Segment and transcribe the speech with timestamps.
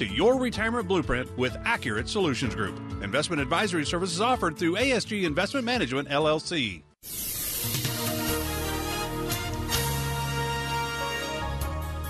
[0.00, 2.74] To your retirement blueprint with Accurate Solutions Group.
[3.02, 6.80] Investment advisory services offered through ASG Investment Management, LLC.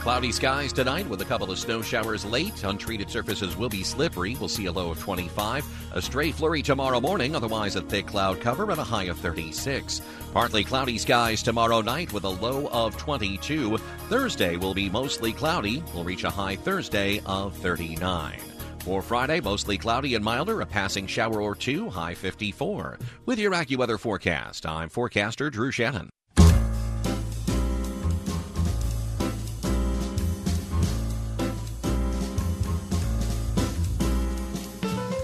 [0.01, 2.65] Cloudy skies tonight with a couple of snow showers late.
[2.65, 4.35] Untreated surfaces will be slippery.
[4.41, 5.93] We'll see a low of 25.
[5.93, 10.01] A stray flurry tomorrow morning, otherwise a thick cloud cover and a high of 36.
[10.33, 13.77] Partly cloudy skies tomorrow night with a low of 22.
[14.09, 15.83] Thursday will be mostly cloudy.
[15.93, 18.41] We'll reach a high Thursday of 39.
[18.79, 22.99] For Friday, mostly cloudy and milder, a passing shower or two, high 54.
[23.27, 26.09] With your AccuWeather forecast, I'm forecaster Drew Shannon.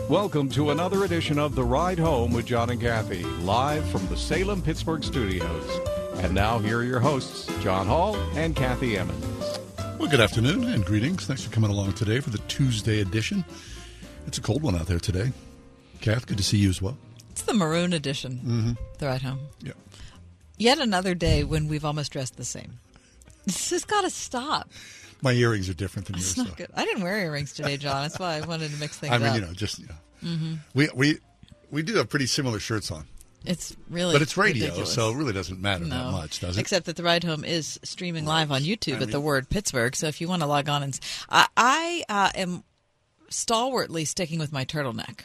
[0.09, 4.17] Welcome to another edition of The Ride Home with John and Kathy, live from the
[4.17, 5.81] Salem Pittsburgh studios.
[6.19, 9.59] And now, here are your hosts, John Hall and Kathy Emmons.
[9.99, 11.27] Well, good afternoon and greetings.
[11.27, 13.45] Thanks for coming along today for the Tuesday edition.
[14.29, 15.33] It's a cold one out there today.
[16.01, 16.97] Kath, good to see you as well.
[17.31, 18.35] It's the maroon edition.
[18.45, 18.73] Mm-hmm.
[18.99, 19.41] The ride home.
[19.61, 19.73] Yeah.
[20.57, 22.79] Yet another day when we've almost dressed the same.
[23.45, 24.71] This has got to stop.
[25.23, 26.47] My earrings are different than It's yours.
[26.49, 26.65] not so.
[26.65, 26.71] good.
[26.75, 28.03] I didn't wear earrings today, John.
[28.03, 29.21] That's why I wanted to mix things up.
[29.21, 29.35] I mean, up.
[29.37, 29.95] you know, just you know.
[30.21, 31.19] hmm we we
[31.71, 33.07] we do have pretty similar shirts on,
[33.45, 34.93] It's really, but it's radio, ridiculous.
[34.95, 36.61] so it really doesn't matter that much, does it?
[36.61, 39.97] Except that the ride home is streaming live on YouTube I at the word Pittsburgh.
[39.97, 40.99] So if you want to log on and,
[41.31, 42.63] I uh, am
[43.29, 45.21] stalwartly sticking with my turtleneck.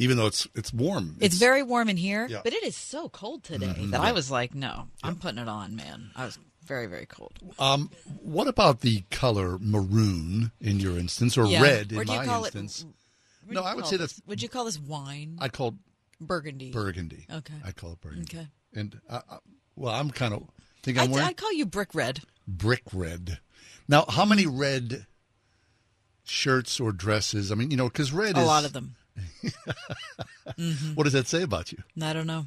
[0.00, 2.42] Even though it's it's warm, It's, very warm in here, Yeah.
[2.44, 4.06] but it is so cold today Mhm, that yeah.
[4.08, 6.12] I was like, no, I'm putting it on, man.
[6.14, 7.32] I was very, very cold.
[7.58, 7.90] Um,
[8.22, 11.62] what about the color maroon in your instance, or Yeah.
[11.62, 12.84] red Or in you my it- instance?
[13.44, 14.12] What no, I would say this?
[14.12, 14.26] that's.
[14.26, 15.38] Would you call this wine?
[15.40, 15.74] I'd call
[16.20, 16.70] burgundy.
[16.70, 17.26] burgundy.
[17.32, 17.54] Okay.
[17.64, 18.36] I'd call it burgundy.
[18.36, 18.46] Okay.
[18.74, 19.38] And uh, uh,
[19.74, 20.42] well, I'm kind of
[20.82, 22.20] think I'm I'd, wearing I'd call you brick red.
[22.46, 23.38] brick red.
[23.88, 25.06] Now, how many red
[26.24, 27.50] shirts or dresses?
[27.50, 28.96] I mean, you know, because red A is lot of them.
[30.58, 30.96] Mhm.
[30.96, 31.78] What does that say about you?
[32.02, 32.46] I don't know.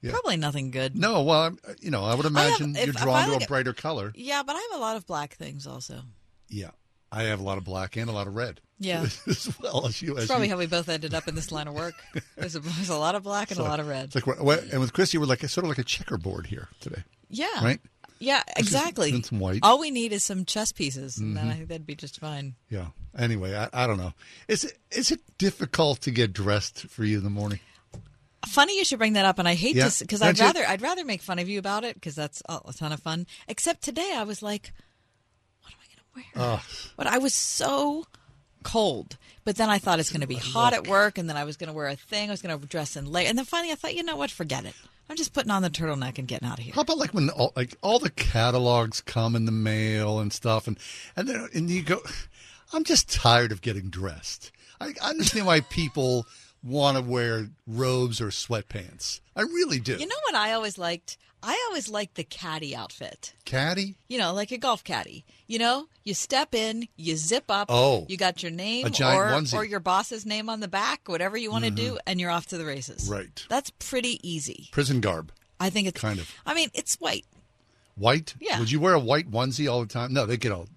[0.00, 0.12] Yeah.
[0.12, 0.96] Probably nothing good.
[0.96, 3.42] No, well, I'm, you know, I would I have- imagine if- you're drawn to look
[3.42, 4.12] a brighter color.
[4.14, 6.02] Yeah, but I have a lot of black things also.
[6.48, 6.70] Yeah,
[7.10, 8.60] I have a lot of black and a lot of red.
[8.78, 9.02] Yeah.
[9.26, 10.16] as well as you.
[10.16, 10.52] As probably you.
[10.52, 11.94] how we both ended up in this line of work.
[12.36, 14.14] There's a, there's a lot of black and So, a lot of red.
[14.14, 14.38] It's like,
[14.70, 17.02] and with Christy, we're like sort of like a checkerboard here today.
[17.28, 17.46] Yeah.
[17.64, 17.80] Right.
[18.20, 19.10] Yeah, exactly.
[19.12, 19.60] and some white.
[19.62, 21.50] All we need is some chess pieces, and then Mhm.
[21.50, 22.54] I think that'd be just fine.
[22.68, 22.86] Yeah.
[23.16, 24.12] Anyway, I, I don't know.
[24.48, 27.60] Is it is it difficult to get dressed for you in the morning?
[28.46, 29.88] Funny you should bring that up, and I hate Yeah.
[29.88, 32.60] to because I'd rather I'd rather make fun of you about it because that's a
[32.66, 33.26] a ton of fun.
[33.48, 34.72] Except today, I was like,
[35.62, 35.86] "What am I
[36.20, 36.60] going to wear?
[36.96, 38.06] But I was so
[38.62, 39.16] cold.
[39.44, 41.56] But then I thought it's going to be hot at work, and then I was
[41.56, 42.28] going to wear a thing.
[42.28, 44.30] I was going to dress in late, and then finally I thought, you know what?
[44.30, 44.74] Forget it.
[45.08, 46.74] I'm just putting on the turtleneck and getting out of here.
[46.74, 50.66] How about like when all, like all the catalogs come in the mail and stuff,
[50.68, 50.78] and
[51.16, 52.00] and then and you go,
[52.72, 54.52] I'm just tired of getting dressed.
[54.80, 56.26] I, I understand why people
[56.62, 59.20] want to wear robes or sweatpants.
[59.36, 59.96] I really do.
[59.96, 61.16] You know what I always liked?
[61.40, 63.32] I always liked the caddy outfit.
[63.44, 63.94] Caddy.
[64.08, 65.24] You know, like a golf caddy.
[65.46, 67.66] You know, you step in, you zip up.
[67.70, 68.06] Oh.
[68.08, 69.54] you got your name or onesie.
[69.54, 71.76] or your boss's name on the back, whatever you want to Mhm.
[71.76, 73.08] do, and you're off to the races.
[73.08, 73.44] Right.
[73.48, 74.68] That's pretty easy.
[74.72, 75.30] Prison garb.
[75.60, 76.28] I think it's Kind of.
[76.44, 77.24] I mean, it's white.
[77.94, 78.34] White.
[78.40, 78.58] Yeah.
[78.58, 80.12] Would you wear a white onesie all the time?
[80.12, 80.68] No, they get all.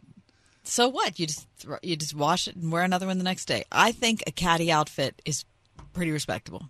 [0.63, 1.19] So what?
[1.19, 1.47] You just
[1.81, 3.63] you just wash it and wear another one the next day.
[3.71, 5.43] I think a caddy outfit is
[5.93, 6.69] pretty respectable.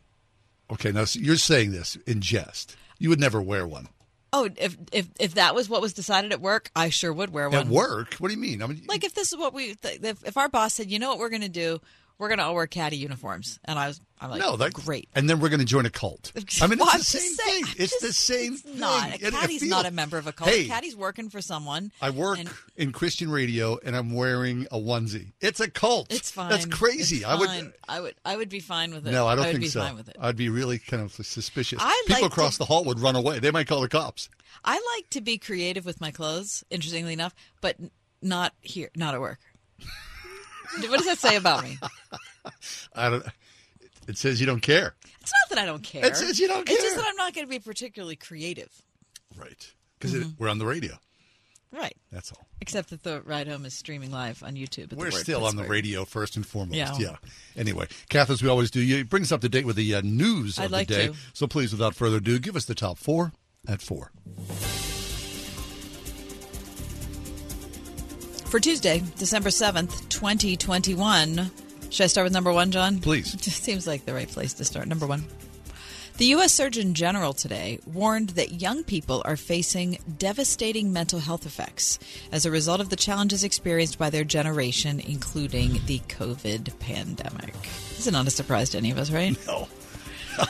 [0.72, 2.76] Okay, now so you're saying this in jest.
[3.00, 3.88] You would never wear one
[4.34, 7.50] Oh, if if if that was what was decided at work, I sure would wear
[7.50, 7.60] one.
[7.60, 8.14] at work.
[8.16, 8.64] What do you mean?
[8.64, 11.10] I mean, Like if this is what we, if, if our boss said, you know
[11.10, 11.82] what we're going to do,
[12.18, 15.10] we're going to all wear caddy uniforms, and I was, I'm like, no, that's great.
[15.16, 16.32] And then we're going to join a cult.
[16.62, 17.76] I mean, Well, it's the just same saying, thing.
[17.80, 18.80] It's the same thing.
[18.80, 19.16] not.
[19.16, 20.50] A caddy's not a member of a cult.
[20.52, 21.92] Hey, caddy's working for someone.
[22.04, 25.32] I work and in Christian radio, and I'm wearing a onesie.
[25.42, 26.14] It's a cult.
[26.14, 26.52] It's fine.
[26.52, 27.18] That's crazy.
[27.18, 27.74] It's I would.
[27.90, 28.16] I would.
[28.24, 29.12] I would be fine with it.
[29.12, 29.82] No, I don't would think be so.
[29.82, 30.18] Fine with it.
[30.20, 31.80] I'd be really kind of suspicious.
[31.82, 33.40] I People like across to- the hall would run away.
[33.40, 34.30] They might call the cops.
[34.64, 36.64] I like to be creative with my clothes.
[36.70, 37.78] Interestingly enough, but
[38.22, 39.40] not here, not at work.
[40.80, 41.80] what does that say about me?
[42.96, 43.26] I don't.
[44.08, 44.96] It says you don't care.
[45.22, 46.06] It's not that I don't care.
[46.06, 46.76] It says you don't care.
[46.76, 48.70] It's just that I'm not going to be particularly creative.
[49.38, 49.72] Right.
[50.00, 50.30] Because Mm-hmm.
[50.40, 50.94] we're on the radio.
[51.72, 51.96] Right.
[52.12, 52.46] That's all.
[52.60, 54.92] Except that the ride home is streaming live on YouTube.
[54.92, 56.76] at We're still on the radio first and foremost.
[56.76, 56.94] Yeah.
[57.00, 57.16] Yeah.
[57.56, 60.02] Anyway, Kath, as we always do, you bring us up to date with the uh,
[60.04, 61.08] news I'd of like the day.
[61.08, 61.14] to.
[61.34, 63.32] So please, without further ado, give us the top four
[63.68, 64.12] at four.
[68.48, 71.50] For Tuesday, December 7th, 2021.
[71.92, 73.00] Should I start with number one, John?
[73.00, 73.34] Please.
[73.36, 74.88] Just seems like the right place to start.
[74.88, 75.26] Number one.
[76.18, 76.54] The U.S.
[76.54, 82.00] Surgeon General today warned that young people are facing devastating mental health effects
[82.32, 87.62] as a result of the challenges experienced by their generation, including the COVID pandemic.
[87.62, 89.36] This is not a surprise to any of us, right?
[89.46, 89.68] No.
[90.38, 90.46] No.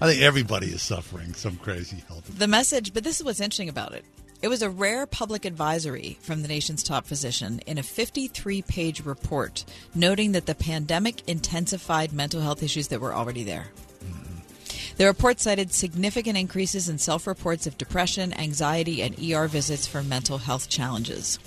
[0.00, 2.24] I think everybody is suffering some crazy health.
[2.36, 4.04] The message, but this is what's interesting about it.
[4.44, 9.02] It was a rare public advisory from the nation's top physician in a 53 page
[9.02, 9.64] report
[9.94, 13.68] noting that the pandemic intensified mental health issues that were already there.
[14.98, 20.02] The report cited significant increases in self reports of depression, anxiety, and ER visits for
[20.02, 21.38] mental health challenges.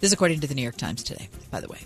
[0.00, 1.80] This is according to the New York Times today, by the way.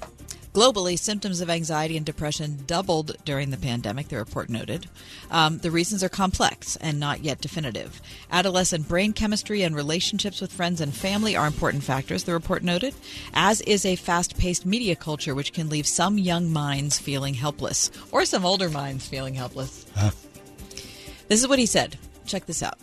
[0.54, 4.86] Globally, symptoms of anxiety and depression doubled during the pandemic, the report noted.
[5.28, 8.00] Um, the reasons are complex and not yet definitive.
[8.30, 12.94] Adolescent brain chemistry and relationships with friends and family are important factors, the report noted,
[13.32, 17.90] as is a fast paced media culture, which can leave some young minds feeling helpless,
[18.12, 19.84] or some older minds feeling helpless.
[21.26, 21.98] This is what he said.
[22.26, 22.78] Check this out.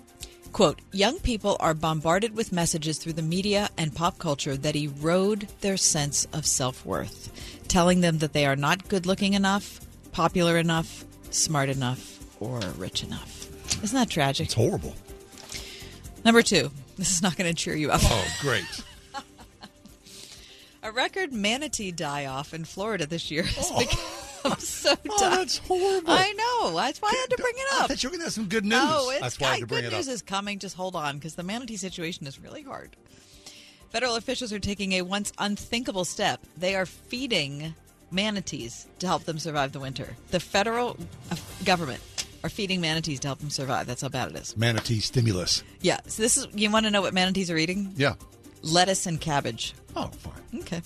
[0.51, 5.47] Quote, young people are bombarded with messages through the media and pop culture that erode
[5.61, 7.31] their sense of self worth,
[7.69, 9.79] telling them that they are not good looking enough,
[10.11, 13.47] popular enough, smart enough, or rich enough.
[13.81, 14.47] Isn't that tragic?
[14.47, 14.93] It's horrible.
[16.25, 18.01] Number two, this is not going to cheer you up.
[18.03, 18.65] Oh, great.
[20.83, 23.71] A record manatee die off in Florida this year has
[24.43, 26.09] become so Oh, that's horrible.
[26.11, 26.75] I know.
[26.75, 27.79] That's why I had to bring it up.
[27.79, 27.87] I up.
[27.89, 28.79] thought you were going to have some good news.
[28.79, 30.59] No, it's That's why I had to bring good it news is coming.
[30.59, 32.95] Just hold on, because the manatee situation is really hard.
[33.89, 36.39] Federal officials are taking a once unthinkable step.
[36.57, 37.75] They are feeding
[38.09, 40.15] manatees to help them survive the winter.
[40.29, 40.97] The federal
[41.29, 41.35] uh,
[41.65, 42.01] government
[42.43, 43.87] are feeding manatees to help them survive.
[43.87, 44.55] That's how bad it is.
[44.57, 45.63] Manatee stimulus.
[45.81, 45.99] Yeah.
[46.07, 47.93] So this is you want to know what manatees are eating?
[47.97, 48.15] Yeah.
[48.63, 49.73] Lettuce and cabbage.
[49.95, 50.61] Oh, fine.
[50.61, 50.81] Okay.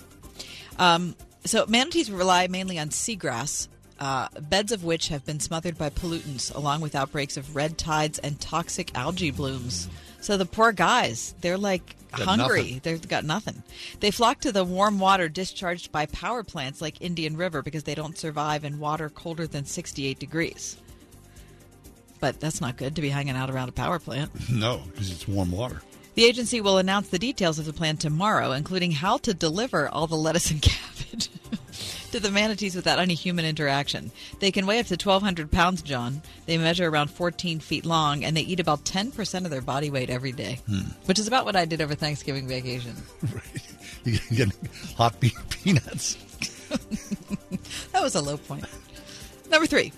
[0.78, 1.14] Um,
[1.46, 6.54] so manatees rely mainly on seagrass, uh, beds of which have been smothered by pollutants,
[6.54, 9.88] along with outbreaks of red tides and toxic algae blooms.
[10.20, 12.62] So the poor guys, they're like Got hungry.
[12.62, 12.80] nothing.
[12.82, 13.62] They've got nothing.
[14.00, 17.94] They flock to the warm water discharged by power plants like Indian River because they
[17.94, 20.76] don't survive in water colder than 68 degrees.
[22.18, 24.30] But that's not good to be hanging out around a power plant.
[24.50, 25.82] No, because it's warm water.
[26.16, 30.06] The agency will announce the details of the plan tomorrow, including how to deliver all
[30.06, 31.28] the lettuce and cabbage
[32.10, 34.10] to the manatees without any human interaction.
[34.40, 36.22] They can weigh up to 1,200 pounds, John.
[36.46, 40.08] They measure around 14 feet long, and they eat about 10% of their body weight
[40.08, 40.88] every day, hmm.
[41.04, 42.94] which is about what I did over Thanksgiving vacation.
[43.34, 43.62] Right.
[44.04, 44.56] You get
[44.96, 46.16] hot bean peanuts.
[47.92, 48.64] That was a low point.
[49.50, 49.92] Number three.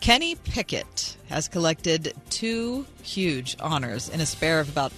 [0.00, 4.92] Kenny Pickett has collected two huge honors in a spare of about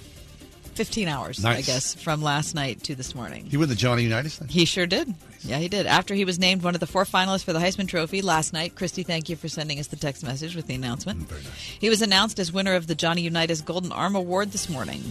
[0.80, 3.44] 15 hours, I guess, from last night to this morning.
[3.44, 4.48] He won the Johnny Unitas thing?
[4.48, 5.12] He sure did.
[5.42, 5.84] Yeah, he did.
[5.84, 8.76] After he was named one of the four finalists for the Heisman Trophy last night,
[8.76, 11.20] Christy, thank you for sending us the text message with the announcement.
[11.20, 11.76] Mm, very nice.
[11.78, 15.02] He was announced as winner of the Johnny Unitas Golden Arm Award this morning.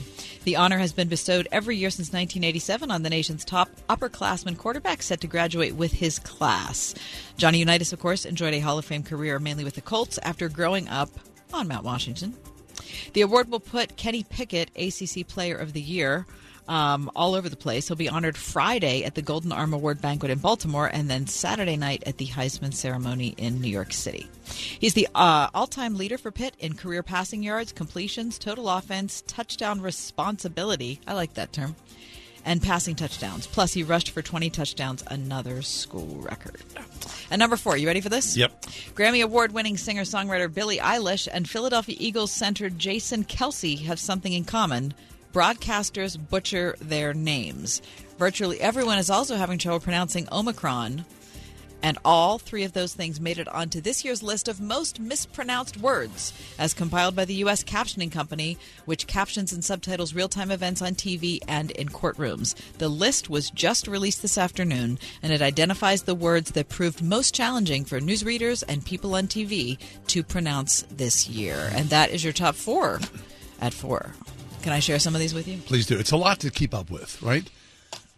[0.44, 5.04] The honor has been bestowed every year since 1987 on the nation's top upperclassman quarterback
[5.04, 6.96] set to graduate with his class.
[7.38, 10.50] Johnny Unitas, of course, enjoyed a Hall of Fame career mainly with the Colts after
[10.50, 11.12] growing up
[11.54, 12.36] on Mount Washington.
[13.14, 16.26] The award will put Kenny Pickett, ACC Player of the Year,
[16.68, 17.88] um, all over the place.
[17.88, 21.76] He'll be honored Friday at the Golden Arm Award banquet in Baltimore, and then Saturday
[21.76, 24.28] night at the Heisman ceremony in New York City.
[24.46, 29.82] He's the uh, all-time leader for Pitt in career passing yards, completions, total offense, touchdown
[29.82, 31.02] responsibility.
[31.08, 31.76] I like that term.
[32.46, 33.48] And passing touchdowns.
[33.48, 36.62] Plus, he rushed for 20 touchdowns, another school record.
[37.30, 38.36] And number four, you ready for this?
[38.36, 38.62] Yep.
[38.96, 44.34] Grammy Award winning singer songwriter Billie Eilish and Philadelphia Eagles center Jason Kelce have something
[44.34, 44.94] in common.
[45.34, 47.82] Broadcasters butcher their names.
[48.18, 51.06] Virtually everyone is also having trouble pronouncing Omicron.
[51.82, 55.78] And all three of those things made it onto this year's list of most mispronounced
[55.78, 57.64] words, as compiled by the U.S.
[57.64, 62.56] Captioning Company, which captions and subtitles real time events on TV and in courtrooms.
[62.78, 67.34] The list was just released this afternoon, and it identifies the words that proved most
[67.34, 71.70] challenging for newsreaders and people on TV to pronounce this year.
[71.74, 73.00] And that is your top four
[73.62, 74.14] at four.
[74.62, 75.58] Can I share some of these with you?
[75.60, 75.98] Please do.
[75.98, 77.50] It's a lot to keep up with, right?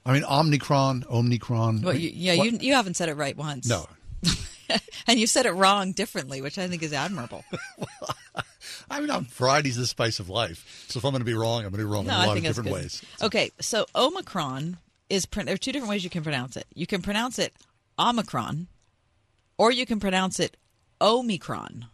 [0.05, 1.83] I mean, Omnicron, Omnicron.
[1.83, 3.67] Well, you, yeah, What- you, you haven't said it right once.
[3.69, 3.87] No.
[5.07, 7.43] and you said it wrong differently, which I think is admirable.
[8.89, 10.85] I mean, I'm variety's the spice of life.
[10.89, 12.23] So if I'm going to be wrong, I'm going to be wrong No, in a
[12.23, 12.73] I lot of different good.
[12.75, 13.01] ways.
[13.21, 14.77] Okay, so Omicron
[15.09, 16.65] is there are two different ways you can pronounce it.
[16.73, 17.53] You can pronounce it
[17.99, 18.67] Omicron,
[19.57, 20.57] or you can pronounce it
[21.01, 21.85] Omicron.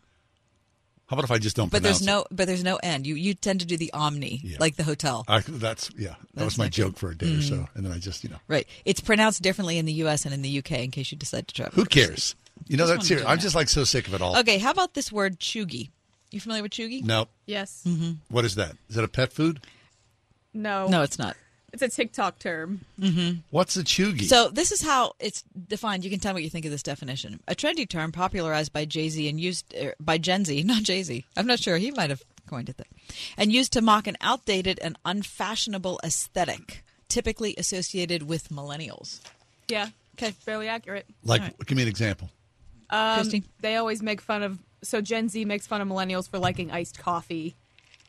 [1.07, 3.07] How about if I just don't But there's no but there's no end.
[3.07, 4.57] You you tend to do the Omni, Yeah.
[4.59, 5.23] like the hotel.
[5.27, 6.09] I, that's yeah.
[6.09, 6.99] That That's was my joke good.
[6.99, 7.77] for a day or so, Mm-hmm.
[7.77, 8.67] and then I just you know Right.
[8.85, 10.25] It's pronounced differently in the U.S.
[10.25, 10.83] and in the U.K.
[10.83, 11.73] In case you decide to travel.
[11.75, 12.35] who cares?
[12.67, 13.27] You know Just that's wanted here.
[13.29, 14.37] I'm just like so sick of it all.
[14.39, 15.91] Okay, how about this word cheugy?
[16.31, 17.01] You familiar with cheugy?
[17.05, 17.27] No.
[17.45, 17.83] Yes.
[17.87, 18.11] Mm-hmm.
[18.29, 18.75] What is that?
[18.89, 19.61] Is that a pet food?
[20.53, 20.87] No.
[20.89, 21.37] No, it's not.
[21.73, 22.81] It's a TikTok term.
[23.51, 24.23] What's a cheugy?
[24.23, 26.05] So this is how it's defined.
[26.05, 27.41] You can tell me what you think of this definition.
[27.47, 31.03] A trendy term popularized by Jay Z and used er, by Gen Z, not Jay
[31.03, 31.25] Z.
[31.35, 31.77] I'm not sure.
[31.77, 32.83] He might have coined it, though.
[33.37, 39.19] and used to mock an outdated and unfashionable aesthetic, typically associated with millennials.
[39.67, 39.89] Yeah.
[40.17, 40.31] Okay.
[40.31, 41.05] Fairly accurate.
[41.23, 41.65] like, all right.
[41.65, 42.29] give me an example.
[42.89, 43.43] Um, Christy?
[43.59, 44.57] They always make fun of.
[44.83, 47.55] So Gen Z makes fun of millennials for liking iced coffee,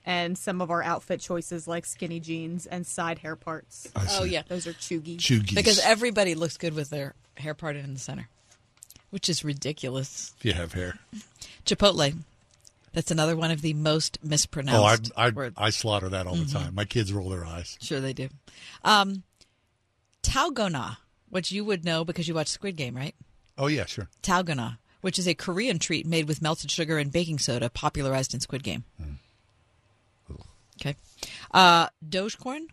[0.08, 3.86] and some of our outfit choices like skinny jeans and side hair parts.
[4.12, 5.18] Oh yeah, Those are cheugy.
[5.18, 5.54] cheugies.
[5.54, 8.26] because everybody looks good with their hair parted in the center,
[9.10, 10.32] which is ridiculous.
[10.38, 10.98] if you have hair.
[11.66, 12.16] Chipotle.
[12.94, 15.54] That's another one of the most Oh, I mispronounced I, words.
[15.58, 16.44] I slaughter that all Mm-hmm.
[16.52, 16.74] the time.
[16.74, 17.76] My kids roll their eyes.
[17.82, 18.28] Sure, they do.
[18.82, 19.22] Um,
[20.22, 20.96] Dalgona,
[21.28, 23.14] which you would know because you watch Squid Game, right?
[23.56, 24.08] Oh yeah, sure.
[24.22, 28.40] Dalgona, which is a Korean treat made with melted sugar and baking soda, popularized in
[28.40, 28.84] Squid Game.
[30.80, 30.96] Okay.
[31.52, 32.66] Uh, Dogecoin,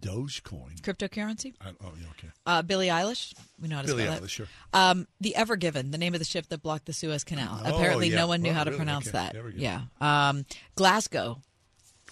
[0.00, 0.80] Dogecoin.
[0.82, 1.54] cryptocurrency.
[1.60, 2.28] I, oh yeah, okay.
[2.44, 4.30] Uh, Billie Eilish, we know how to Billie spell Eilish, that.
[4.30, 4.46] sure.
[4.72, 7.60] Um, the Ever Given, the name of the ship that blocked the Suez Canal.
[7.64, 8.16] Oh, Apparently, yeah.
[8.16, 8.78] no one knew Oh, how to really?
[8.78, 9.18] pronounce Okay.
[9.18, 9.32] that.
[9.32, 9.58] There we go.
[9.58, 9.80] Yeah.
[10.00, 11.40] Um, Glasgow.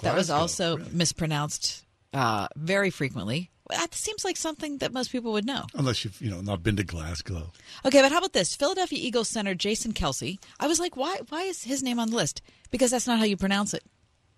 [0.02, 0.90] That was also really?
[0.92, 3.50] mispronounced uh, very frequently.
[3.70, 5.64] That seems like something that most people would know.
[5.74, 7.52] Unless you've you know not been to Glasgow.
[7.86, 8.54] Okay, but how about this?
[8.56, 10.38] Philadelphia Eagles center Jason Kelce.
[10.60, 11.18] I was like, why?
[11.28, 12.42] Why is his name on the list?
[12.70, 13.82] Because that's not how you pronounce it.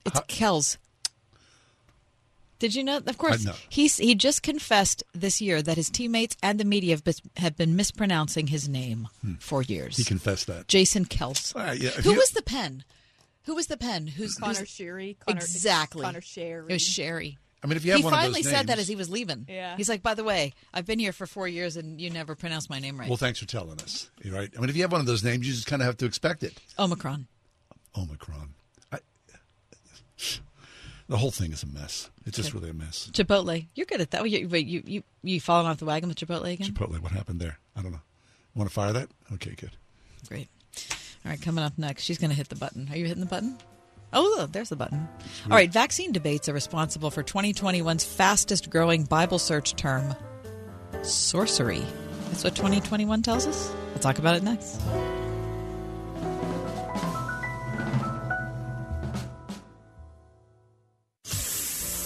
[0.07, 0.77] It's Kels.
[2.59, 2.99] Did you know?
[2.99, 3.57] Of course, I know.
[3.69, 7.57] he's he just confessed this year that his teammates and the media have, bis- have
[7.57, 9.35] been mispronouncing his name hmm.
[9.35, 9.97] for years.
[9.97, 10.67] He confessed that.
[10.69, 11.55] Jason Kels.
[11.55, 12.85] All uh, right, yeah, Who you- was the pen?
[13.45, 14.07] Who was the pen?
[14.07, 15.17] Who's Connor who's- Sherry.
[15.27, 16.03] Connor, exactly?
[16.03, 16.67] Connor Sherry.
[16.71, 17.39] It was Sherry.
[17.63, 19.11] I mean, if you have he one of finally those said that as he was
[19.11, 19.47] leaving.
[19.49, 19.77] Yeah.
[19.77, 22.71] He's like, by the way, I've been here for four years and you never pronounced
[22.71, 23.09] my name right.
[23.09, 24.11] Well, thanks for telling us.
[24.23, 24.51] You're right.
[24.57, 26.07] I mean, if you have one of those names, you just kind of have to
[26.07, 26.61] expect it.
[26.79, 27.27] Omicron.
[27.97, 28.55] Omicron.
[31.09, 32.11] The whole thing is a mess.
[32.25, 33.09] It's just really a mess.
[33.13, 33.65] Chipotle.
[33.77, 34.29] You're good at that.
[34.29, 36.67] You, wait, you, you, you falling off the wagon with Chipotle again?
[36.67, 37.01] Chipotle.
[37.01, 37.61] What happened there?
[37.77, 38.01] I don't know.
[38.57, 39.09] Want to fire that?
[39.35, 39.71] Okay, good.
[40.29, 40.49] Great.
[41.25, 42.89] All right, coming up next, she's going to hit the button.
[42.91, 43.57] Are you hitting the button?
[44.13, 45.09] Oh, there's the button.
[45.45, 50.15] All right, vaccine debates are responsible for 2021's fastest growing Bible search term,
[51.03, 51.83] sorcery.
[52.29, 53.73] That's what 2021 tells us.
[53.91, 54.81] We'll talk about it next.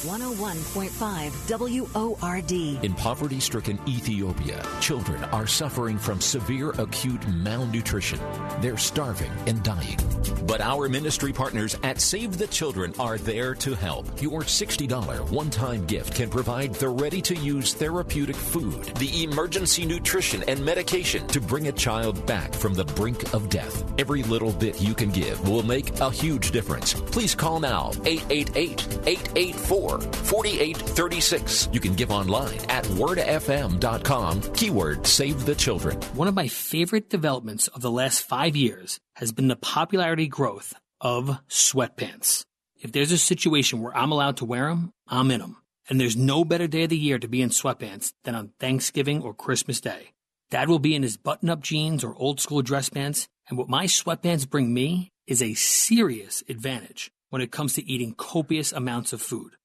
[0.04, 2.52] 101.5 WORD.
[2.83, 8.19] In poverty stricken Ethiopia, children are suffering from severe acute malnutrition.
[8.62, 9.99] They're starving and dying.
[10.47, 14.23] But our ministry partners at Save the Children are there to help.
[14.23, 19.85] Your $60 one time gift can provide the ready to use therapeutic food, the emergency
[19.85, 23.85] nutrition and medication to bring a child back from the brink of death.
[23.99, 26.95] Every little bit you can give will make a huge difference.
[26.95, 31.68] Please call now 888 884 4836.
[31.73, 36.00] You can give online at wordfm.com, keyword save the children.
[36.14, 40.75] One of my favorite developments of the last five years has been the popularity growth
[41.00, 42.44] of sweatpants.
[42.76, 45.56] If there's a situation where I'm allowed to wear them, I'm in them.
[45.88, 49.23] And there's no better day of the year to be in sweatpants than on Thanksgiving
[49.23, 50.12] or Christmas Day.
[50.50, 53.68] Dad will be in his button up jeans or old school dress pants, and what
[53.68, 59.12] my sweatpants bring me is a serious advantage when it comes to eating copious amounts
[59.12, 59.56] of food.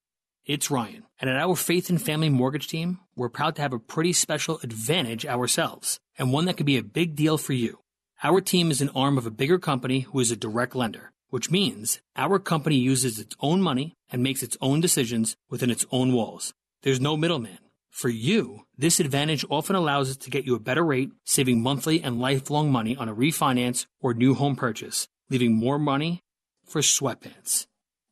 [0.46, 3.80] It's Ryan, and at our Faith and Family Mortgage team, we're proud to have a
[3.80, 7.80] pretty special advantage ourselves, and one that could be a big deal for you.
[8.22, 11.50] Our team is an arm of a bigger company who is a direct lender, which
[11.50, 16.14] means our company uses its own money and makes its own decisions within its own
[16.14, 16.54] walls.
[16.84, 17.58] There's no middleman.
[17.90, 22.04] For you, this advantage often allows us to get you a better rate, saving monthly
[22.04, 26.22] and lifelong money on a refinance or new home purchase, leaving more money
[26.68, 27.66] for sweatpants.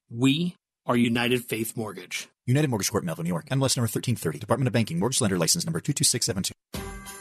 [0.09, 2.27] We are United Faith Mortgage.
[2.45, 3.45] United Mortgage Corp, Melville, New York.
[3.49, 4.39] MLS number 1330.
[4.39, 4.99] Department of Banking.
[4.99, 6.53] Mortgage Lender License number 22672.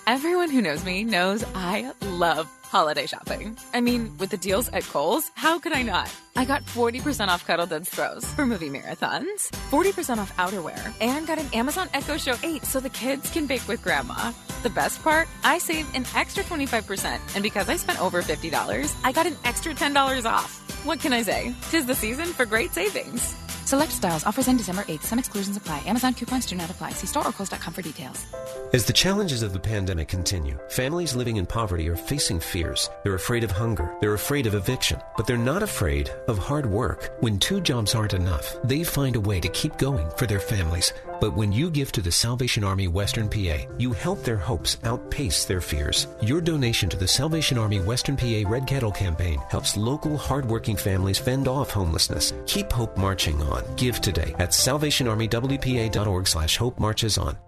[0.05, 3.57] Everyone who knows me knows I love holiday shopping.
[3.73, 6.13] I mean, with the deals at Kohl's, how could I not?
[6.35, 11.39] I got 40% off Cuddle Duds throws for movie marathons, 40% off outerwear, and got
[11.39, 14.33] an Amazon Echo Show 8 so the kids can bake with grandma.
[14.65, 15.29] The best part?
[15.45, 19.73] I saved an extra 25%, and because I spent over $50, I got an extra
[19.73, 20.85] $10 off.
[20.85, 21.55] What can I say?
[21.71, 23.37] Tis the season for great savings.
[23.65, 24.25] Select styles.
[24.25, 25.03] Offers end December 8th.
[25.03, 25.83] Some exclusions apply.
[25.87, 26.91] Amazon coupons do not apply.
[26.91, 28.25] See store or kohls.com for details.
[28.73, 32.89] As the challenges of the pandemic continue, families living in poverty are facing fears.
[33.05, 33.95] They're afraid of hunger.
[34.01, 35.01] They're afraid of eviction.
[35.17, 37.13] But they're not afraid of hard work.
[37.21, 40.93] When two jobs aren't enough, they find a way to keep going for their families.
[41.23, 45.45] But when you give to the Salvation Army Western PA, you help their hopes outpace
[45.45, 46.09] their fears.
[46.21, 51.21] Your donation to the Salvation Army Western PA Red Kettle campaign helps local hardworking families
[51.21, 52.33] fend off homelessness.
[52.47, 53.63] Keep hope marching on.
[53.77, 57.39] Give today at salvationarmywpa.org slash hope marches on.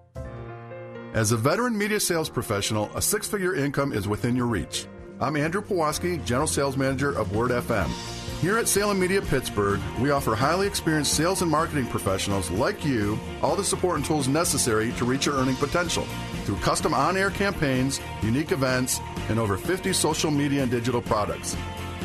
[1.12, 4.87] As a veteran media sales professional, a six figure income is within your reach.
[5.19, 8.24] I'm Andrew Pawaski, General Sales Manager of Word FM.
[8.44, 13.18] Here at Salem Media Pittsburgh, we offer highly experienced sales and marketing professionals like you
[13.40, 16.04] all the support and tools necessary to reach your earning potential
[16.44, 21.54] through custom on air campaigns, unique events, and over 50 social media and digital products.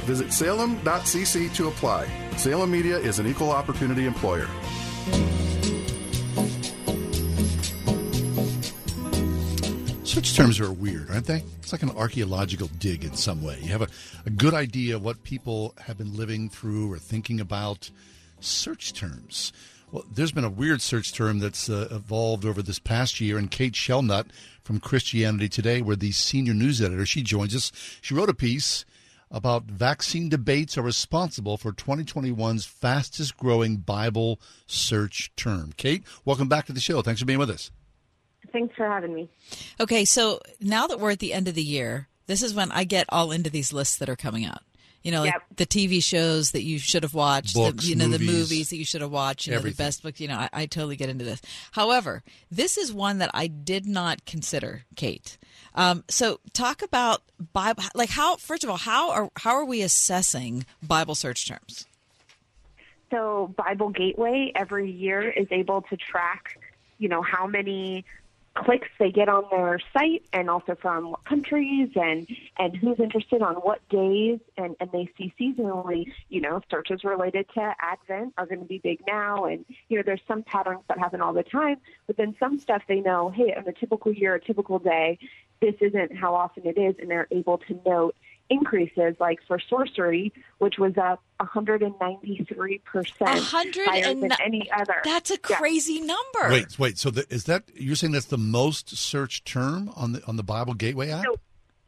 [0.06, 2.08] Visit salem.cc to apply.
[2.38, 4.48] Salem Media is an equal opportunity employer.
[10.10, 11.44] Search terms are weird, aren't they?
[11.62, 13.60] It's like an archaeological dig in some way.
[13.62, 13.88] You have a,
[14.26, 17.92] a good idea of what people have been living through or thinking about.
[18.40, 19.54] Search terms.
[19.92, 23.52] Well, there's been a weird search term that's uh, evolved over this past year, and
[23.52, 24.30] Kate Shellnutt
[24.64, 27.72] from Christianity Today, we're the senior news editor, she joins us.
[28.02, 28.86] She wrote a piece
[29.30, 35.72] about vaccine debates are responsible for 2021's fastest growing Bible search term.
[35.78, 37.04] Kate, welcome back to the show.
[37.04, 37.70] Thanks for being with us.
[38.52, 39.30] Thanks for having me.
[39.80, 42.84] Okay, so now that we're at the end of the year, this is when I
[42.84, 44.62] get all into these lists that are coming out.
[45.04, 45.44] You know, like Yep.
[45.56, 48.70] the TV shows that you should have watched, Books, the, you know, the movies, movies
[48.70, 50.20] that you should have watched, you know, the best book.
[50.20, 51.42] You know, I, I totally get into this.
[51.72, 55.38] However, this is one that I did not consider, Kate.
[55.74, 57.22] Um, so, talk about
[57.54, 57.84] Bible.
[57.96, 58.36] Like, how?
[58.36, 61.86] First of all, how are how are we assessing Bible search terms?
[63.12, 66.60] So Bible Gateway every year is able to track,
[67.00, 68.06] you know, how many
[68.56, 72.28] clicks they get on their site and also from what countries and
[72.58, 77.46] and who's interested on what days and and they see seasonally you know searches related
[77.54, 80.98] to advent are going to be big now and you know there's some patterns that
[80.98, 84.36] happen all the time but then some stuff they know hey on a typical year
[84.36, 85.18] a typical day
[85.62, 88.16] this isn't how often it is and they're able to note
[88.50, 92.82] increases like for sorcery which was up 193%
[93.20, 95.58] higher than any other That's a Yeah.
[95.58, 96.50] crazy number.
[96.50, 96.98] Wait, wait.
[96.98, 100.44] So the, is that you're saying that's the most searched term on the on the
[100.44, 101.26] Bible Gateway app?
[101.26, 101.36] So,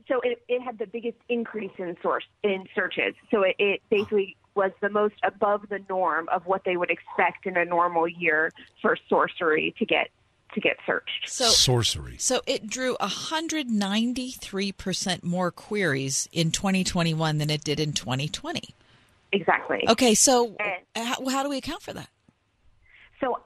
[0.07, 3.13] so it, it had the biggest increase in source in searches.
[3.29, 7.45] So it, it basically was the most above the norm of what they would expect
[7.45, 10.09] in a normal year for sorcery to get
[10.53, 11.27] to get searched.
[11.27, 12.17] So sorcery.
[12.17, 18.75] So it drew 193% more queries in 2021 than it did in 2020.
[19.33, 19.85] Exactly.
[19.87, 20.57] Okay, so
[20.95, 22.09] how, how do we account for that?
[23.21, 23.39] So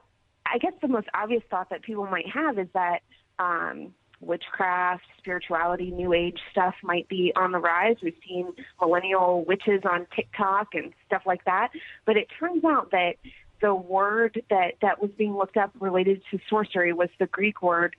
[0.44, 3.02] I guess the most obvious thought that people might have is that
[3.38, 7.96] um, witchcraft, spirituality, new age stuff might be on the rise.
[8.02, 11.68] We've seen millennial witches on TikTok and stuff like that.
[12.04, 13.14] But it turns out that
[13.60, 17.96] the word that, that was being looked up related to sorcery was the Greek word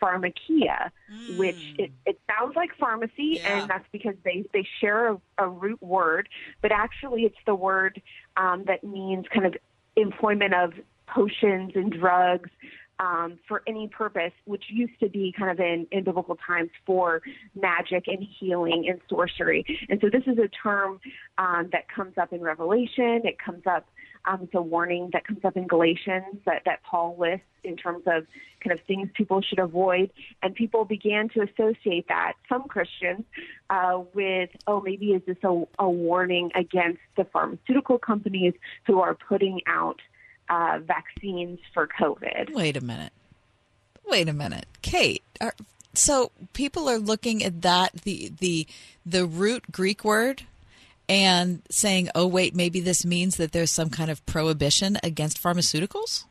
[0.00, 0.90] pharmakeia,
[1.26, 5.82] which it, it sounds like pharmacy, and that's because they, they share a, a root
[5.82, 6.28] word,
[6.62, 8.00] but actually it's the word
[8.36, 9.54] um, that means kind of
[9.96, 10.72] employment of
[11.06, 12.50] potions and drugs
[13.00, 17.22] um, for any purpose, which used to be kind of in, in biblical times for
[17.54, 19.64] magic and healing and sorcery.
[19.88, 21.00] And so this is a term
[21.38, 23.22] um, that comes up in Revelation.
[23.24, 23.86] It comes up,
[24.28, 28.02] um, it's a warning that comes up in Galatians that, that Paul lists in terms
[28.06, 28.26] of
[28.62, 30.10] kind of things people should avoid.
[30.42, 33.24] And people began to associate that, some Christians,
[33.70, 38.52] uh, with, oh, maybe is this a, a warning against the pharmaceutical companies
[38.86, 40.00] who are putting out
[40.50, 42.52] uh, vaccines for COVID.
[42.52, 43.12] Wait a minute.
[44.06, 44.66] Wait a minute.
[44.82, 45.54] Kate, are,
[45.94, 48.66] so people are looking at that the the
[49.04, 50.44] the root Greek word
[51.08, 56.24] and saying, "Oh wait, maybe this means that there's some kind of prohibition against pharmaceuticals?"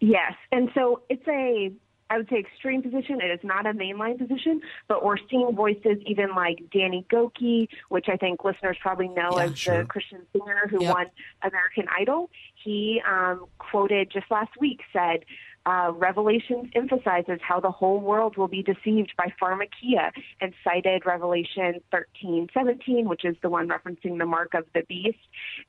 [0.00, 1.72] Yes, and so it's a
[2.10, 3.20] I would say extreme position.
[3.20, 8.06] It is not a mainline position, but we're seeing voices even like Danny Gokey, which
[8.08, 9.78] I think listeners probably know Yeah, as sure.
[9.82, 10.94] the Christian singer who Yep.
[10.94, 11.06] won
[11.42, 12.30] American Idol.
[12.64, 15.24] He um, quoted just last week said.
[15.68, 21.74] Uh, Revelations emphasizes how the whole world will be deceived by pharmakeia and cited Revelation
[21.90, 25.18] 13, 17, which is the one referencing the mark of the beast,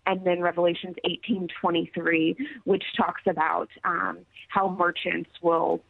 [0.06, 5.82] and then Revelations 18, 23, which talks about um, how merchants will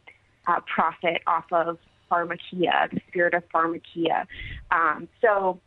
[0.48, 1.78] uh, profit off of
[2.10, 4.26] pharmakeia, the spirit of pharmakeia.
[4.72, 5.60] Um, so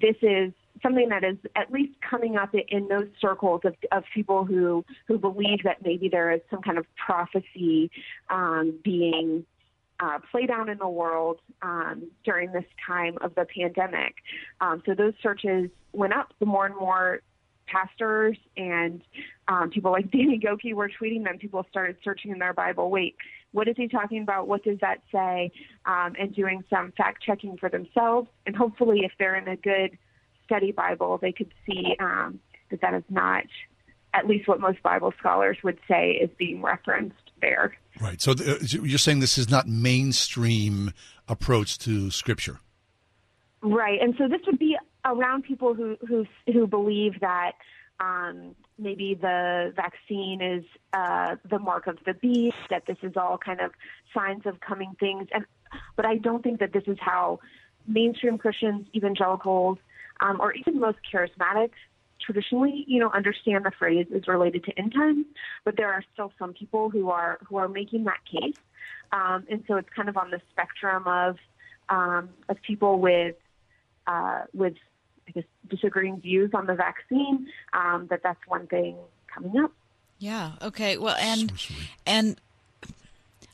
[0.00, 4.44] this is something that is at least coming up in those circles of, of people
[4.44, 7.90] who who believe that maybe there is some kind of prophecy
[8.28, 9.44] um, being
[10.00, 14.14] uh, played out in the world um, during this time of the pandemic.
[14.60, 16.32] Um, so those searches went up.
[16.40, 17.20] The more and more
[17.66, 19.02] pastors and
[19.48, 21.38] um, people like Danny Gokey were tweeting them.
[21.38, 22.90] People started searching in their Bible.
[22.90, 23.16] Wait,
[23.52, 24.48] what is he talking about?
[24.48, 25.52] What does that say?
[25.84, 28.28] Um, and doing some fact checking for themselves.
[28.46, 29.98] And hopefully, if they're in a good
[30.50, 33.44] study Bible, they could see um, that that is not,
[34.12, 37.76] at least what most Bible scholars would say, is being referenced there.
[38.00, 38.20] Right.
[38.20, 40.92] So th- you're saying this is not mainstream
[41.28, 42.58] approach to Scripture.
[43.62, 44.00] Right.
[44.00, 47.52] And so this would be around people who who who believe that
[48.00, 53.38] um, maybe the vaccine is uh, the mark of the beast, that this is all
[53.38, 53.70] kind of
[54.14, 55.28] signs of coming things.
[55.32, 55.44] And
[55.96, 57.40] but I don't think that this is how
[57.86, 59.78] mainstream Christians, evangelicals,
[60.20, 61.70] um, or even most charismatics
[62.24, 65.26] traditionally, you know, understand the phrase is related to end times.
[65.64, 68.56] But there are still some people who are who are making that case,
[69.12, 71.36] um, and so it's kind of on the spectrum of
[71.88, 73.36] um, of people with
[74.06, 74.74] uh, with
[75.28, 77.48] I guess disagreeing views on the vaccine.
[77.72, 78.96] Um, that that's one thing
[79.32, 79.72] coming up.
[80.18, 80.52] Yeah.
[80.60, 80.98] Okay.
[80.98, 81.52] Well, and
[82.06, 82.40] and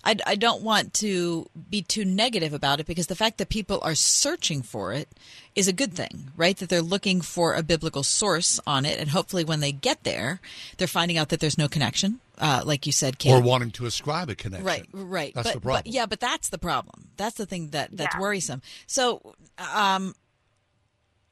[0.06, 3.80] I, I don't want to be too negative about it because the fact that people
[3.82, 5.08] are searching for it
[5.56, 6.56] is a good thing, right?
[6.56, 10.40] That they're looking for a biblical source on it, and hopefully, when they get there,
[10.76, 13.32] they're finding out that there's no connection, uh, like you said, Kate.
[13.32, 14.64] Or wanting to ascribe a connection.
[14.64, 15.34] Right, right.
[15.34, 15.82] That's but, the problem.
[15.84, 17.08] But, yeah, but that's the problem.
[17.16, 18.20] That's the thing that that's Yeah.
[18.20, 18.62] worrisome.
[18.86, 20.14] So, um,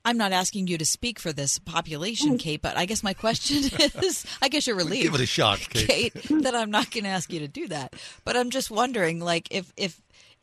[0.04, 3.56] I'm not asking you to speak for this population, Kate, but I guess my question
[4.02, 5.04] is I guess you're relieved.
[5.04, 6.12] Give it a shot, Kate.
[6.42, 7.94] that I'm not going to ask you to do that.
[8.24, 10.00] But I'm just wondering like if if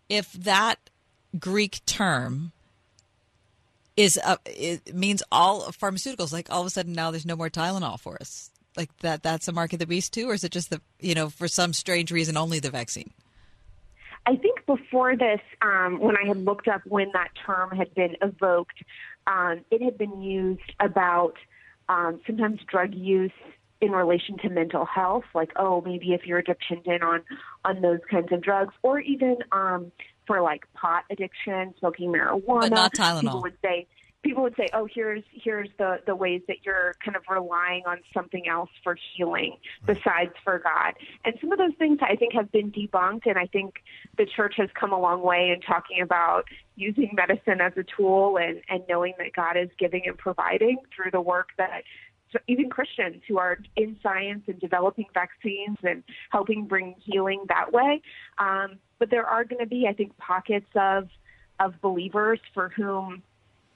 [0.10, 0.80] if that
[1.38, 2.52] Greek term
[3.96, 7.50] is uh, it means all pharmaceuticals like all of a sudden now there's no more
[7.50, 8.50] Tylenol for us.
[8.76, 11.14] Like that that's a mark of the beast too or is it just the you
[11.14, 13.12] know for some strange reason only the vaccine?
[14.26, 18.16] I think before this, um, when I had looked up when that term had been
[18.22, 18.84] evoked,
[19.28, 21.34] um, it had been used about
[21.90, 23.32] um, sometimes drug use
[23.82, 27.22] in relation to mental health, like oh maybe if you're dependent on
[27.66, 29.92] on those kinds of drugs, or even um,
[30.28, 32.62] for like pot addiction, smoking marijuana.
[32.62, 33.22] But not Tylenol.
[33.22, 33.88] People would say
[34.24, 38.00] people would say, "Oh, here's here's the the ways that you're kind of relying on
[38.14, 40.94] something else for healing besides for God."
[41.26, 43.76] And some of those things I think have been debunked, and I think
[44.18, 48.38] the church has come a long way in talking about using medicine as a tool
[48.38, 51.84] and and knowing that God is giving and providing through the work that
[52.48, 58.02] even Christians who are in science and developing vaccines and helping bring healing that way.
[58.38, 61.10] Um, but there are going to be, I think, pockets of
[61.60, 63.22] of believers for whom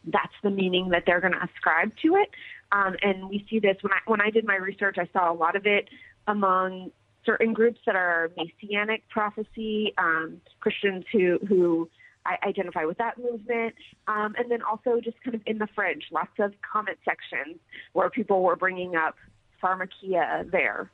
[0.08, 2.30] that's the meaning that they're going to ascribe to it.
[2.72, 5.36] Um, and we see this when I when I did my research, I saw a
[5.36, 5.90] lot of it
[6.28, 6.92] among
[7.26, 11.90] certain groups that are messianic prophecy, um, Christians who who
[12.26, 13.76] I identify with that movement,
[14.08, 17.58] um, and then also just kind of in the fringe, lots of comment sections
[17.94, 19.16] where people were bringing up
[19.62, 20.90] pharmakeia there.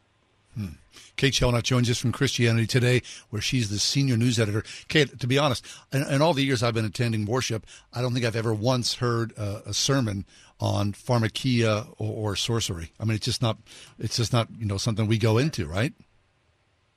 [1.17, 4.63] Kate Shellnutt joins us from Christianity Today, where she's the senior news editor.
[4.87, 8.13] Kate, to be honest, in, in all the years I've been attending worship, I don't
[8.13, 10.25] think I've ever once heard uh, a sermon
[10.59, 12.91] on pharmakeia or, or sorcery.
[12.99, 13.57] I mean, it's just not,
[13.99, 15.93] it's just not, you know, something we go into, right?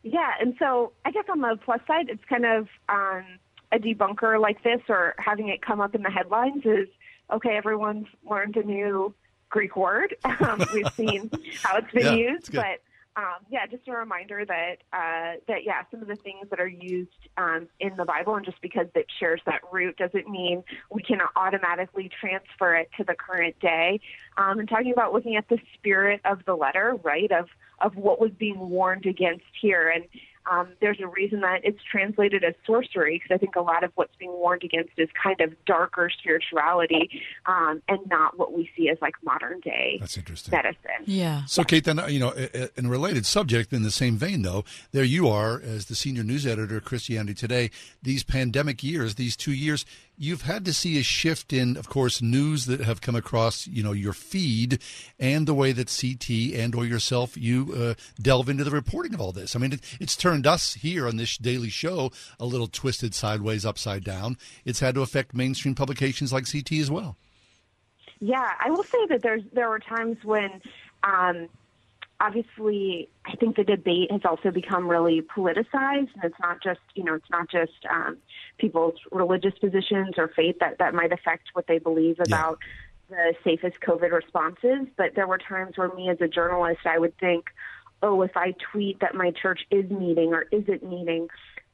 [0.02, 3.24] Yeah, and so I guess on the plus side, it's kind of um,
[3.72, 6.88] a debunker like this, or having it come up in the headlines is
[7.32, 7.56] okay.
[7.56, 9.14] Everyone's learned a new
[9.48, 10.14] Greek word.
[10.24, 11.30] Um, we've seen
[11.62, 12.80] how it's been Yeah, used, it's but
[13.16, 16.66] um, yeah, just a reminder that uh, that yeah, some of the things that are
[16.66, 21.00] used um, in the Bible, and just because it shares that root doesn't mean we
[21.00, 24.00] can automatically transfer it to the current day.
[24.37, 27.46] Um, and talking about looking at the spirit of the letter, right, of
[27.79, 30.05] of what was being warned against here, and
[30.50, 33.92] um, there's a reason that it's translated as sorcery because I think a lot of
[33.94, 37.11] what's being warned against is kind of darker spirituality
[37.46, 40.52] um, and not what we see as like modern day That's interesting.
[40.52, 41.04] medicine.
[41.07, 41.44] Yeah.
[41.46, 44.16] So, Kate, then, uh, you know, i- i- in a related subject, in the same
[44.16, 47.70] vein, though, there you are as the senior news editor of Christianity Today.
[48.02, 49.85] These pandemic years, these two years,
[50.16, 53.83] you've had to see a shift in, of course, news that have come across, you
[53.83, 54.81] know, your feed
[55.18, 59.20] and the way that CT and or yourself, you uh, delve into the reporting of
[59.20, 59.57] all this.
[59.57, 63.66] I mean, it, it's turned us here on this daily show a little twisted sideways,
[63.66, 64.37] upside down.
[64.64, 67.16] It's had to affect mainstream publications like CT as well.
[68.20, 70.62] Yeah, I will say that there's there were times when
[71.03, 71.48] um,
[72.24, 77.04] obviously I think the debate has also become really politicized and it's not just you
[77.04, 78.16] know it's not just um,
[78.58, 82.58] people's religious positions or faith that that might affect what they believe about
[83.08, 87.16] the safest COVID responses, but there were times where me as a journalist, I would
[87.18, 87.46] think,
[88.02, 91.28] oh, if I tweet that my church is meeting or isn't meeting,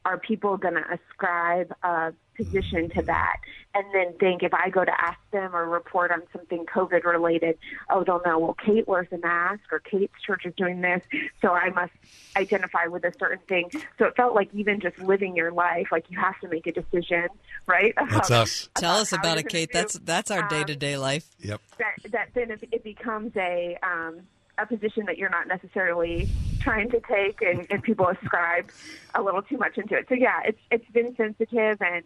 [0.04, 3.36] are people going to ascribe a position to that
[3.74, 7.56] and then think if I go to ask them or report on something COVID related,
[7.88, 11.02] oh, they'll know, well, Kate wears a mask or Kate's church is doing this,
[11.40, 11.92] so I must
[12.36, 13.70] identify with a certain thing.
[13.98, 16.72] So it felt like even just living your life, like you have to make a
[16.72, 17.28] decision,
[17.66, 17.94] right?
[18.10, 18.68] That's us.
[18.74, 19.70] Tell us about it, Kate.
[19.72, 21.28] gonna That's that's our um, day to day life.
[21.40, 21.60] Yep.
[21.78, 24.22] that that then it, it becomes a um,
[24.62, 26.28] a position that you're not necessarily
[26.60, 28.70] trying to take, and, and people ascribe
[29.14, 30.06] a little too much into it.
[30.08, 32.04] So yeah, it's it's been sensitive, and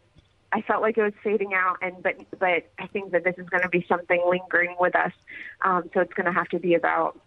[0.52, 3.48] I felt like it was fading out, and but but I think that this is
[3.48, 5.12] going to be something lingering with us.
[5.64, 7.20] Um, so it's going to have to be about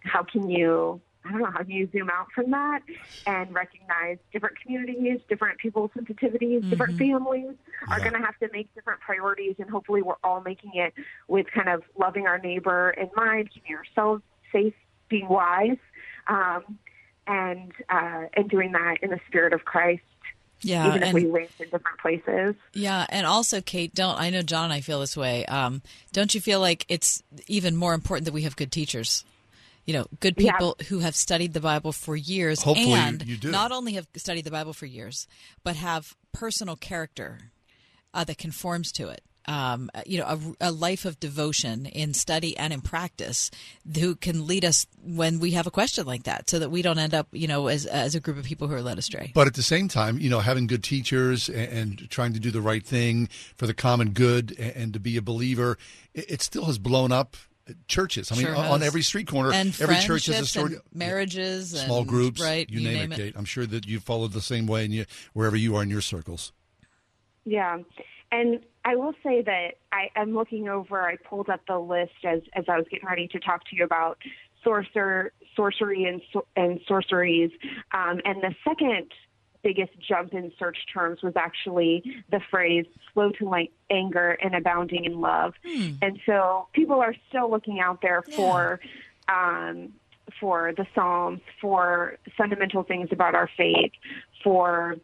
[0.00, 1.00] how can you.
[1.24, 2.82] I don't know how do you zoom out from that
[3.26, 7.56] and recognize different communities, different people's sensitivities, different families
[7.88, 10.94] are going to have to make different priorities, and hopefully we're all making it
[11.26, 14.22] with kind of loving our neighbor in mind, keeping ourselves
[14.52, 14.74] safe,
[15.08, 15.76] being wise,
[16.28, 16.78] um,
[17.26, 20.02] and uh, and doing that in the spirit of Christ.
[20.62, 22.54] Yeah, even if and- we live in different places.
[22.72, 25.44] Yeah, and also, Kate, don't I know John and I feel this way?
[25.46, 25.82] Um,
[26.12, 29.24] don't you feel like it's even more important that we have good teachers?
[29.84, 30.52] You know, good Yeah.
[30.52, 33.50] people who have studied the Bible for years, Hopefully and you do.
[33.50, 35.28] not only have studied the Bible for years,
[35.62, 37.52] but have personal character
[38.14, 39.22] uh, that conforms to it.
[39.48, 40.26] Um, you know,
[40.60, 43.50] a, a life of devotion in study and in practice,
[43.96, 46.98] who can lead us when we have a question like that, so that we don't
[46.98, 49.30] end up, you know, as as a group of people who are led astray.
[49.34, 52.50] But at the same time, you know, having good teachers and, and trying to do
[52.50, 55.78] the right thing for the common good and, and to be a believer,
[56.12, 57.36] it, it still has blown up
[57.88, 58.30] churches.
[58.30, 60.74] I mean, Sure on every street corner, and every church has a story.
[60.74, 62.68] and marriages, and, Small groups, right?
[62.68, 63.34] You, name, it, Kate.
[63.36, 66.00] I'm sure that you followed the same way, and you wherever you are in your
[66.00, 66.52] circles.
[67.44, 67.78] Yeah.
[68.32, 72.40] And I will say that I, I'm looking over, I pulled up the list as,
[72.54, 74.16] as I was getting ready to talk to you about
[74.62, 76.22] sorcerer, sorcery and,
[76.54, 77.50] and sorceries.
[77.92, 79.10] Um, and the second
[79.64, 85.04] biggest jump in search terms was actually the phrase slow to like anger and abounding
[85.04, 85.54] in love.
[86.00, 88.78] And so people are still looking out there for,
[89.28, 89.94] um,
[90.38, 93.90] for the Psalms, for fundamental things about our faith,
[94.44, 94.96] for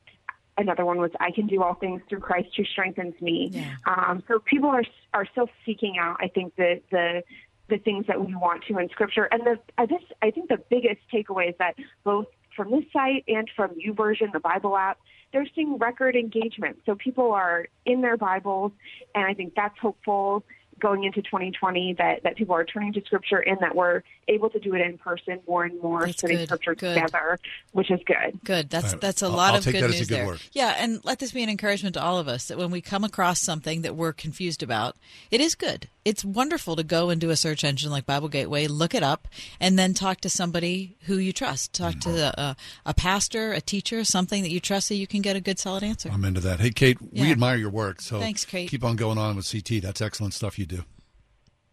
[0.59, 3.51] another one was I can do all things through Christ who strengthens me.
[3.87, 4.85] Um, so people are
[5.15, 6.17] are still seeking out.
[6.21, 7.23] I think the the
[7.69, 10.59] the things that we want to in Scripture, and the I just I think the
[10.71, 14.99] biggest takeaway is that both from this site and from YouVersion, the Bible app,
[15.33, 16.79] they're seeing record engagement.
[16.85, 18.73] So people are in their Bibles,
[19.15, 20.45] and I think that's hopeful
[20.83, 24.59] going into 2020 that, that people are turning to scripture and that we're able to
[24.61, 26.95] do it in person more and more, That's putting good, scripture good.
[26.95, 27.39] together,
[27.73, 28.39] which is good.
[28.45, 28.71] Good.
[28.71, 29.01] That's Right.
[29.01, 30.27] that's a I'll- lot I'll of take good that as a news good there.
[30.27, 30.41] word.
[30.53, 33.05] Yeah, and let this be an encouragement to all of us that when we come
[33.05, 34.97] across something that we're confused about,
[35.31, 35.89] it is good.
[36.05, 39.29] It's wonderful to go and do a search engine like Bible Gateway, look it up,
[39.61, 41.73] and then talk to somebody who you trust.
[41.73, 42.41] Talk to Mm-hmm.
[42.41, 42.57] a,
[42.87, 45.83] a pastor, a teacher, something that you trust, so you can get a good, solid
[45.83, 46.09] answer.
[46.13, 46.61] I'm into that.
[46.61, 48.01] Hey, Kate, we admire your work.
[48.01, 48.69] So Thanks, Kate.
[48.69, 49.81] keep on going on with CT.
[49.81, 50.85] That's excellent stuff you do.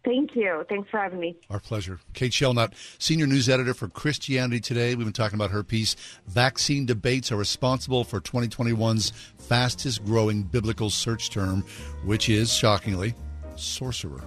[0.05, 0.65] Thank you.
[0.69, 1.35] Thanks for having me.
[1.49, 1.99] Our pleasure.
[2.13, 4.95] Kate Shellnutt, senior news editor for Christianity Today.
[4.95, 5.95] We've been talking about her piece.
[6.27, 11.63] Vaccine debates are responsible for 2021's fastest growing biblical search term,
[12.05, 13.13] which is, shockingly,
[13.57, 14.23] sorcerer.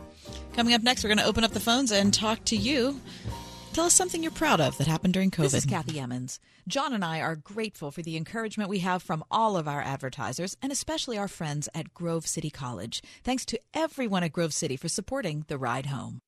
[0.53, 3.01] Coming up next, we're going to open up the phones and talk to you.
[3.73, 5.45] Tell us something you're proud of that happened during COVID.
[5.45, 6.39] This is Kathy Emmons.
[6.69, 10.59] John and I are grateful for the encouragement we have from all of our advertisers
[10.61, 13.03] and especially our friends at Grove City College.
[13.25, 16.21] Thanks to everyone at Grove City for supporting the ride home.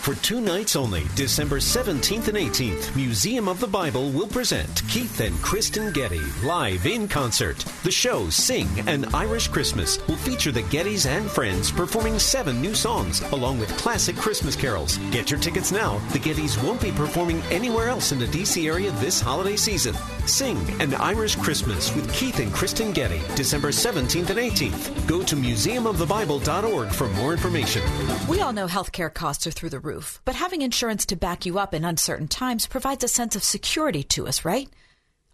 [0.00, 5.20] For two nights only, December 17th and 18th, Museum of the Bible will present Keith
[5.20, 7.58] and Kristen Getty live in concert.
[7.84, 12.74] The show, Sing an Irish Christmas, will feature the Gettys and friends performing seven new
[12.74, 14.96] songs, along with classic Christmas carols.
[15.10, 15.98] Get your tickets now.
[16.12, 18.66] The Gettys won't be performing anywhere else in the D.C.
[18.66, 19.94] area this holiday season.
[20.26, 25.06] Sing an Irish Christmas with Keith and Kristen Getty, December 17th and 18th.
[25.06, 27.82] Go to museumofthebible.org for more information.
[28.26, 31.58] We all know healthcare costs are through the roof, but having insurance to back you
[31.58, 34.68] up in uncertain times provides a sense of security to us, right?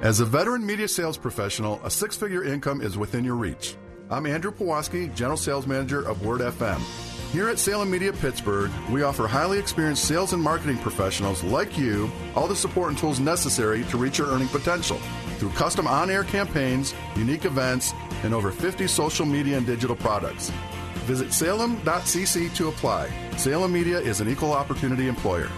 [0.03, 3.79] As a veteran media sales professional, a six figure income is within your reach.
[4.11, 6.79] I'm Andrew Pawaski, General Sales Manager of Word FM.
[7.33, 12.11] Here at Salem Media Pittsburgh, we offer highly experienced sales and marketing professionals like you
[12.37, 14.99] all the support and tools necessary to reach your earning potential
[15.39, 20.51] through custom on air campaigns, unique events, and over 50 social media and digital products.
[21.07, 23.09] Visit salem.cc to apply.
[23.39, 25.49] Salem Media is an equal opportunity employer.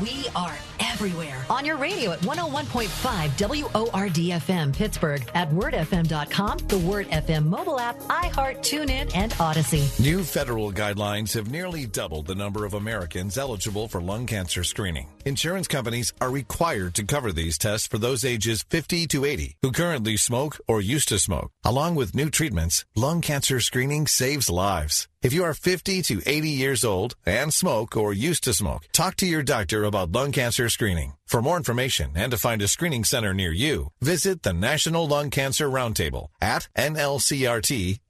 [0.00, 1.44] We are everywhere.
[1.50, 7.98] On your radio at 101.5 WORD FM Pittsburgh, at wordfm.com, the Word FM mobile app,
[8.04, 9.86] iHeart, TuneIn, and Odyssey.
[10.02, 15.08] New federal guidelines have nearly doubled the number of Americans eligible for lung cancer screening.
[15.26, 19.70] Insurance companies are required to cover these tests for those ages 50 to 80 who
[19.70, 21.50] currently smoke or used to smoke.
[21.62, 25.09] Along with new treatments, lung cancer screening saves lives.
[25.22, 29.16] If you are 50 to 80 years old and smoke or used to smoke, talk
[29.16, 31.16] to your doctor about lung cancer screening.
[31.26, 35.28] For more information and to find a screening center near you, visit the National Lung
[35.30, 38.00] Cancer Roundtable at nlcrt.org.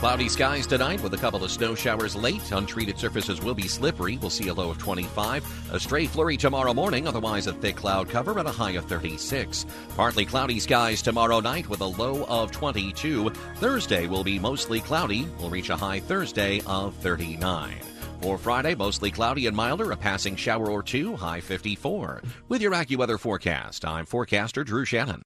[0.00, 2.52] Cloudy skies tonight with a couple of snow showers late.
[2.52, 4.16] Untreated surfaces will be slippery.
[4.16, 5.74] We'll see a low of 25.
[5.74, 9.66] A stray flurry tomorrow morning, otherwise a thick cloud cover and a high of 36.
[9.96, 13.28] Partly cloudy skies tomorrow night with a low of 22.
[13.56, 15.28] Thursday will be mostly cloudy.
[15.38, 17.74] We'll reach a high Thursday of 39.
[18.22, 22.22] For Friday, mostly cloudy and milder, a passing shower or two, high 54.
[22.48, 25.20] With your AccuWeather forecast, I'm forecaster Drew Shannon.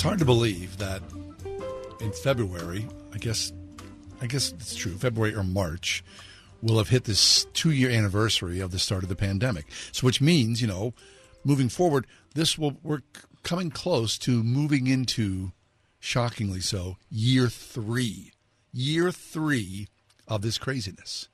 [0.00, 1.02] It's hard to believe that
[2.00, 3.52] in February, I guess,
[4.22, 6.02] I guess it's true, February or March,
[6.62, 9.66] we'll have hit this two-year anniversary of the start of the pandemic.
[9.92, 10.94] So, which means, you know,
[11.44, 13.02] moving forward, this will we're
[13.42, 15.52] coming close to moving into,
[15.98, 18.32] shockingly so, year three,
[18.72, 19.88] year three
[20.26, 21.28] of this craziness.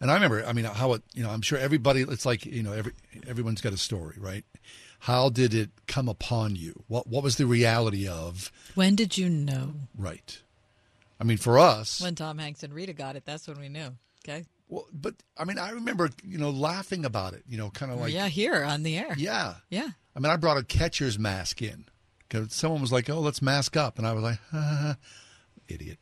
[0.00, 2.62] And I remember, I mean, how it, you know, I'm sure everybody, it's like, you
[2.62, 2.92] know, every
[3.28, 4.46] everyone's got a story, right?
[5.06, 6.82] How did it come upon you?
[6.88, 8.50] What what was the reality of?
[8.74, 9.74] When did you know?
[9.96, 10.40] Right.
[11.20, 13.90] I mean, for us, When Tom Hanks and Rita got it, that's when we knew.
[14.28, 14.44] Okay.
[14.68, 17.44] well, but I mean, I remember, you know, laughing about it.
[17.48, 19.14] You know, kind of like, yeah, here on the air.
[19.16, 19.90] yeah, Yeah.
[20.16, 21.84] I mean, I brought a catcher's mask in
[22.28, 24.96] because someone was like, "Oh, let's mask up," and I was like, ha,
[25.68, 25.98] "Idiot,"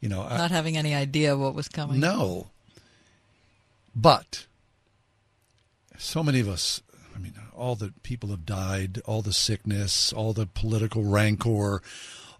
[0.00, 0.20] you know.
[0.24, 2.00] I- Not having any idea what was coming.
[2.00, 2.50] No.
[3.96, 4.46] But
[5.96, 6.91] so many of us, I
[7.22, 11.82] mean, all the people have died, all the sickness, all the political rancor,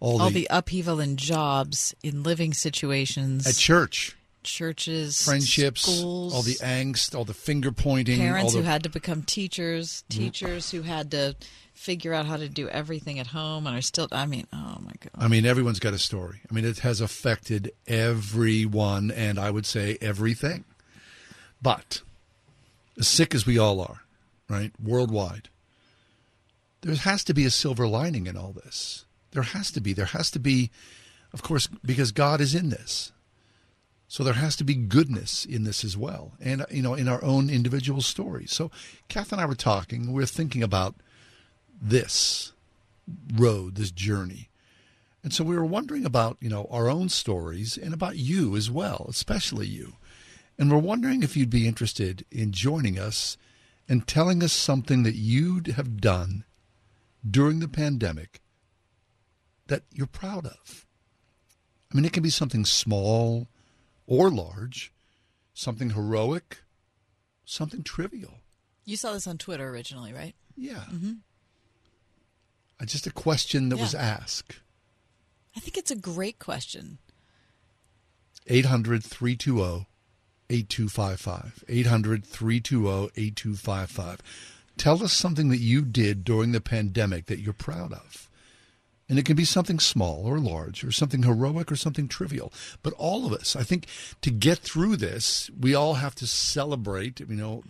[0.00, 6.34] all, All the, the upheaval in jobs, in living situations, at church, churches, friendships, schools,
[6.34, 10.72] all the angst, all the finger pointing, parents all who had to become teachers, teachers
[10.72, 11.36] who had to
[11.74, 14.08] figure out how to do everything at home and are still.
[14.10, 15.10] I mean, oh my god.
[15.16, 16.40] I mean, everyone's got a story.
[16.50, 20.64] I mean, it has affected everyone, and I would say everything.
[21.62, 22.02] But
[22.98, 24.01] as sick as we all are,
[24.52, 25.48] right, worldwide,
[26.82, 29.04] there has to be a silver lining in all this.
[29.32, 29.92] There has to be.
[29.92, 30.70] There has to be,
[31.32, 33.12] of course, because God is in this.
[34.08, 37.24] So there has to be goodness in this as well, and you know, in our
[37.24, 38.52] own individual stories.
[38.52, 38.70] So,
[39.08, 40.12] Kath and I were talking.
[40.12, 40.96] We are thinking about
[41.80, 42.52] this
[43.34, 44.50] road, this journey,
[45.22, 48.70] and so we were wondering about, you know, our own stories and about you as
[48.70, 49.94] well, especially you.
[50.58, 53.36] And we're wondering if you'd be interested in joining us
[53.92, 56.44] and telling us something that you'd have done
[57.30, 58.40] during the pandemic
[59.66, 60.86] that you're proud of.
[61.92, 63.48] I mean, it can be something small
[64.06, 64.94] or large,
[65.52, 66.62] something heroic,
[67.44, 68.38] something trivial.
[68.86, 70.34] You saw this on Twitter originally, right?
[70.56, 70.84] Yeah.
[70.90, 71.12] Mm-hmm.
[72.80, 74.60] Uh, Just a question that was asked.
[75.54, 76.96] I think it's a great question.
[78.46, 79.86] 800 320
[80.52, 81.64] 8255.
[81.68, 84.20] 800 320 8255.
[84.76, 88.28] Tell us something that you did during the pandemic that you're proud of.
[89.08, 92.52] And it can be something small or large, or something heroic or something trivial.
[92.82, 93.86] But all of us, I think,
[94.22, 97.20] to get through this, we all have to celebrate.
[97.20, 97.62] You know,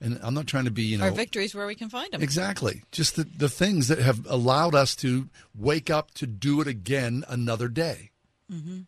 [0.00, 2.22] and I'm not trying to be, you know, Our victories where we can find them.
[2.22, 2.82] Exactly.
[2.92, 7.24] Just the, the things that have allowed us to wake up to do it again
[7.28, 8.10] another day.
[8.50, 8.82] hmm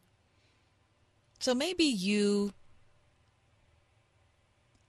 [1.40, 2.52] So maybe you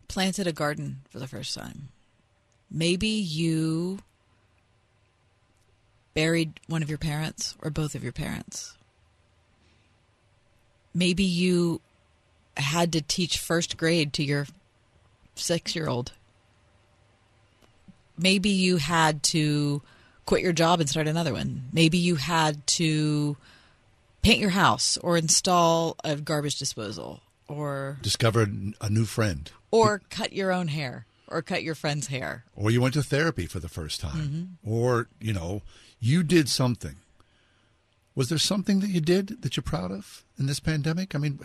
[0.08, 1.90] planted a garden for the first time.
[2.70, 4.00] Maybe you
[6.14, 8.76] buried one of your parents or both of your parents.
[10.94, 11.82] Maybe you
[12.56, 14.48] had to teach first grade to your
[15.36, 16.14] six year old.
[18.18, 19.84] Maybe you had to
[20.26, 21.70] quit your job and start another one.
[21.72, 23.38] Maybe you had to
[24.24, 29.50] paint your house or install a garbage disposal or Discovered a new friend.
[29.72, 32.46] or cut your own hair or cut your friend's hair.
[32.56, 34.58] Or you went to therapy for the first time.
[34.64, 34.70] Mm-hmm.
[34.72, 35.62] Or, you know,
[36.00, 36.96] you did something.
[38.16, 41.14] Was there something that you did that you're proud of in this pandemic?
[41.16, 41.40] I mean,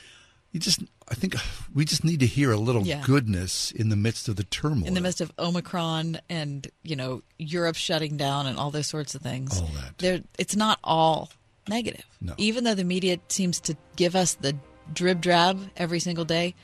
[0.52, 1.34] you just, I think
[1.74, 3.02] we just need to hear a little Yeah.
[3.04, 4.86] goodness in the midst of the turmoil.
[4.86, 9.14] in the midst of Omicron and you know Europe shutting down and all those sorts
[9.14, 9.60] of things.
[9.60, 9.98] All that.
[9.98, 11.30] There, it's not all
[11.68, 12.04] negative.
[12.20, 12.34] No.
[12.36, 14.54] Even though the media seems to give us the
[14.92, 16.54] drib drab every single day,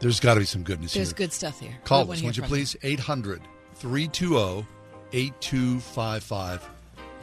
[0.00, 1.00] There's got to be some goodness here.
[1.00, 1.16] there's here.
[1.16, 1.76] good stuff here.
[1.84, 2.76] Call us, won't you please?
[2.82, 3.42] 800
[3.74, 4.66] 320
[5.12, 6.68] 8255.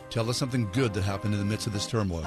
[0.09, 2.25] Tell us something good that happened in the midst of this turmoil.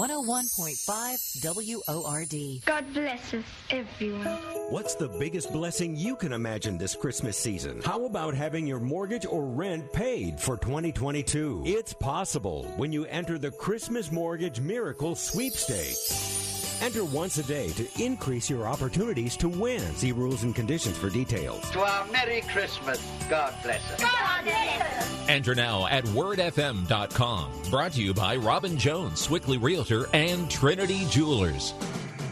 [0.00, 2.64] 101.5 WORD.
[2.64, 4.24] God blesses everyone.
[4.70, 7.82] What's the biggest blessing you can imagine this Christmas season?
[7.84, 11.64] How about having your mortgage or rent paid for 2022?
[11.66, 16.49] It's possible when you enter the Christmas Mortgage Miracle Sweepstakes.
[16.80, 19.80] Enter once a day to increase your opportunities to win.
[19.94, 21.68] See rules and conditions for details.
[21.70, 23.00] To our Merry Christmas.
[23.28, 24.00] God bless us.
[24.00, 25.28] God bless.
[25.28, 27.52] Enter now at wordfm.com.
[27.70, 31.74] Brought to you by Robin Jones, Sewickley Realtor, and Trinity Jewelers.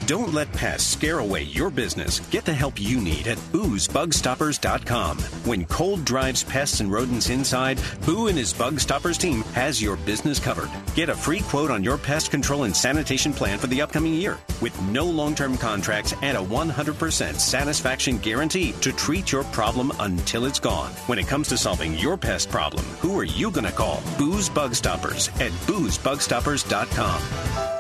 [0.09, 2.21] Don't let pests scare away your business.
[2.31, 5.19] Get the help you need at boozebugstoppers.com.
[5.45, 9.97] When cold drives pests and rodents inside, Boo and his Bug Stoppers team has your
[9.97, 10.71] business covered.
[10.95, 14.39] Get a free quote on your pest control and sanitation plan for the upcoming year
[14.63, 20.59] with no long-term contracts and a 100% satisfaction guarantee to treat your problem until it's
[20.59, 20.91] gone.
[21.07, 24.03] When it comes to solving your pest problem, who are you going to call?
[24.17, 27.23] Boo's Bug Stoppers at boozebugstoppers.com.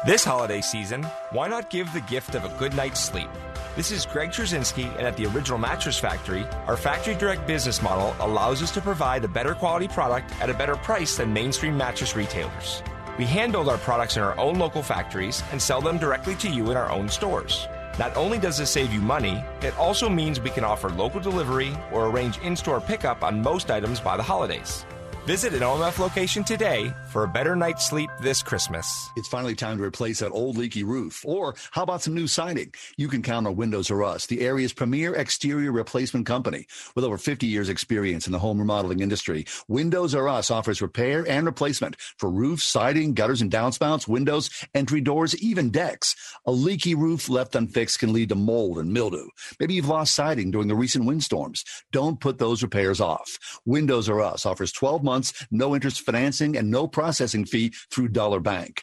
[0.06, 1.02] This holiday season,
[1.32, 3.28] why not give the gift of a good night's sleep?
[3.76, 8.16] This is Greg Trzynski, and at the Original Mattress Factory, our factory direct business model
[8.18, 12.16] allows us to provide a better quality product at a better price than mainstream mattress
[12.16, 12.82] retailers.
[13.18, 16.48] We hand build our products in our own local factories and sell them directly to
[16.48, 17.68] you in our own stores.
[18.00, 21.76] Not only does this save you money, it also means we can offer local delivery
[21.92, 24.84] or arrange in store pickup on most items by the holidays.
[25.24, 29.10] Visit an OMF location today for a better night's sleep this Christmas.
[29.16, 31.24] It's finally time to replace that old leaky roof.
[31.26, 32.72] Or how about some new siding?
[32.96, 36.68] You can count on Windows or Us, the area's premier exterior replacement company.
[36.94, 41.28] With over 50 years experience in the home remodeling industry, Windows or Us offers repair
[41.28, 46.14] and replacement for roofs, siding, gutters and downspouts, windows, entry doors, even decks.
[46.46, 49.26] A leaky roof left unfixed can lead to mold and mildew.
[49.58, 51.64] Maybe you've lost siding during the recent windstorms.
[51.90, 53.60] Don't put those repairs off.
[53.66, 58.38] Windows or Us offers 12 months, no interest financing, and no processing fee through Dollar
[58.38, 58.82] Bank.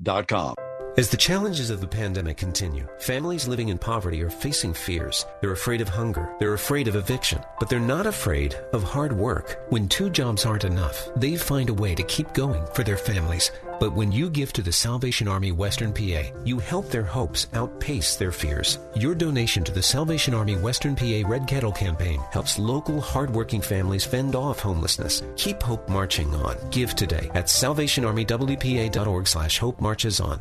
[0.00, 0.67] windowsoruspittsburgh.com.
[0.98, 5.24] As the challenges of the pandemic continue, families living in poverty are facing fears.
[5.40, 6.28] They're afraid of hunger.
[6.40, 7.40] They're afraid of eviction.
[7.60, 9.60] But they're not afraid of hard work.
[9.68, 13.52] When two jobs aren't enough, they find a way to keep going for their families.
[13.78, 18.16] But when you give to the Salvation Army Western PA, you help their hopes outpace
[18.16, 18.80] their fears.
[18.96, 24.04] Your donation to the Salvation Army Western PA Red Kettle campaign helps local hardworking families
[24.04, 25.22] fend off homelessness.
[25.36, 26.56] Keep hope marching on.
[26.70, 30.40] Give today at salvationarmywpa.org slash hope marches on.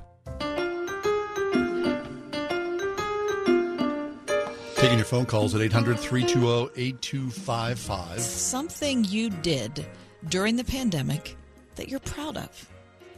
[4.87, 8.21] Taking your phone calls at 800 320 8255.
[8.21, 9.85] something you did
[10.29, 11.35] during the pandemic
[11.75, 12.71] that you're proud of.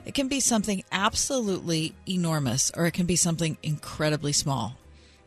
[0.04, 4.80] It can be something absolutely enormous or it can be something incredibly small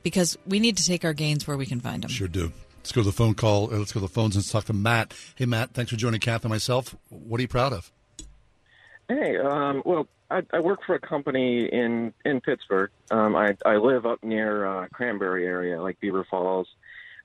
[0.03, 2.11] because we need to take our gains where we can find them.
[2.11, 2.51] Sure do.
[2.79, 3.73] Let's go to the phone call.
[3.73, 5.15] Uh, let's go to the phones and talk to Matt.
[5.37, 6.97] Hey, Matt, thanks for joining Kath and myself.
[7.09, 7.93] What are you proud of?
[9.09, 12.91] Hey, um, well, I, I work for a company in in Pittsburgh.
[13.11, 16.69] Um, I I live up near uh, Cranberry area, like Beaver Falls.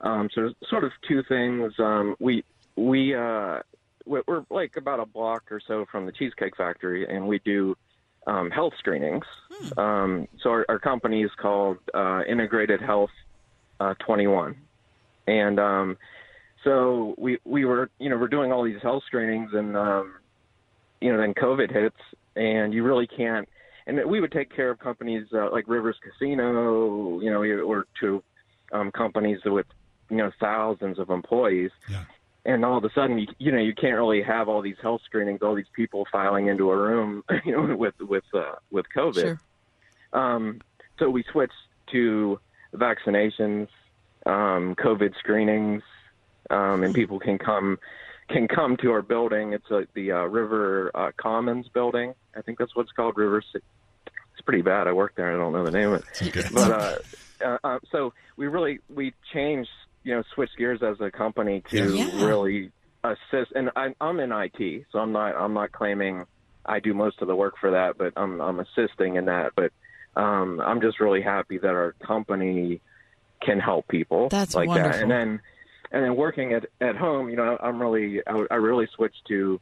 [0.01, 1.73] Um, so sort of two things.
[1.79, 2.43] Um, we
[2.75, 3.59] we uh,
[4.05, 7.75] we're like about a block or so from the Cheesecake Factory, and we do
[8.25, 9.25] um, health screenings.
[9.77, 13.09] Um, so our, our company is called uh, Integrated Health
[13.79, 14.55] uh, 21,
[15.27, 15.97] and um,
[16.63, 20.15] so we we were you know we're doing all these health screenings, and um,
[21.01, 21.97] you know then COVID hits,
[22.37, 23.47] and you really can't.
[23.85, 28.23] And we would take care of companies uh, like Rivers Casino, you know, or to
[28.71, 29.65] um, companies with
[30.09, 31.71] you know thousands of employees.
[31.89, 32.03] Yeah.
[32.45, 35.01] And all of a sudden, you, you know, you can't really have all these health
[35.05, 39.15] screenings, all these people filing into a room, you know, with with uh, with COVID.
[39.15, 39.41] Sure.
[40.13, 40.61] Um,
[40.99, 41.53] so we switched
[41.91, 42.39] to
[42.73, 43.67] vaccinations,
[44.25, 45.83] um, COVID screenings,
[46.49, 47.77] um, and people can come
[48.29, 49.53] can come to our building.
[49.53, 52.13] It's uh, the uh, River uh, Commons building.
[52.35, 53.17] I think that's what it's called.
[53.17, 53.41] River.
[53.41, 53.59] Ci-
[54.33, 54.87] It's pretty bad.
[54.87, 55.33] I work there.
[55.33, 56.51] I don't know the name of it.
[56.53, 56.97] But uh,
[57.45, 59.69] uh, uh, so we really we changed,
[60.03, 62.25] you know, switched gears as a company to Yeah.
[62.25, 62.71] really
[63.03, 63.51] assist.
[63.55, 66.25] And I, I'm in IT, so I'm not I'm not claiming
[66.65, 69.53] I do most of the work for that, but I'm I'm assisting in that.
[69.55, 69.71] But
[70.19, 72.81] um, I'm just really happy that our company
[73.41, 74.75] can help people That's like that.
[74.75, 75.01] wonderful.
[75.03, 75.39] And then
[75.91, 79.59] and then working at at home, you know, I'm really I, I really switched to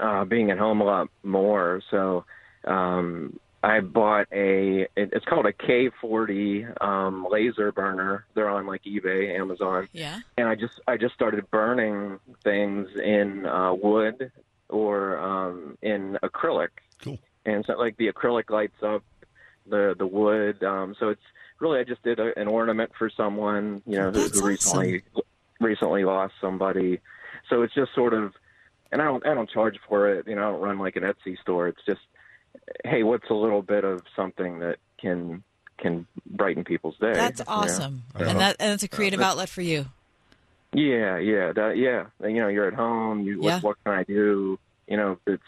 [0.00, 1.80] uh, being at home a lot more.
[1.90, 2.24] So
[2.66, 8.24] um, I bought a it, it's called a K40 um, laser burner.
[8.34, 10.20] They're on like eBay, Amazon Yeah.
[10.36, 14.30] and I just I just started burning things in uh, wood
[14.68, 16.68] or um, in acrylic.
[17.02, 17.18] Cool.
[17.44, 19.02] And so like the acrylic lights up
[19.66, 20.62] the the wood.
[20.62, 21.22] Um, so it's
[21.60, 25.02] really I just did a, an ornament for someone you know who, who recently
[25.60, 27.00] recently lost somebody.
[27.48, 28.32] So it's just sort of,
[28.92, 30.26] and I don't I don't charge for it.
[30.28, 31.68] You know I don't run like an Etsy store.
[31.68, 32.00] It's just
[32.84, 35.42] hey, what's a little bit of something that can
[35.78, 37.12] can brighten people's day?
[37.12, 37.52] That's you know?
[37.52, 38.02] awesome.
[38.14, 39.86] And that and it's a creative Uh, outlet for you.
[40.72, 42.06] yeah, yeah, that, yeah.
[42.26, 43.20] You know, you're at home.
[43.22, 43.54] You, Yeah.
[43.56, 44.58] what, what can I do?
[44.88, 45.42] You know, it's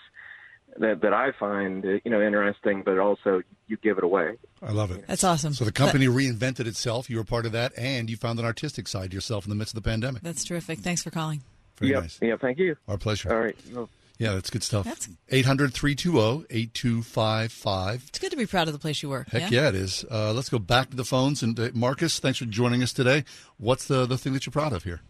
[0.81, 4.37] that that I find uh, you know interesting, but also you give it away.
[4.63, 5.07] I love it.
[5.07, 5.55] That's awesome.
[5.55, 7.09] So the company reinvented itself.
[7.09, 9.57] You were part of that, and you found an artistic side to yourself in the
[9.57, 10.23] midst of the pandemic.
[10.23, 10.81] That's terrific.
[10.81, 11.43] Thanks for calling.
[11.79, 12.03] Very yep.
[12.03, 12.19] nice.
[12.21, 12.77] Yeah, thank you.
[12.89, 13.33] Our pleasure.
[13.33, 13.57] All right.
[13.73, 14.85] Well, Yeah, that's good stuff.
[14.85, 18.05] That's- 800 320 8255.
[18.09, 19.29] It's good to be proud of the place you work.
[19.29, 20.05] Heck yeah, it is.
[20.11, 21.43] Uh, let's go back to the phones.
[21.43, 23.25] And uh, Marcus, thanks for joining us today.
[23.59, 25.01] What's the, the thing that you're proud of here?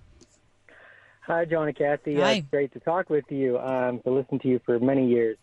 [1.23, 2.17] Hi, John and Kathy.
[2.17, 2.21] Hi.
[2.21, 3.59] Uh, it's great to talk with you.
[3.59, 5.37] Um, to listen to you for many years.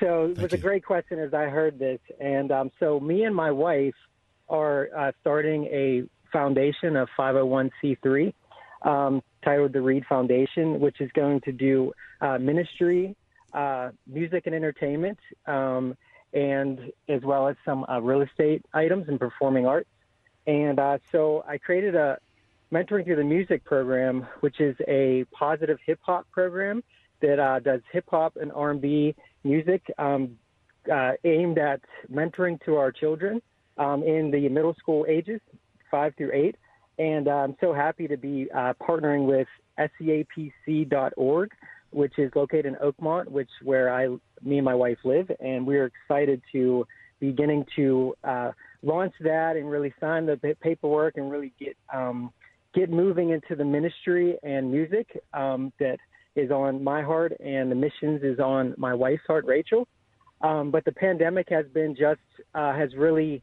[0.00, 3.34] So it was a great question as I heard this, and um, so me and
[3.34, 3.94] my wife
[4.48, 8.34] are uh, starting a foundation, of 501c3,
[8.82, 13.14] um, titled the Reed Foundation, which is going to do uh, ministry,
[13.52, 15.96] uh, music and entertainment, um,
[16.32, 19.88] and as well as some uh, real estate items and performing arts.
[20.46, 22.18] And uh, so I created a
[22.72, 26.82] mentoring through the music program, which is a positive hip hop program
[27.22, 29.14] that uh, does hip hop and R&B
[29.44, 30.36] music um,
[30.92, 31.80] uh, aimed at
[32.12, 33.40] mentoring to our children
[33.78, 35.40] um, in the middle school ages,
[35.90, 36.56] five through eight.
[36.98, 41.50] And uh, I'm so happy to be uh, partnering with SEAPC.org,
[41.90, 44.06] which is located in Oakmont, which where I,
[44.42, 46.86] me and my wife live, and we're excited to
[47.20, 52.32] beginning to uh, launch that and really sign the paperwork and really get um,
[52.74, 55.98] get moving into the ministry and music um, that
[56.36, 59.86] is on my heart, and the missions is on my wife's heart, Rachel.
[60.40, 62.20] Um, but the pandemic has been just
[62.54, 63.42] uh, has really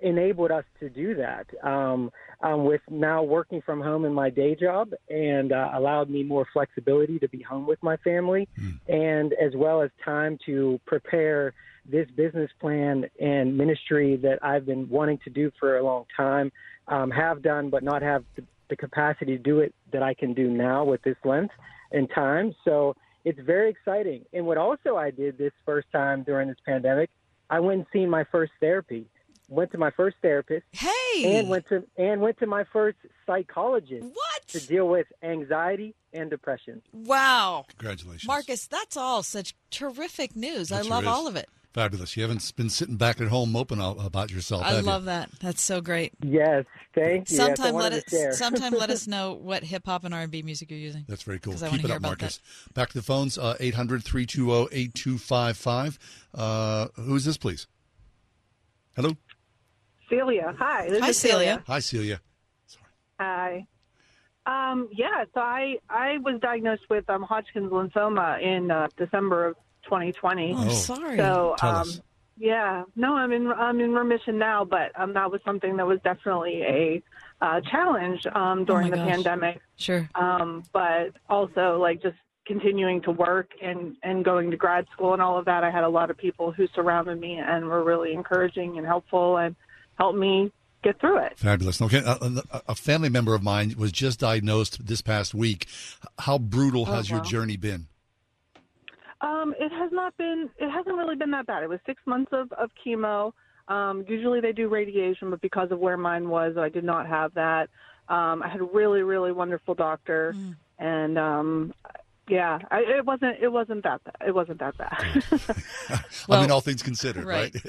[0.00, 1.46] enabled us to do that.
[1.62, 2.10] Um,
[2.40, 6.46] um, with now working from home in my day job, and uh, allowed me more
[6.52, 8.48] flexibility to be home with my family,
[8.86, 11.52] and as well as time to prepare
[11.90, 16.52] this business plan and ministry that I've been wanting to do for a long time,
[16.86, 20.34] um, have done, but not have the, the capacity to do it that I can
[20.34, 21.54] do now with this length
[21.92, 22.54] and time.
[22.64, 22.94] So
[23.24, 24.24] it's very exciting.
[24.32, 27.10] And what also I did this first time during this pandemic,
[27.50, 29.06] I went and seen my first therapy.
[29.50, 30.66] Went to my first therapist.
[30.72, 31.38] Hey.
[31.38, 34.04] And went to and went to my first psychologist.
[34.04, 34.48] What?
[34.48, 36.82] To deal with anxiety and depression.
[36.92, 37.64] Wow.
[37.68, 38.26] Congratulations.
[38.26, 40.68] Marcus, that's all such terrific news.
[40.68, 41.08] That I sure love is.
[41.08, 41.48] all of it.
[41.74, 42.16] Fabulous.
[42.16, 44.62] You haven't been sitting back at home moping about yourself.
[44.62, 44.86] I have you?
[44.86, 45.30] love that.
[45.40, 46.12] That's so great.
[46.22, 46.64] Yes,
[46.94, 47.36] thank you.
[47.36, 50.42] Yes, Sometime let us sometime let us know what hip hop and R and B
[50.42, 51.04] music you're using.
[51.06, 51.52] That's very cool.
[51.52, 52.40] Keep wanna it hear up, about Marcus.
[52.72, 55.98] Back to the phones, uh, 800 320 8255.
[56.34, 57.66] Uh, Who's this, please?
[58.96, 59.16] Hello?
[60.08, 60.54] Celia.
[60.58, 60.88] Hi.
[60.88, 61.62] This Hi, is Celia.
[61.66, 62.20] Hi, Celia.
[63.20, 63.66] Hi.
[64.46, 69.56] Um, yeah, so I I was diagnosed with um, Hodgkin's lymphoma in uh, December of
[69.88, 70.52] 2020.
[70.54, 71.16] Oh, I'm sorry.
[71.16, 71.88] So um,
[72.36, 75.98] yeah, no, I'm in I'm in remission now, but um, that was something that was
[76.04, 77.02] definitely a
[77.40, 79.08] uh, challenge um, during Oh the gosh.
[79.08, 79.60] pandemic.
[79.76, 80.08] Sure.
[80.14, 82.16] Um, but also like just
[82.46, 85.64] continuing to work and and going to grad school and all of that.
[85.64, 89.36] I had a lot of people who surrounded me and were really encouraging and helpful
[89.36, 89.56] and
[89.98, 90.52] helped me
[90.84, 91.36] get through it.
[91.36, 91.82] Fabulous.
[91.82, 92.16] Okay, a,
[92.52, 95.66] a- a family member of mine was just diagnosed this past week.
[96.20, 97.88] How brutal Oh, has your journey been?
[99.20, 100.48] Um, it has not been.
[100.58, 101.62] It hasn't really been that bad.
[101.62, 103.32] It was six months of of chemo.
[103.68, 107.34] Um, usually they do radiation, but because of where mine was, I did not have
[107.34, 107.68] that.
[108.08, 110.34] Um, I had a really, really wonderful doctor,
[110.78, 111.74] and um,
[112.28, 113.36] yeah, I, it wasn't.
[113.42, 114.02] It wasn't that.
[114.04, 114.16] Bad.
[114.26, 115.24] It wasn't that bad.
[116.30, 117.54] I mean, all things considered, right?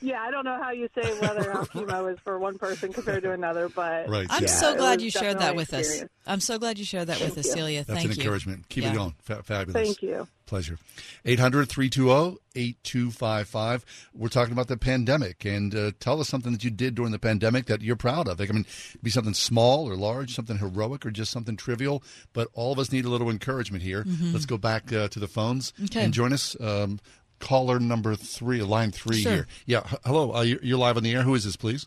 [0.00, 3.22] yeah, I don't know how you say whether how chemo is for one person compared
[3.24, 4.48] to another, but Right, I'm yeah.
[4.48, 6.04] so glad you shared that definitely with us.
[6.26, 7.52] I'm so glad you shared that with us, you.
[7.52, 7.84] Celia.
[7.84, 8.22] That's Thank an you.
[8.22, 8.68] encouragement.
[8.68, 8.92] Keep Yeah.
[8.92, 9.14] it going.
[9.22, 9.82] Fa- fabulous.
[9.82, 10.28] Thank you.
[10.46, 10.78] Pleasure.
[11.26, 13.84] 800 320 8255.
[14.14, 15.44] We're talking about the pandemic.
[15.44, 18.40] And uh, tell us something that you did during the pandemic that you're proud of.
[18.40, 18.66] Like, I mean,
[19.02, 22.02] be something small or large, something heroic or just something trivial.
[22.32, 24.04] But all of us need a little encouragement here.
[24.04, 24.32] Mhm.
[24.32, 26.02] Let's go back uh, to the phones Okay.
[26.04, 26.56] and join us.
[26.60, 26.98] Um,
[27.40, 29.32] caller number three, line three Sure.
[29.32, 29.46] here.
[29.66, 29.82] Yeah.
[29.90, 30.34] h- hello.
[30.34, 31.22] Uh, you're, you're live on the air.
[31.22, 31.86] Who is this, please?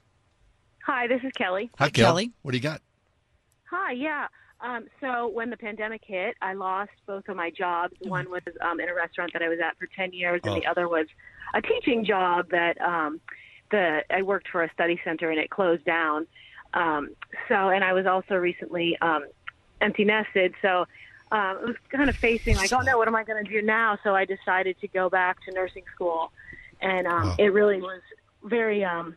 [0.86, 1.70] Hi, this is Kelly.
[1.78, 2.32] Hi, Kelly.
[2.41, 2.82] What do you got?
[3.70, 4.28] Hi, yeah.
[4.62, 7.93] Um, so when the pandemic hit, I lost both of my jobs.
[8.02, 10.68] One was um, in a restaurant that I was at for ten years, and the
[10.68, 10.72] Oh.
[10.72, 11.08] other was
[11.54, 13.20] a teaching job that um,
[13.72, 16.28] the I worked for a study center, and it closed down.
[16.74, 17.10] Um,
[17.49, 19.26] so, and I was also recently um,
[19.82, 20.86] empty nested, so
[21.32, 23.61] um, it was kind of facing like, oh no, what am I going to do
[23.61, 23.97] now?
[24.03, 26.32] So I decided to go back to nursing school,
[26.82, 28.01] and um, it really was
[28.43, 28.84] very.
[28.84, 29.15] Um,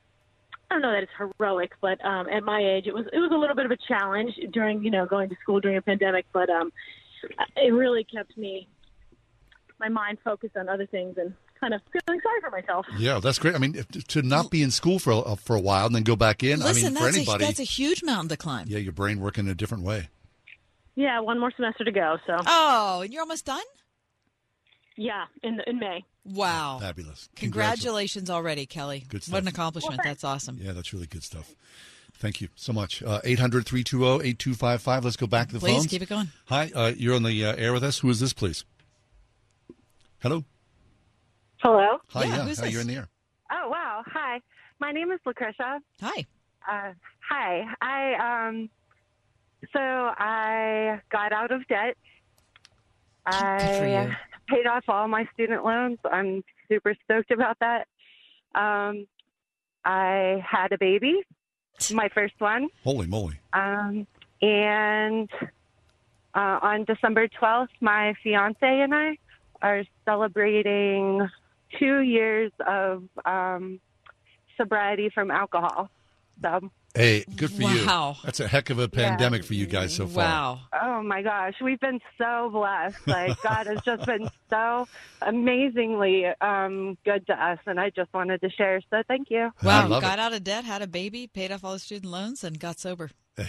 [0.70, 3.30] I don't know that it's heroic, but um, at my age, it was it was
[3.32, 6.26] a little bit of a challenge during you know going to school during a pandemic.
[6.32, 6.72] But um,
[7.56, 8.68] it really kept me
[9.80, 12.86] my mind focused on other things and kind of feeling sorry for myself.
[12.96, 13.54] Yeah, that's great.
[13.54, 16.04] I mean, if, to not be in school for a, for a while and then
[16.04, 16.60] go back in.
[16.60, 18.66] Listen, I mean, for that's, anybody, a, that's a huge mountain to climb.
[18.68, 20.08] yeah, your brain working in a different way.
[20.97, 22.18] Yeah, one more semester to go.
[22.26, 23.62] So Oh, and you're almost done?
[24.97, 26.05] yeah, in in May.
[26.24, 26.78] Wow.
[26.80, 27.28] Fabulous.
[27.36, 29.05] Congratulations already, Kelly.
[29.09, 29.32] Good stuff.
[29.32, 29.55] What an stuff.
[29.55, 30.01] accomplishment.
[30.05, 30.59] That's awesome.
[30.61, 31.55] Yeah, that's really good stuff.
[32.14, 33.03] Thank you so much.
[33.03, 35.05] Uh, 800 320 8255.
[35.05, 35.68] Let's go back to the phone.
[35.68, 35.86] Please phones.
[35.88, 36.28] keep it going.
[36.47, 37.99] Hi, uh, you're on the uh, air with us.
[37.99, 38.64] Who is this, please?
[40.20, 40.45] Hello.
[41.59, 41.99] Hello.
[42.11, 42.55] Hi, yeah.
[42.59, 43.09] Hi, you're in the air.
[43.51, 44.03] Oh wow.
[44.07, 44.40] Hi.
[44.80, 45.80] My name is Lucretia.
[46.01, 46.24] Hi.
[46.70, 46.92] Uh,
[47.28, 47.64] hi.
[47.82, 48.70] I um.
[49.72, 51.96] So I got out of debt.
[53.26, 54.14] I
[54.48, 55.98] paid off all my student loans.
[56.10, 57.86] I'm super stoked about that.
[58.54, 59.06] Um,
[59.84, 61.22] I had a baby,
[61.92, 62.68] my first one.
[62.82, 63.38] Holy moly.
[63.52, 64.06] Um,
[64.40, 65.30] and
[66.34, 69.18] uh, on December 12th, my fiance and I
[69.62, 71.28] are celebrating
[71.78, 73.80] two years of um,
[74.56, 75.90] sobriety from alcohol.
[76.42, 78.11] So, Hey, good for Wow.
[78.18, 78.20] you.
[78.24, 80.24] That's a heck of a pandemic for you guys so far.
[80.24, 80.61] Wow.
[80.80, 83.07] Oh my gosh, we've been so blessed.
[83.09, 84.86] Like, God has just been so
[85.22, 88.80] amazingly um, good to us, and I just wanted to share.
[88.90, 89.51] So, thank you.
[89.64, 89.88] Wow.
[90.01, 92.78] Got out of debt, had a baby, paid off all the student loans, and got
[92.78, 93.11] sober.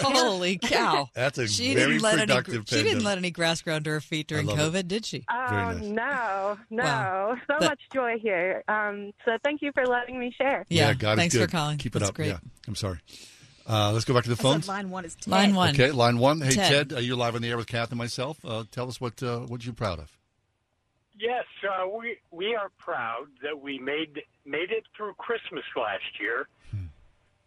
[0.00, 1.08] Holy cow!
[1.14, 3.92] That's a She very didn't let any- productive She didn't let any grass grow under
[3.92, 4.86] her feet during love it.
[4.86, 5.24] COVID, did she?
[5.30, 7.36] Oh no, no, Wow.
[7.46, 8.62] so But- much joy here.
[8.68, 10.64] Um, so thank you for letting me share.
[10.68, 11.78] Yeah, God thanks is for calling.
[11.78, 12.14] Keep it That's up.
[12.14, 12.28] great.
[12.28, 12.98] Yeah, I'm sorry.
[13.68, 14.66] Uh, let's go back to the phones.
[14.66, 15.28] line one is Ted.
[15.30, 15.70] Line one.
[15.70, 16.40] Okay, line one.
[16.40, 16.90] Hey, Ted.
[16.90, 18.38] Ted, uh, you're live on the air with Kath and myself.
[18.44, 20.18] Uh, tell us what uh, what you're proud of.
[21.18, 26.48] Yes, uh, we we are proud that we made made it through Christmas last year,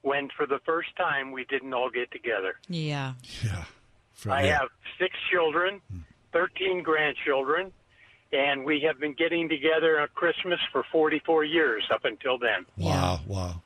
[0.06, 2.56] when for the first time we didn't all get together.
[2.70, 3.14] Yeah.
[4.14, 4.60] For- I yeah.
[4.60, 5.82] have six children,
[6.32, 7.72] thirteen grandchildren,
[8.32, 12.66] and we have been getting together on Christmas for forty four years up until then.
[12.78, 13.62] Wow, wow.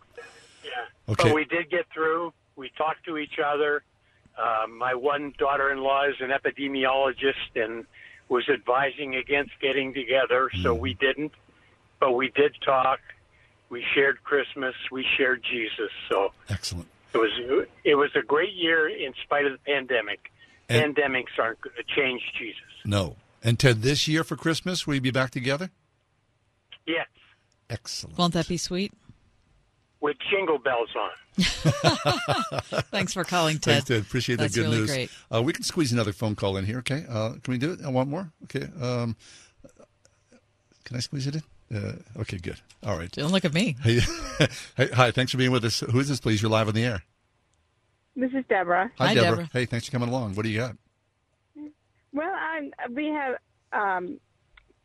[0.64, 1.12] Yeah.
[1.14, 1.24] Okay.
[1.26, 2.34] But we did get through.
[2.56, 3.84] We talked to each other.
[4.38, 7.86] Uh, my one daughter-in-law is an epidemiologist and
[8.30, 11.34] was advising against getting together, so we didn't.
[12.00, 13.00] But we did talk.
[13.70, 14.74] We shared Christmas.
[14.92, 15.92] We shared Jesus.
[16.10, 16.88] So excellent.
[17.14, 20.32] It was it was a great year in spite of the pandemic.
[20.68, 22.62] And- Pandemics aren't going to change Jesus.
[22.86, 23.16] No.
[23.44, 25.72] And Ted, this year for Christmas, will you be back together?
[26.86, 27.08] Yes,
[27.70, 28.18] Excellent.
[28.18, 28.92] Won't that be sweet?
[30.02, 31.12] with jingle bells on.
[32.92, 33.74] Thanks for calling, Ted.
[33.84, 34.02] Thanks, Ted.
[34.02, 34.90] Appreciate That's that good really news.
[34.92, 35.10] great.
[35.34, 36.78] Uh, we can squeeze another phone call in here.
[36.80, 37.04] Okay.
[37.10, 37.80] Uh, can we do it?
[37.84, 38.32] I want more.
[38.46, 38.68] Okay.
[38.82, 39.16] Um,
[40.86, 41.44] can I squeeze it in?
[41.74, 42.60] Uh, okay, good.
[42.86, 43.12] All right.
[43.12, 43.76] Don't look at me.
[43.84, 44.00] Hey,
[44.78, 45.12] hey, hi.
[45.12, 45.82] Thanks for being with us.
[45.82, 46.42] Who is this, please?
[46.42, 47.04] You're live on the air.
[48.16, 48.92] This is Deborah.
[48.98, 49.50] Hi, Deborah.
[49.54, 50.36] Hey, thanks for coming along.
[50.36, 50.76] What do you got?
[52.12, 53.36] Well, I'm, we have
[53.72, 54.20] um,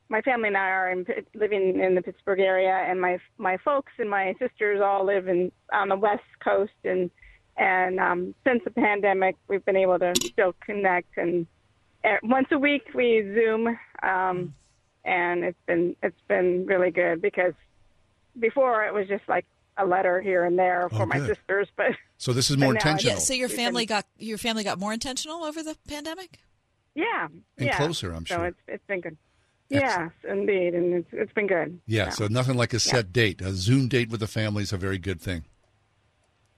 [0.08, 3.92] my family and I are in, living in the Pittsburgh area, and my my folks
[3.98, 7.10] and my sisters all live in on the West Coast, and
[7.56, 11.46] and um, since the pandemic, we've been able to still connect, and
[12.04, 14.54] uh, once a week we Zoom, um,
[15.04, 17.52] and it's been it's been really good because
[18.38, 19.44] before it was just like
[19.76, 21.36] a letter here and there oh, for Oh, my good.
[21.36, 23.12] sisters, but So this is more intentional.
[23.12, 26.38] it's- So your family got your family got more intentional over the pandemic.
[26.94, 27.26] yeah,
[27.58, 27.76] And yeah.
[27.76, 28.36] closer, I'm sure.
[28.36, 29.16] so it's it's been good.
[29.70, 31.80] Yes, indeed, and it's it's been good.
[31.86, 33.40] Yeah, so nothing like a set date.
[33.40, 35.44] A Zoom date with the family is a very good thing.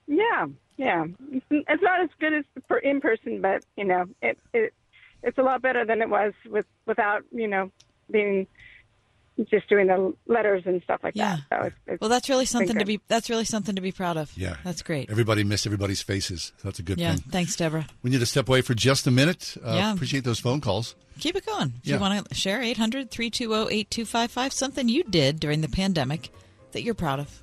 [0.07, 1.07] Yeah, yeah.
[1.33, 4.75] It's, it's not as good as per- in person, but you know, it it
[5.23, 7.71] it's a lot better than it was with without you know
[8.11, 8.47] being
[9.51, 11.39] just doing the letters and stuff like Yeah.
[11.51, 11.61] that.
[11.61, 14.17] So it's, it's Well, that's really something to be that's really something to be proud
[14.17, 14.33] of.
[14.37, 14.57] Yeah.
[14.65, 15.11] That's great.
[15.11, 16.53] Everybody missed everybody's faces.
[16.57, 17.17] So that's a good yeah.
[17.17, 17.25] thing.
[17.31, 17.87] Thanks, Deborah.
[18.03, 19.57] We need to step away for just a minute.
[19.63, 19.93] Uh, Yeah.
[19.93, 20.95] Appreciate those phone calls.
[21.21, 21.75] Keep it going.
[21.83, 21.97] If Yeah.
[21.97, 26.31] you want to share 800 320 8255, something you did during the pandemic
[26.73, 27.43] that you're proud of.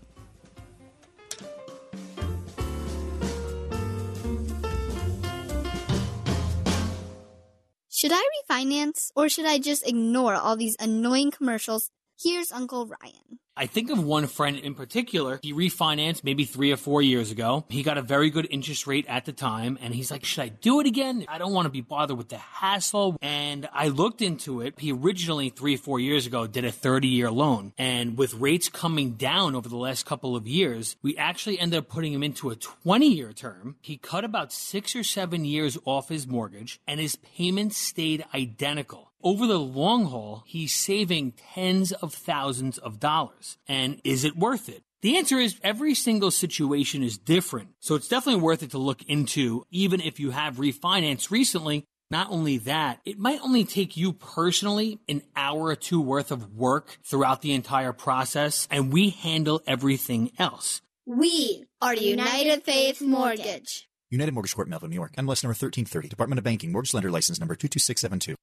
[8.04, 11.90] Should I refinance or should I just ignore all these annoying commercials?
[12.22, 13.40] Here's Uncle Ryan.
[13.56, 15.40] I think of one friend in particular.
[15.44, 17.66] He refinanced maybe three or four years ago.
[17.70, 20.48] He got a very good interest rate at the time, and he's like, Should I
[20.50, 21.26] do it again?
[21.28, 23.18] I don't want to be bothered with the hassle.
[23.22, 24.80] And I looked into it.
[24.80, 27.74] He originally, three or four years ago, did a 30 year loan.
[27.78, 31.90] And with rates coming down over the last couple of years, we actually ended up
[31.90, 33.76] putting him into a 20 year term.
[33.82, 39.13] He cut about six or seven years off his mortgage, and his payments stayed identical.
[39.26, 43.58] Over the long haul, he's saving tens of thousands of dollars.
[43.70, 44.84] And is it worth it?
[45.02, 47.70] The answer is every single situation is different.
[47.80, 51.86] So it's definitely worth it to look into, even if you have refinanced recently.
[52.12, 56.54] Not only that, it might only take you personally an hour or two worth of
[56.54, 60.82] work throughout the entire process, and we handle everything else.
[61.06, 63.88] We are United Faith Mortgage.
[64.10, 65.14] United Mortgage Corp, Melville, New York.
[65.14, 66.10] MLS number 1330.
[66.10, 66.74] Department of Banking.
[66.74, 68.36] Mortgage Lender License number 22672.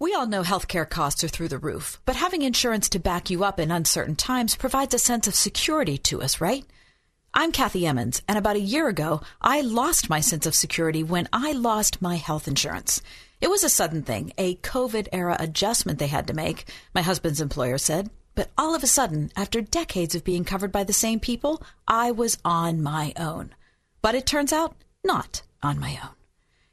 [0.00, 3.44] We all know healthcare costs are through the roof, but having insurance to back you
[3.44, 6.64] up in uncertain times provides a sense of security to us, right?
[7.34, 11.28] I'm Kathy Emmons, and about a year ago, I lost my sense of security when
[11.34, 13.02] I lost my health insurance.
[13.42, 17.42] It was a sudden thing, a COVID era adjustment they had to make, my husband's
[17.42, 18.08] employer said.
[18.34, 22.12] But all of a sudden, after decades of being covered by the same people, I
[22.12, 23.50] was on my own.
[24.00, 24.74] But it turns out,
[25.04, 26.19] not on my own.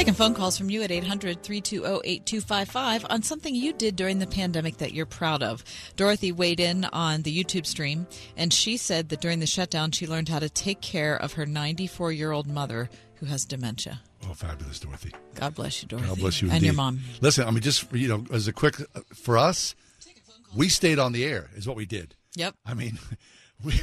[0.00, 4.26] Taking phone calls from you at 800 320 8255 on something you did during the
[4.26, 5.62] pandemic that you're proud of.
[5.96, 10.06] Dorothy weighed in on the YouTube stream, and she said that during the shutdown, she
[10.06, 14.00] learned how to take care of her 94 year old mother who has dementia.
[14.26, 15.12] Oh, fabulous, Dorothy.
[15.34, 16.08] God bless you, Dorothy.
[16.08, 16.50] God bless you.
[16.50, 17.00] And your mom.
[17.20, 18.76] Listen, I mean, just you know, as a quick
[19.12, 19.74] for us,
[20.56, 21.50] we stayed on the air.
[21.56, 22.14] Is what we did.
[22.36, 22.54] Yep.
[22.64, 22.98] I mean,
[23.62, 23.74] we,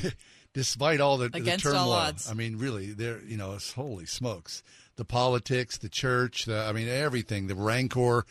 [0.55, 1.81] despite all the, the Against turmoil.
[1.81, 2.27] all odds.
[2.27, 3.21] I mean, really, there.
[3.21, 4.63] You know, it's, holy smokes,
[4.97, 8.25] the politics, the church, the I mean, everything, the rancor.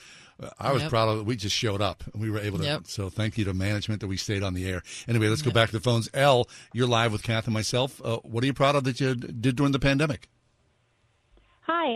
[0.59, 0.91] I was Yep.
[0.91, 1.25] proud of it.
[1.25, 2.65] We just showed up and we were able to.
[2.65, 2.83] Yep.
[2.89, 4.83] So thank you to management that we stayed on the air.
[5.09, 6.11] Anyway, let's go back to the phones.
[6.13, 8.03] L, you're live with Kath and myself.
[8.05, 10.29] Uh, what are you proud of that you did during the pandemic?
[11.63, 11.95] Hi.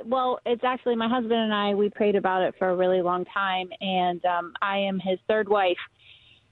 [0.00, 1.74] Uh, well, it's actually my husband and I.
[1.74, 5.48] We prayed about it for a really long time, and um, I am his third
[5.48, 5.76] wife.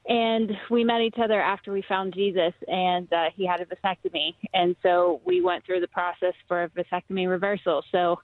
[0.09, 4.35] And we met each other after we found Jesus, and uh, he had a vasectomy,
[4.55, 7.85] and so we went through the process for a vasectomy reversal.
[7.93, 8.19] So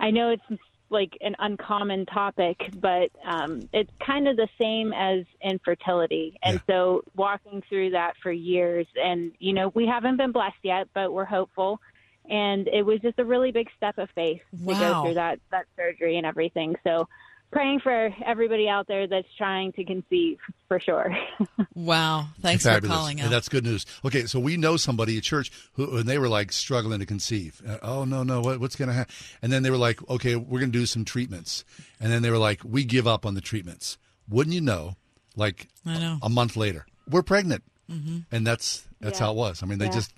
[0.00, 5.24] I know it's like an uncommon topic, but um, it's kind of the same as
[5.42, 6.36] infertility.
[6.42, 10.88] And so walking through that for years, and you know, we haven't been blessed yet,
[10.94, 11.80] but we're hopeful.
[12.28, 15.66] And it was just a really big step of faith to go through that that
[15.76, 16.74] surgery and everything.
[16.84, 17.08] So
[17.52, 20.38] praying for everybody out there that's trying to conceive
[20.68, 21.16] for sure.
[21.74, 22.28] Wow.
[22.40, 22.90] Thanks Fabulous.
[22.90, 23.30] for calling And out.
[23.30, 23.84] that's good news.
[24.02, 27.60] Okay, so we know somebody at church who, and they were like struggling to conceive.
[27.68, 29.14] Uh, oh no, no, what, what's going to happen?
[29.42, 31.66] And then they were like, okay, we're going to do some treatments.
[32.00, 33.98] And then they were like, we give up on the treatments.
[34.28, 34.96] Wouldn't you know?
[35.36, 36.18] Like I know.
[36.22, 38.24] a month later, we're pregnant, Mhm.
[38.32, 39.26] and that's that's Yeah.
[39.26, 39.62] how it was.
[39.62, 39.92] I mean, they Yeah.
[39.92, 40.14] just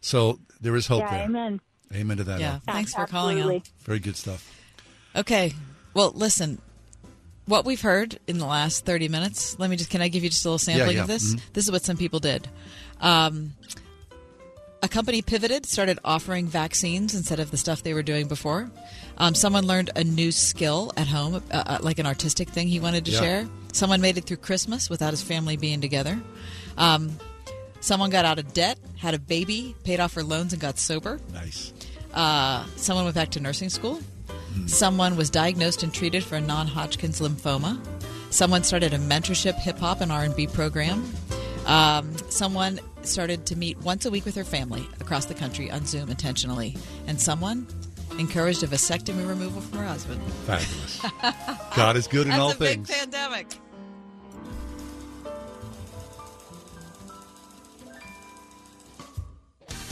[0.00, 1.24] so there is hope yeah, there.
[1.24, 1.60] amen.
[1.92, 2.38] Amen to that.
[2.40, 2.60] Yeah.
[2.68, 2.74] Al.
[2.74, 3.40] Thanks for calling out.
[3.50, 3.62] Absolutely.
[3.84, 4.48] Very good stuff.
[5.16, 5.52] Okay.
[5.94, 6.60] Well, listen.
[7.46, 10.30] What we've heard in the last 30 minutes, let me just, can I give you
[10.30, 11.02] just a little sampling yeah.
[11.02, 11.34] of this?
[11.34, 11.40] Mhm.
[11.54, 12.46] This is what some people did.
[13.00, 13.54] Um,
[14.80, 18.70] a company pivoted, started offering vaccines instead of the stuff they were doing before.
[19.18, 22.78] Um, someone learned a new skill at home, uh, uh, like an artistic thing he
[22.78, 23.20] wanted to Yeah.
[23.20, 23.48] share.
[23.72, 26.20] Someone made it through Christmas without his family being together.
[26.78, 27.18] Um,
[27.80, 31.20] someone got out of debt, had a baby, paid off her loans, and got sober.
[31.32, 31.72] Nice.
[32.14, 34.00] Uh, someone went back to nursing school.
[34.66, 37.78] Someone was diagnosed and treated for a non-Hodgkin's lymphoma.
[38.30, 41.12] Someone started a mentorship hip hop and R and B program.
[41.66, 45.84] Um, someone started to meet once a week with her family across the country on
[45.86, 46.76] Zoom intentionally,
[47.06, 47.66] and someone
[48.18, 50.20] encouraged a vasectomy removal from her husband.
[50.46, 51.00] Fabulous.
[51.76, 52.88] God is good in all things.
[52.88, 53.46] Big pandemic.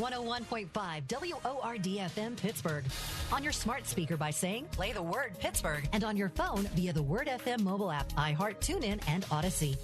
[0.01, 2.84] One hundred one point five WORD Pittsburgh.
[3.32, 6.94] On your smart speaker by saying play the word Pittsburgh and on your phone via
[6.94, 9.76] the Word FM mobile app, iHeart, TuneIn, and Odyssey.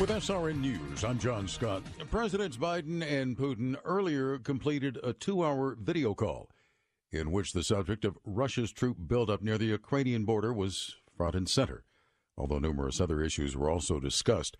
[0.00, 1.82] With SRN News, I'm John Scott.
[2.10, 6.48] Presidents Biden and Putin earlier completed a two hour video call
[7.12, 11.46] in which the subject of Russia's troop buildup near the Ukrainian border was front and
[11.46, 11.84] center,
[12.38, 14.56] although numerous other issues were also discussed.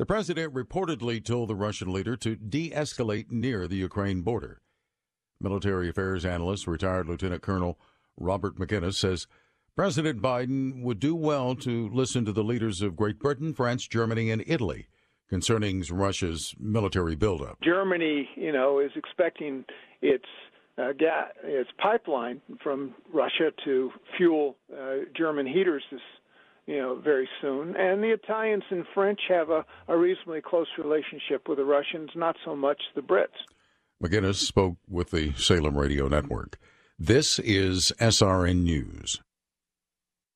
[0.00, 4.62] The president reportedly told the Russian leader to de escalate near the Ukraine border.
[5.38, 7.78] Military affairs analyst, retired Lieutenant Colonel
[8.16, 9.26] Robert Maginnis, says
[9.76, 14.30] President Biden would do well to listen to the leaders of Great Britain, France, Germany,
[14.30, 14.88] and Italy
[15.28, 17.60] concerning Russia's military buildup.
[17.60, 19.66] Germany, you know, is expecting
[20.00, 20.24] its
[20.78, 26.00] uh, ga- its pipeline from Russia to fuel uh, German heaters this,
[26.66, 27.76] you know, very soon.
[27.76, 32.36] And the Italians and French have a, a reasonably close relationship with the Russians, not
[32.44, 33.28] so much the Brits.
[34.02, 36.58] Maginnis spoke with the Salem Radio Network.
[36.98, 39.20] This is SRN News.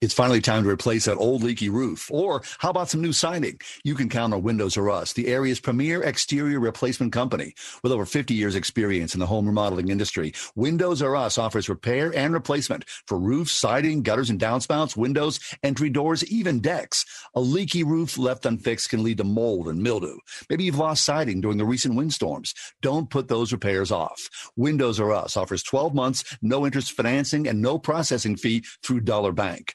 [0.04, 2.10] It's finally time to replace that old leaky roof.
[2.12, 3.58] Or how about some new siding?
[3.84, 7.54] You can count on Windows or Us, the area's premier exterior replacement company.
[7.82, 12.14] With over 50 years experience in the home remodeling industry, Windows or Us offers repair
[12.14, 17.06] and replacement for roofs, siding, gutters and downspouts, windows, entry doors, even decks.
[17.34, 20.18] A leaky roof left unfixed can lead to mold and mildew.
[20.50, 22.52] Maybe you've lost siding during the recent windstorms.
[22.82, 24.28] Don't put those repairs off.
[24.54, 29.32] Windows or Us offers 12 months, no interest financing, and no processing fee through Dollar
[29.32, 29.74] Bank.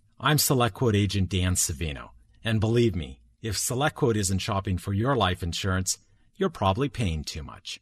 [0.23, 2.09] I'm SelectQuote agent Dan Savino.
[2.43, 5.97] And believe me, if SelectQuote isn't shopping for your life insurance,
[6.35, 7.81] you're probably paying too much.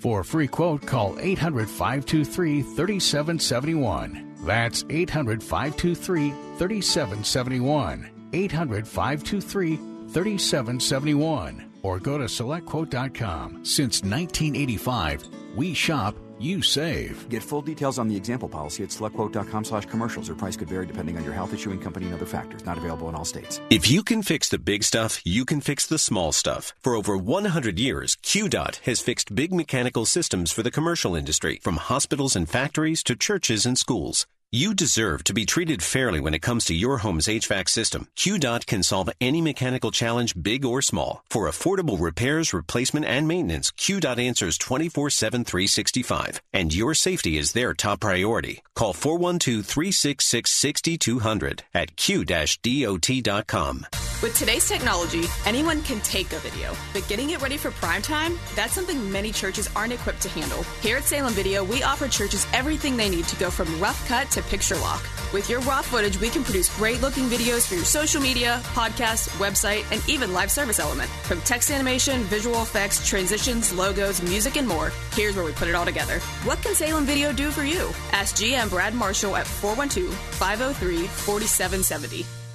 [0.00, 4.34] For a free quote, call 800 523 3771.
[4.44, 8.10] That's 800 523 3771.
[8.32, 11.70] 800 523 3771.
[11.84, 13.64] Or go to selectquote.com.
[13.64, 17.28] Since 1985, we shop, you save.
[17.28, 20.28] Get full details on the example policy at selectquote.com slash commercials.
[20.28, 22.64] Or price could vary depending on your health issuing company and other factors.
[22.66, 23.60] Not available in all states.
[23.70, 26.74] If you can fix the big stuff, you can fix the small stuff.
[26.80, 31.78] For over 100 years, QDOT has fixed big mechanical systems for the commercial industry, from
[31.78, 34.26] hospitals and factories to churches and schools.
[34.56, 38.08] You deserve to be treated fairly when it comes to your home's HVAC system.
[38.16, 41.22] QDOT can solve any mechanical challenge, big or small.
[41.28, 46.40] For affordable repairs, replacement, and maintenance, QDOT answers 24-7, 365.
[46.54, 48.62] And your safety is their top priority.
[48.74, 53.86] Call 412-366-6200 at q-dot.com.
[54.22, 58.38] With today's technology, anyone can take a video, but getting it ready for prime time,
[58.54, 60.62] that's something many churches aren't equipped to handle.
[60.80, 64.30] Here at Salem Video, we offer churches everything they need to go from rough cut
[64.30, 65.02] to picture lock.
[65.32, 69.28] With your raw footage, we can produce great looking videos for your social media, podcast,
[69.38, 71.10] website, and even live service element.
[71.24, 75.74] From text animation, visual effects, transitions, logos, music, and more, here's where we put it
[75.74, 76.20] all together.
[76.44, 77.90] What can Salem Video do for you?
[78.12, 82.45] Ask GM Brad Marshall at 412 503 4770.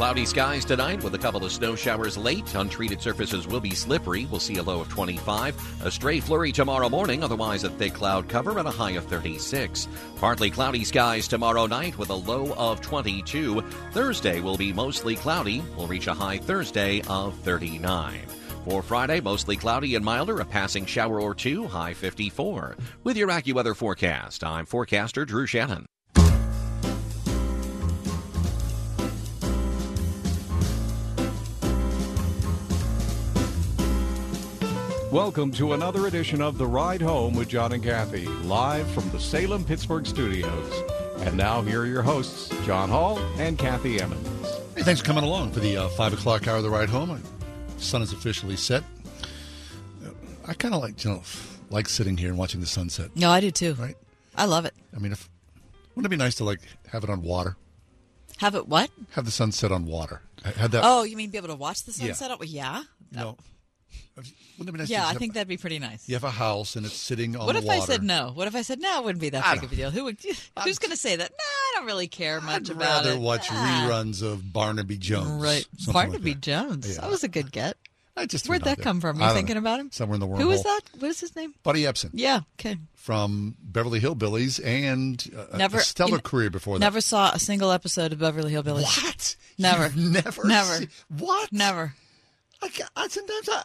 [0.00, 2.54] Cloudy skies tonight with a couple of snow showers late.
[2.54, 4.24] Untreated surfaces will be slippery.
[4.24, 5.84] We'll see a low of 25.
[5.84, 9.88] A stray flurry tomorrow morning, otherwise a thick cloud cover and a high of 36.
[10.16, 13.60] Partly cloudy skies tomorrow night with a low of 22.
[13.92, 15.62] Thursday will be mostly cloudy.
[15.76, 18.20] We'll reach a high Thursday of 39.
[18.64, 22.78] For Friday, mostly cloudy and milder, a passing shower or two, high 54.
[23.04, 25.89] With your AccuWeather forecast, I'm forecaster Drew Shannon.
[35.12, 39.18] Welcome to another edition of The Ride Home with John and Kathy, live from the
[39.18, 40.82] Salem Pittsburgh studios.
[41.26, 44.26] And now, here are your hosts, John Hall and Kathy Emmons.
[44.76, 47.20] Hey, thanks for coming along for the uh, 5 o'clock hour of the ride home.
[47.76, 48.84] The sun is officially set.
[50.46, 51.22] I kind of like, you know,
[51.70, 53.10] like sitting here and watching the sunset.
[53.16, 53.74] No, I do too.
[53.74, 53.96] Right?
[54.36, 54.74] I love it.
[54.94, 55.28] I mean, if
[55.94, 56.60] wouldn't it be nice to like
[56.92, 57.56] have it on water?
[58.38, 58.90] Have it what?
[59.12, 60.22] Have the sunset on water.
[60.56, 60.82] Had that?
[60.84, 62.14] Oh, you mean be able to watch the Yeah.
[62.14, 62.38] sunset?
[62.40, 62.82] Oh, yeah.
[63.12, 63.36] no.
[64.16, 64.90] Wouldn't it be nice?
[64.90, 66.06] Yeah, I think that'd be pretty nice.
[66.08, 67.80] you have a house and it's sitting on What if water.
[67.80, 68.32] I said no?
[68.34, 68.98] What if I said no?
[68.98, 69.90] It wouldn't be that I big of a deal.
[69.90, 70.18] Who would?
[70.64, 71.30] Who's going to say that?
[71.30, 72.70] No, I don't really care much about it.
[72.70, 73.20] I'd about rather it.
[73.20, 73.88] watch Ah.
[73.90, 75.42] reruns of Barnaby Jones.
[75.42, 76.40] Right, Barnaby like that.
[76.42, 76.94] Jones.
[76.94, 77.00] Yeah.
[77.00, 77.76] That was a good get.
[78.16, 79.18] I just Where'd threw it out that come from?
[79.20, 79.60] You thinking know.
[79.60, 79.90] about him?
[79.92, 80.40] Somewhere in the wormhole.
[80.42, 80.80] Who is that?
[80.98, 81.54] What is his name?
[81.62, 82.10] Buddy Ebsen.
[82.12, 82.40] Yeah.
[82.58, 82.76] Okay.
[82.94, 86.80] From Beverly Hillbillies and uh, Never a stellar you know, career before that.
[86.80, 88.82] Never saw a single episode of Beverly Hillbillies.
[88.82, 89.36] What?
[89.56, 89.84] Never.
[89.84, 90.80] You've never Never.
[91.16, 91.50] what?
[91.52, 91.94] Never.
[92.62, 93.64] I, I sometimes I.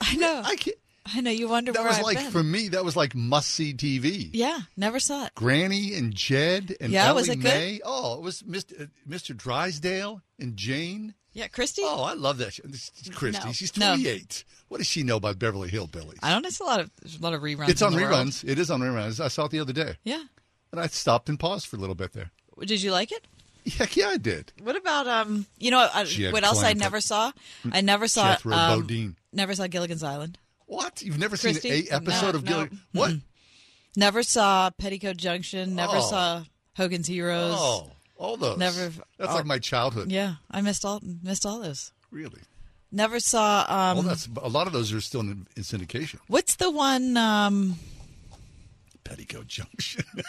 [0.00, 0.42] I know.
[0.44, 0.76] I can't.
[1.14, 1.30] I know.
[1.30, 2.30] You wonder That was I've like been.
[2.30, 2.68] for me.
[2.68, 4.30] That was like must see TV.
[4.32, 4.60] Yeah.
[4.76, 5.34] Never saw it.
[5.34, 7.44] Granny and Jed and Yeah, Ellie was it good?
[7.44, 7.80] Mae.
[7.84, 8.82] Oh, it was Mr.
[8.82, 9.36] uh, Mr.
[9.36, 11.14] Drysdale and Jane.
[11.32, 11.82] Yeah, Christy.
[11.84, 12.52] Oh, I love that.
[12.52, 12.62] show.
[12.66, 13.44] This is Christy.
[13.46, 13.52] No.
[13.52, 13.94] She's No.
[13.94, 14.44] 28.
[14.68, 16.18] What does she know about Beverly Hillbillies?
[16.22, 16.44] I don't.
[16.46, 17.68] It's a lot of a lot of reruns.
[17.68, 18.12] It's on the world.
[18.28, 18.48] reruns.
[18.48, 19.18] It is on reruns.
[19.18, 19.96] I saw it the other day.
[20.04, 20.22] Yeah.
[20.72, 22.30] And I stopped and paused for a little bit there.
[22.64, 23.26] Did you like it?
[23.78, 24.52] Heck yeah, I did.
[24.62, 25.46] What about um?
[25.58, 25.88] You know
[26.30, 27.32] what else I never saw?
[27.70, 29.16] I never saw Jethro um, Bodine.
[29.32, 30.38] Never saw Gilligan's Island.
[30.66, 31.02] What?
[31.02, 31.82] You've never Christy?
[31.82, 32.50] seen a episode No, of no.
[32.50, 32.80] Gilligan?
[32.92, 33.12] What?
[33.96, 35.74] Never saw Petticoat Junction.
[35.74, 36.00] Never Oh.
[36.10, 36.44] saw
[36.76, 37.54] Hogan's Heroes.
[37.56, 38.56] Oh, all those.
[38.58, 38.90] Never.
[39.18, 40.10] That's oh, like my childhood.
[40.10, 41.92] Yeah, I missed all missed all those.
[42.10, 42.40] Really?
[42.90, 43.64] Never saw.
[43.68, 46.18] Um, well, that's a lot of those are still in, in syndication.
[46.26, 47.16] what's the one?
[47.16, 47.76] Um,
[49.04, 50.04] Petticoat Junction.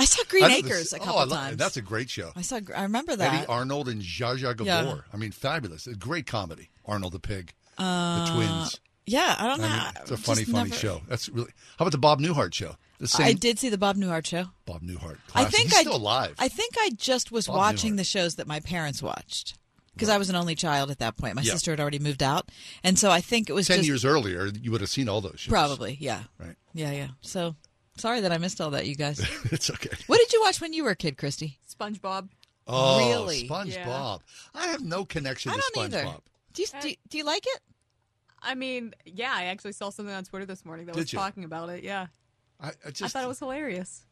[0.00, 1.56] I saw Green I know this- Acres a oh, couple I love- times.
[1.58, 2.32] That's a great show.
[2.34, 2.60] I saw.
[2.76, 3.32] I remember that.
[3.34, 4.64] Eddie Arnold and Zsa Zsa Gabor.
[4.64, 4.96] Yeah.
[5.12, 5.86] I mean, fabulous.
[5.86, 6.70] A great comedy.
[6.86, 7.52] Arnold the Pig.
[7.78, 8.80] Uh, the twins.
[9.06, 9.68] Yeah, I don't know.
[9.68, 11.02] Mean, it's a funny, Just funny never- show.
[11.08, 11.50] That's really.
[11.78, 12.76] How about the Bob Newhart show?
[12.98, 13.26] The same.
[13.26, 14.46] I did see the Bob Newhart show.
[14.66, 15.16] Bob Newhart.
[15.34, 16.34] I think He's I still alive.
[16.38, 17.96] I think I just was Bob watching Newhart.
[17.98, 19.58] the shows that my parents watched
[19.94, 21.34] because I was an only child at that point.
[21.34, 21.52] My Yeah.
[21.52, 22.50] sister had already moved out,
[22.84, 25.20] and so I think it was Ten just years earlier, you would have seen all
[25.22, 25.50] those shows.
[25.50, 26.56] probably yeah, Right.
[26.74, 27.08] yeah, yeah.
[27.22, 27.56] So
[28.00, 29.20] sorry that I missed all that, you guys.
[29.52, 29.90] it's okay.
[30.06, 31.58] what did you watch when you were a kid, Christy?
[31.68, 32.28] SpongeBob.
[32.66, 33.48] Oh, Really?
[33.48, 34.20] SpongeBob.
[34.54, 35.94] I have no connection I to don't SpongeBob.
[36.04, 36.16] either.
[36.52, 37.60] Do you, do you uh, do you like it?
[38.42, 41.18] I mean, yeah, I actually saw something on Twitter this morning that Did was you?
[41.18, 41.84] talking about it.
[41.84, 42.06] Yeah,
[42.60, 44.04] I, I I just thought it was hilarious.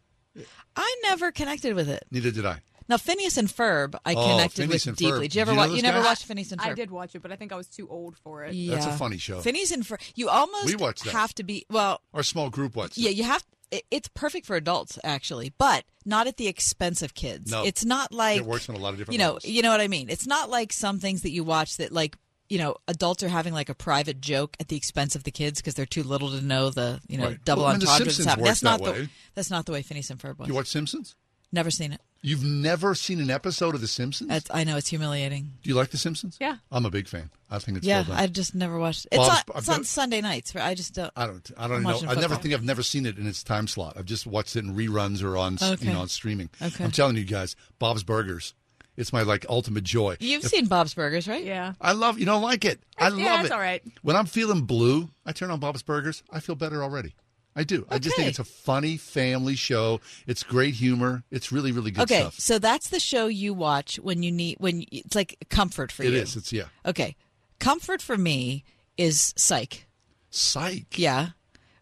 [0.77, 2.05] I never connected with it.
[2.11, 2.61] neither did I.
[2.89, 5.13] Now Phineas and Ferb, I Oh, connected Phineas with and deeply.
[5.19, 5.23] Ferb.
[5.23, 5.69] Did you ever Do you watch?
[5.69, 6.07] those You never guys?
[6.07, 6.71] watched Phineas and Ferb?
[6.71, 8.55] I did watch it, but I think I was too old for it.
[8.55, 8.75] Yeah.
[8.75, 9.41] That's a funny show.
[9.41, 10.01] Phineas and Ferb.
[10.15, 11.11] You almost We watched that.
[11.13, 12.01] have to be well.
[12.15, 12.97] Our small group watched.
[12.97, 13.17] Yeah, it.
[13.17, 13.45] you have.
[13.71, 17.51] It, it's perfect for adults actually, but not at the expense of kids.
[17.51, 17.65] No.
[17.65, 19.45] It's not like It works on a lot of different You know, levels.
[19.45, 20.09] you know what I mean.
[20.09, 22.17] It's not like some things that you watch that like
[22.49, 25.61] you know adults are having like a private joke at the expense of the kids
[25.61, 27.45] because they're too little to know the you know Right.
[27.45, 28.45] double Well, entendre that's happening.
[28.47, 29.09] That's not that the way.
[29.35, 30.49] that's not the way Phineas and Ferb was.
[30.49, 31.15] You watch Simpsons?
[31.53, 32.01] Never seen it.
[32.21, 34.29] You've never seen an episode of The Simpsons?
[34.29, 35.53] That's, I know it's humiliating.
[35.63, 36.37] Do you like The Simpsons?
[36.41, 36.57] Yeah.
[36.73, 37.31] I'm a big fan.
[37.49, 38.17] I think it's yeah, well done.
[38.17, 39.07] I've just never watched.
[39.13, 40.55] It's Bob's- on, I've it's on Sunday nights.
[40.57, 41.13] I just don't.
[41.17, 41.51] I don't.
[41.57, 42.11] I don't I'm know.
[42.11, 43.97] I never think I've never seen it in its time slot.
[43.97, 45.87] I've just watched it in reruns or on Okay.
[45.87, 46.51] you know on streaming.
[46.61, 46.85] Okay.
[46.85, 48.55] I'm telling you guys, Bob's Burgers.
[48.97, 50.17] It's my like ultimate joy.
[50.19, 51.45] You've seen Bob's Burgers, right?
[51.45, 51.75] Yeah.
[51.81, 52.19] I love.
[52.19, 52.81] You don't like it.
[52.99, 53.45] I love yeah, it.
[53.45, 53.81] it's all right.
[54.03, 56.25] When I'm feeling blue, I turn on Bob's Burgers.
[56.33, 57.15] I feel better already.
[57.59, 57.85] I do.
[57.91, 60.01] I just think it's a funny family show.
[60.29, 61.25] It's great humor.
[61.33, 62.35] It's really really good okay, stuff.
[62.39, 66.05] so that's the show you watch when you need when you, it's like comfort for
[66.05, 66.19] It you.
[66.19, 66.37] It is.
[66.37, 66.67] It's yeah.
[66.87, 67.17] Okay,
[67.59, 68.63] comfort for me
[68.97, 69.87] is Psych.
[70.31, 70.97] Psych.
[70.99, 71.31] Yeah,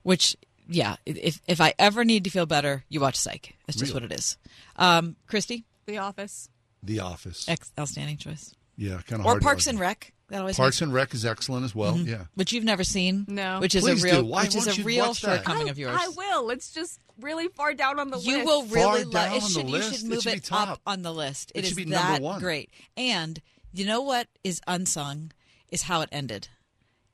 [0.03, 0.35] which
[0.69, 3.55] yeah, if if I ever need to feel better, you watch Psych.
[3.67, 4.05] That's just Really?
[4.07, 4.39] what it is.
[4.77, 6.49] Um, Christy, The Office.
[6.83, 7.49] The Office.
[7.49, 8.55] ex- outstanding choice.
[8.79, 9.43] Yeah, kind of Or hard.
[9.43, 10.13] Parks and Rec.
[10.29, 11.95] That always Parks makes- and Rec is excellent as well.
[11.95, 12.07] Mhm.
[12.07, 12.25] Yeah.
[12.35, 13.25] which you've never seen.
[13.29, 13.61] No.
[13.61, 14.29] which is Please a real, do.
[14.29, 15.97] Why which is a real shortcoming I, of yours.
[16.01, 16.51] I will.
[16.51, 18.29] It's just really far down on the list.
[18.29, 19.35] You will really love down it.
[19.35, 19.93] on the Should, you list?
[19.93, 21.53] should It move should it, up on the list.
[21.55, 22.41] It it is should be number that one.
[22.41, 22.71] great.
[22.97, 23.41] And
[23.73, 25.31] you know what is unsung
[25.71, 26.49] is how it ended.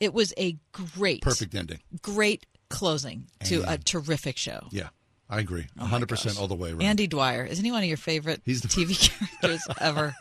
[0.00, 1.80] It was a great, Perfect ending.
[2.00, 4.68] great closing to a terrific show.
[4.70, 4.88] Yeah,
[5.28, 5.66] I agree.
[5.78, 6.38] Oh 100% gosh.
[6.38, 6.82] all the way around.
[6.82, 8.96] Andy Dwyer isn't he one of your favorite He's the- TV
[9.40, 10.16] characters ever?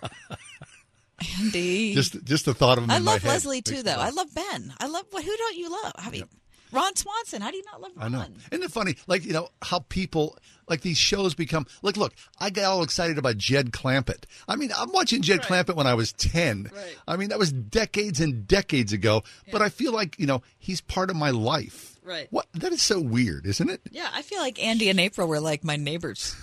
[1.39, 3.97] Andy, Just just the thought of him I in my love head Leslie too, though.
[3.97, 4.74] I love Ben.
[4.80, 5.93] I love who don't you love?
[5.97, 6.24] I mean,
[6.72, 7.41] Ron Swanson.
[7.41, 8.11] How do you not love I Ron?
[8.11, 8.26] know.
[8.51, 8.95] Isn't it funny?
[9.07, 10.38] Like, you know, how people,
[10.69, 14.24] like these shows become, like, look, I got all excited about Jed Clampett.
[14.47, 16.72] I mean, I'm watching Jed Clampett when I was 10.
[16.74, 16.97] Right.
[17.07, 20.82] I mean, that was decades and decades ago, but I feel like, you know, he's
[20.82, 21.97] part of my life.
[22.03, 22.28] Right.
[22.32, 22.47] What?
[22.53, 23.82] That is so weird, isn't it?
[23.91, 26.36] Yeah, I feel like Andy and April were like my neighbors.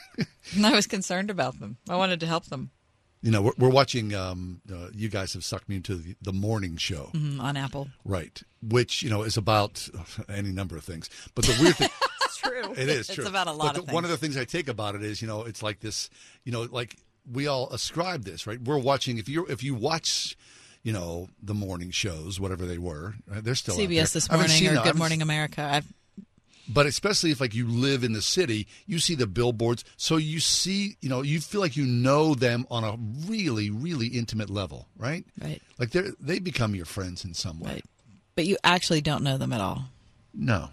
[0.56, 1.76] and I was concerned about them.
[1.88, 2.70] I wanted to help them
[3.22, 6.32] You know, we're, we're watching, um, uh, you guys have sucked me into the, the
[6.32, 7.10] morning show.
[7.14, 7.88] Mhm, on Apple.
[8.04, 8.40] Right.
[8.62, 9.88] Which, you know, is about
[10.28, 11.10] any number of things.
[11.34, 11.90] But the weird thing.
[12.28, 12.72] It's true.
[12.72, 13.26] It is It's true.
[13.26, 15.26] about a lot of the- One of the things I take about it is, you
[15.26, 16.08] know, it's like this,
[16.44, 16.94] you know, like
[17.32, 18.60] we all ascribe this, right?
[18.62, 19.18] We're watching.
[19.18, 20.36] If you if you watch,
[20.84, 23.76] you know, the morning shows, whatever they were, uh, they're still.
[23.76, 25.62] CBS this morning or Good Morning America.
[25.62, 25.86] I've
[26.68, 30.38] But especially if like you live in the city, you see the billboards, so you
[30.40, 32.96] see, you know, you feel like you know them on a
[33.26, 35.24] really, really intimate level, right?
[35.42, 35.62] Right.
[35.78, 37.70] Like they they become your friends in some way.
[37.72, 37.84] Right.
[38.34, 39.84] but you actually don't know them at all.
[40.34, 40.68] No.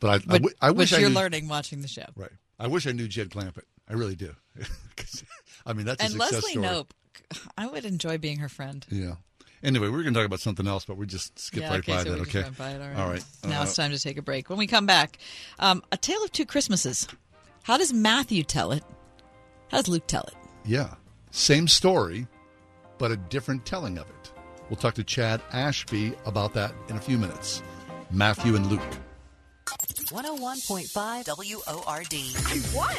[0.00, 2.04] But I, I, Which, wish which I you're knew, learning watching the show.
[2.16, 2.32] Right.
[2.58, 3.64] I wish I knew Jed Clampett.
[3.88, 4.34] I really do.
[5.66, 6.66] I mean, that's a and Leslie story.
[6.66, 6.92] Nope,
[7.56, 8.84] I would enjoy being her friend.
[8.90, 9.14] Yeah.
[9.64, 11.78] Anyway, we are going to talk about something else, but we just skip yeah, right
[11.78, 12.18] okay, by so that.
[12.20, 12.50] we just okay.
[12.58, 12.82] by it.
[12.82, 12.98] All right.
[12.98, 13.24] All right.
[13.48, 14.50] Now Uh, it's time to take a break.
[14.50, 15.18] When we come back,
[15.58, 17.08] um, a tale of two Christmases.
[17.62, 18.84] How does Matthew tell it?
[19.70, 20.34] How does Luke tell it?
[20.66, 20.94] Yeah.
[21.30, 22.26] Same story,
[22.98, 24.32] but a different telling of it.
[24.68, 27.62] We'll talk to Chad Ashby about that in a few minutes.
[28.10, 28.82] Matthew and Luke.
[30.10, 32.14] 101.5 WORD.
[32.46, 32.96] I won!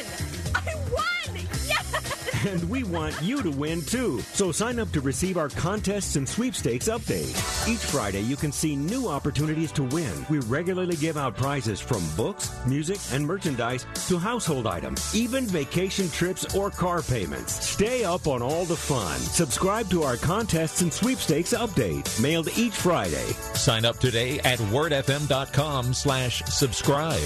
[0.54, 1.46] I won!
[1.66, 2.35] Yes!
[2.44, 4.20] And we want you to win too.
[4.20, 7.34] So sign up to receive our contests and sweepstakes update.
[7.68, 10.12] Each Friday, you can see new opportunities to win.
[10.28, 16.08] We regularly give out prizes from books, music, and merchandise to household items, even vacation
[16.10, 17.66] trips or car payments.
[17.66, 19.18] Stay up on all the fun.
[19.18, 23.26] Subscribe to our contests and sweepstakes update, mailed each Friday.
[23.54, 27.20] Sign up today at wordfm.com slash subscribe.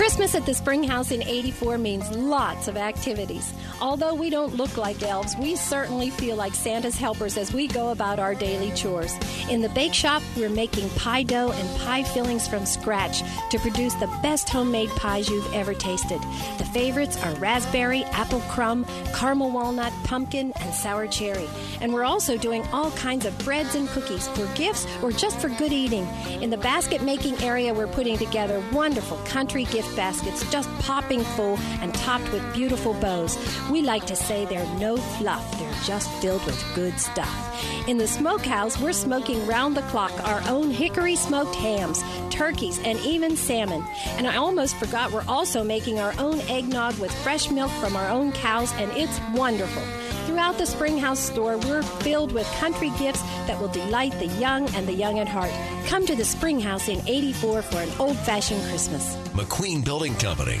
[0.00, 3.52] Christmas at the Spring House in 84 means lots of activities.
[3.82, 7.90] Although we don't look like elves, we certainly feel like Santa's helpers as we go
[7.90, 9.12] about our daily chores.
[9.48, 13.94] In the bake shop, we're making pie dough and pie fillings from scratch to produce
[13.94, 16.20] the best homemade pies you've ever tasted.
[16.58, 21.48] The favorites are raspberry, apple crumb, caramel walnut, pumpkin, and sour cherry.
[21.80, 25.48] And we're also doing all kinds of breads and cookies for gifts or just for
[25.48, 26.06] good eating.
[26.40, 31.58] In the basket making area, we're putting together wonderful country gift baskets just popping full
[31.80, 33.36] and topped with beautiful bows.
[33.70, 37.88] We like to say they're no fluff, they're just filled with good stuff.
[37.88, 42.98] In the smokehouse, we're smoking round the clock our own hickory smoked hams, turkeys, and
[43.00, 43.84] even salmon.
[44.16, 48.08] And I almost forgot we're also making our own eggnog with fresh milk from our
[48.08, 49.82] own cows, and it's wonderful.
[50.26, 54.86] Throughout the Springhouse store, we're filled with country gifts that will delight the young and
[54.86, 55.50] the young at heart.
[55.86, 59.16] Come to the Springhouse in 84 for an old fashioned Christmas.
[59.34, 60.60] McQueen Building Company.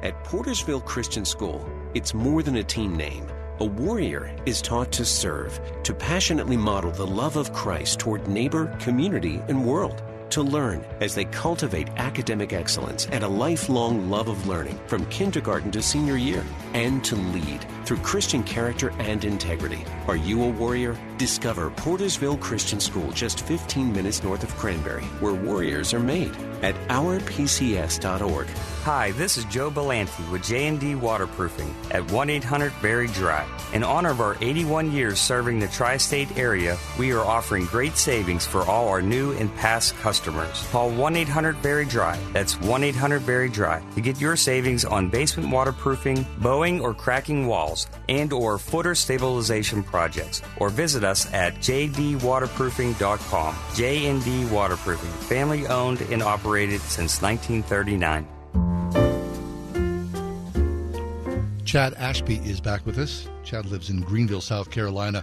[0.00, 3.26] At Portersville Christian School, it's more than a team name.
[3.58, 8.72] A warrior is taught to serve, to passionately model the love of Christ toward neighbor,
[8.78, 10.00] community, and world.
[10.30, 15.72] To learn as they cultivate academic excellence and a lifelong love of learning from kindergarten
[15.72, 16.44] to senior year.
[16.74, 19.82] And to lead through Christian character and integrity.
[20.08, 20.94] Are you a warrior?
[21.16, 26.74] Discover Portersville Christian School just 15 minutes north of Cranberry, where warriors are made at
[26.88, 28.46] ourpcs.org.
[28.84, 33.46] Hi, this is Joe Belanti with J&D Waterproofing at 1-800-VERY DRY.
[33.72, 38.46] In honor of our 81 years serving the tri-state area, we are offering great savings
[38.46, 40.66] for all our new and past customers.
[40.70, 42.18] Call 1-800-VERY-DRY.
[42.32, 47.77] That's 1-800-VERY-DRY to get your savings on basement waterproofing, bowing or cracking walls,
[48.08, 50.40] and or footer stabilization projects.
[50.56, 53.56] Or visit us at jdwaterproofing.com.
[53.74, 58.26] J&D Waterproofing, family owned and operated since 1939.
[61.68, 63.28] Chad Ashby is back with us.
[63.44, 65.22] Chad lives in Greenville, South Carolina.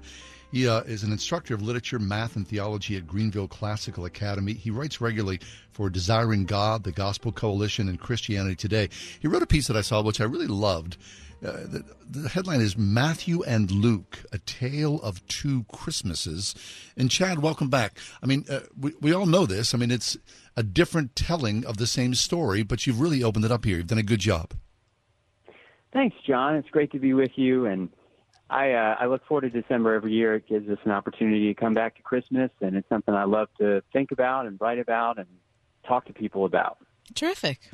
[0.52, 4.54] He uh, is an instructor of literature, math, and theology at Greenville Classical Academy.
[4.54, 5.40] He writes regularly
[5.72, 8.90] for Desiring God, the Gospel Coalition, and Christianity Today.
[9.20, 10.98] He wrote a piece that I saw, which I really loved.
[11.44, 16.56] Uh, the, the, headline is Matthew and Luke, a tale of two Christmases.
[16.96, 18.00] And Chad, welcome back.
[18.24, 19.74] I mean, uh, we, we all know this.
[19.74, 20.18] I mean, it's
[20.56, 23.78] a different telling of the same story, but you've really opened it up here.
[23.78, 24.54] You've done a good job.
[25.94, 26.56] Thanks, John.
[26.56, 27.90] It's great to be with you, and
[28.50, 30.36] I uh, I look forward to December every year.
[30.36, 33.48] It gives us an opportunity to come back to Christmas, and it's something I love
[33.60, 35.28] to think about and write about and
[35.88, 36.78] talk to people about.
[37.14, 37.70] Terrific.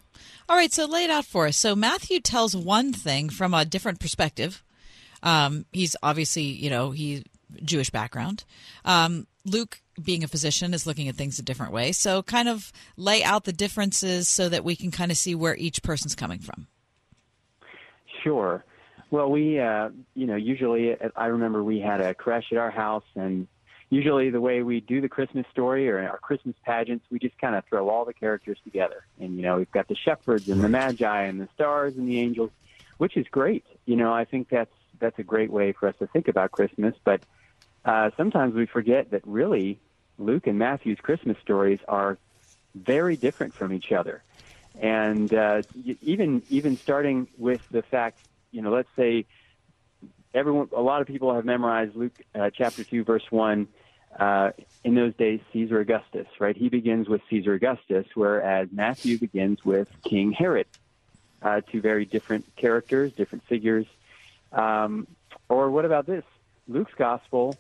[0.49, 1.57] All right, so lay it out for us.
[1.57, 4.63] So Matthew tells one thing from a different perspective.
[5.23, 7.23] Um, he's obviously, you know, he's
[7.63, 8.43] Jewish background.
[8.85, 11.91] Um, Luke, being a physician, is looking at things a different way.
[11.91, 15.55] So, kind of lay out the differences so that we can kind of see where
[15.55, 16.67] each person's coming from.
[18.23, 18.63] Sure.
[19.09, 23.03] Well, we, uh, you know, usually I remember we had a crash at our house,
[23.15, 23.47] and
[23.91, 27.55] usually the way we do the Christmas story or our Christmas pageants, we just kind
[27.55, 29.05] of throw all the characters together.
[29.19, 32.19] And, you know, we've got the shepherds and the magi and the stars and the
[32.19, 32.51] angels,
[32.97, 33.65] which is great.
[33.85, 36.95] You know, I think that's that's a great way for us to think about Christmas.
[37.03, 37.22] But
[37.84, 39.77] uh, sometimes we forget that really
[40.18, 42.18] Luke and Matthew's Christmas stories are
[42.73, 44.23] very different from each other.
[44.80, 45.63] And uh,
[46.01, 48.19] even even starting with the fact,
[48.51, 49.26] you know, let's say
[50.34, 53.68] everyone, a lot of people have memorized Luke uh, chapter two, verse one.
[54.19, 54.51] Uh,
[54.83, 56.55] in those days, Caesar Augustus, right?
[56.55, 60.67] He begins with Caesar Augustus, whereas Matthew begins with King Herod.
[61.41, 63.85] Uh, two very different characters, different figures.
[64.51, 65.07] Um,
[65.49, 66.23] or what about this?
[66.67, 67.55] Luke's gospel,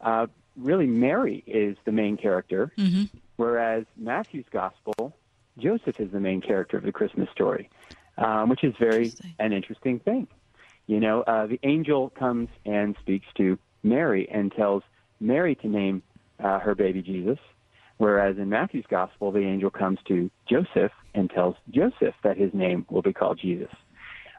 [0.00, 0.26] uh,
[0.56, 3.04] really Mary is the main character, mm-hmm.
[3.36, 5.14] whereas Matthew's gospel,
[5.58, 7.68] Joseph is the main character of the Christmas story,
[8.16, 9.34] um, which is very interesting.
[9.38, 10.28] an interesting thing.
[10.86, 14.82] You know, uh, the angel comes and speaks to Mary and tells
[15.20, 16.02] Mary to name
[16.42, 17.38] uh, her baby Jesus,
[17.98, 22.86] whereas in Matthew's gospel, the angel comes to Joseph and tells Joseph that his name
[22.90, 23.70] will be called Jesus.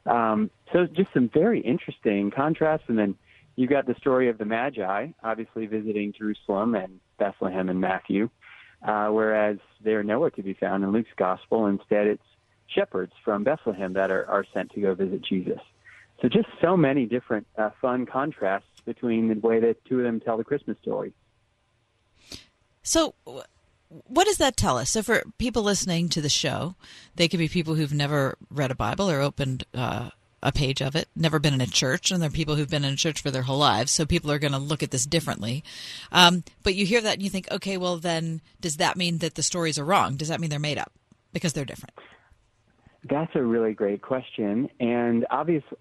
[0.06, 3.16] Um, so just some very interesting contrasts, and then
[3.56, 8.30] you've got the story of the Magi, obviously visiting Jerusalem and Bethlehem in Matthew,
[8.84, 11.66] uh, whereas they're nowhere to be found in Luke's gospel.
[11.66, 12.24] Instead, it's
[12.68, 15.60] shepherds from Bethlehem that are, are sent to go visit Jesus.
[16.22, 20.20] So just so many different uh, fun contrasts between the way that two of them
[20.20, 21.14] tell the Christmas story.
[22.82, 23.14] So,
[23.90, 24.90] what does that tell us?
[24.90, 26.76] So, for people listening to the show,
[27.16, 30.10] they could be people who've never read a Bible or opened uh,
[30.42, 32.86] a page of it, never been in a church, and there are people who've been
[32.86, 33.92] in a church for their whole lives.
[33.92, 35.66] So, people are going to look at this differently.
[36.14, 39.36] Um, but you hear that and you think, okay, well, then does that mean that
[39.36, 40.16] the stories are wrong?
[40.16, 40.94] Does that mean they're made up
[41.34, 41.94] because they're different?
[43.10, 45.78] That's a really great question, and obviously,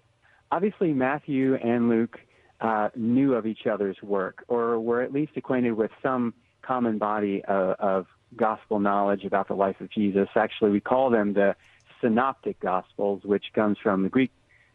[0.51, 2.19] obviously Matthew and Luke
[2.59, 7.43] uh, knew of each other's work, or were at least acquainted with some common body
[7.45, 10.27] of, of gospel knowledge about the life of Jesus.
[10.35, 11.55] Actually, we call them the
[12.01, 14.31] synoptic gospels, which comes from the Greek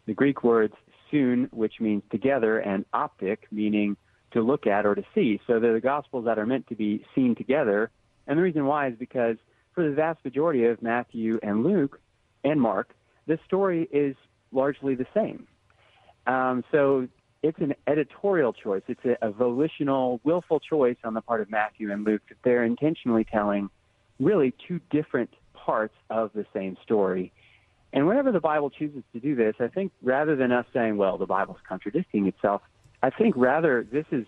[0.07, 0.75] the Greek words
[1.11, 3.97] "soon," which means together, and optic, meaning
[4.33, 5.41] to look at or to see.
[5.47, 7.91] So they're the gospels that are meant to be seen together.
[8.27, 9.37] And the reason why is because
[9.75, 12.01] for the vast majority of Matthew and Luke
[12.43, 12.95] and Mark,
[13.27, 14.17] this story is
[14.51, 15.47] largely the same.
[16.27, 17.09] Um, so
[17.43, 18.83] it's an editorial choice.
[18.87, 22.65] It's a, a volitional, willful choice on the part of Matthew and Luke that they're
[22.65, 23.69] intentionally telling
[24.21, 27.33] really two different parts of the same story.
[27.93, 31.19] And whenever the Bible chooses to do this, I think rather than us saying, well,
[31.19, 32.63] the Bible's contradicting itself,
[33.03, 34.25] I think rather this is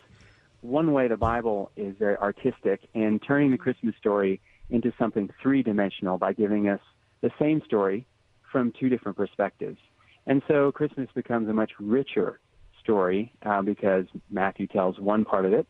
[0.60, 5.62] one way the Bible is very artistic in turning the Christmas story into something three
[5.62, 6.80] dimensional by giving us
[7.20, 8.06] the same story
[8.50, 9.78] from two different perspectives.
[10.26, 12.40] And so Christmas becomes a much richer
[12.84, 15.66] story uh, because Matthew tells one part of it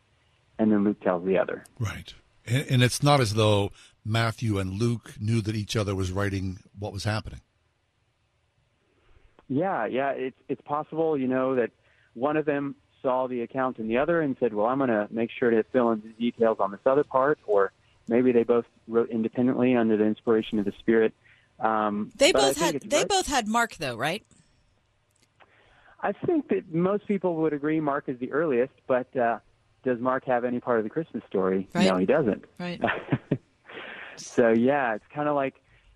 [0.59, 1.63] and then Luke tells the other.
[1.79, 2.13] Right.
[2.45, 3.71] And, and it's not as though
[4.05, 7.41] Matthew and Luke knew that each other was writing what was happening.
[9.47, 11.69] Yeah, yeah, it's it's possible, you know, that
[12.13, 15.07] one of them saw the account in the other and said, "Well, I'm going to
[15.11, 17.71] make sure to fill in the details on this other part," or
[18.07, 21.13] maybe they both wrote independently under the inspiration of the Spirit.
[21.59, 24.25] Um, They both had they very- both had Mark though, right?
[26.05, 29.39] I think that most people would agree Mark is the earliest, but uh,
[29.83, 31.67] does Mark have any part of the Christmas story?
[31.73, 31.85] Right.
[31.87, 32.45] No, he doesn't.
[32.59, 32.81] Right.
[34.17, 35.55] So yeah, it's kind of like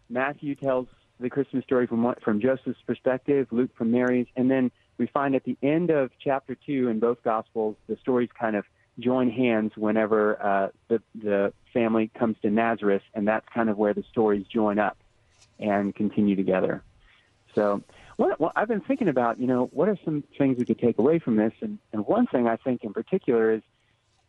[0.09, 0.87] Matthew tells
[1.21, 5.35] the Christmas story from what- from Joseph's perspective, Luke from Mary's, and then we find
[5.35, 8.65] at the end of chapter two in both Gospels, the stories kind of
[8.99, 13.93] join hands whenever uh, the the family comes to Nazareth, and that's kind of where
[13.93, 14.97] the stories join up
[15.59, 16.83] and continue together.
[17.55, 17.81] So,
[18.19, 20.99] what, what I've been thinking about, you know, what are some things we could take
[20.99, 21.53] away from this?
[21.61, 23.61] And, and one thing I think in particular is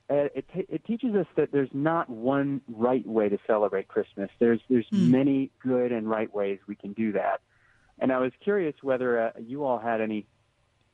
[0.08, 4.30] uh, it, t- it teaches us that there's not one right way to celebrate Christmas.
[4.38, 7.40] There's there's many good and right ways we can do that.
[7.98, 10.24] And I was curious whether uh, you all had any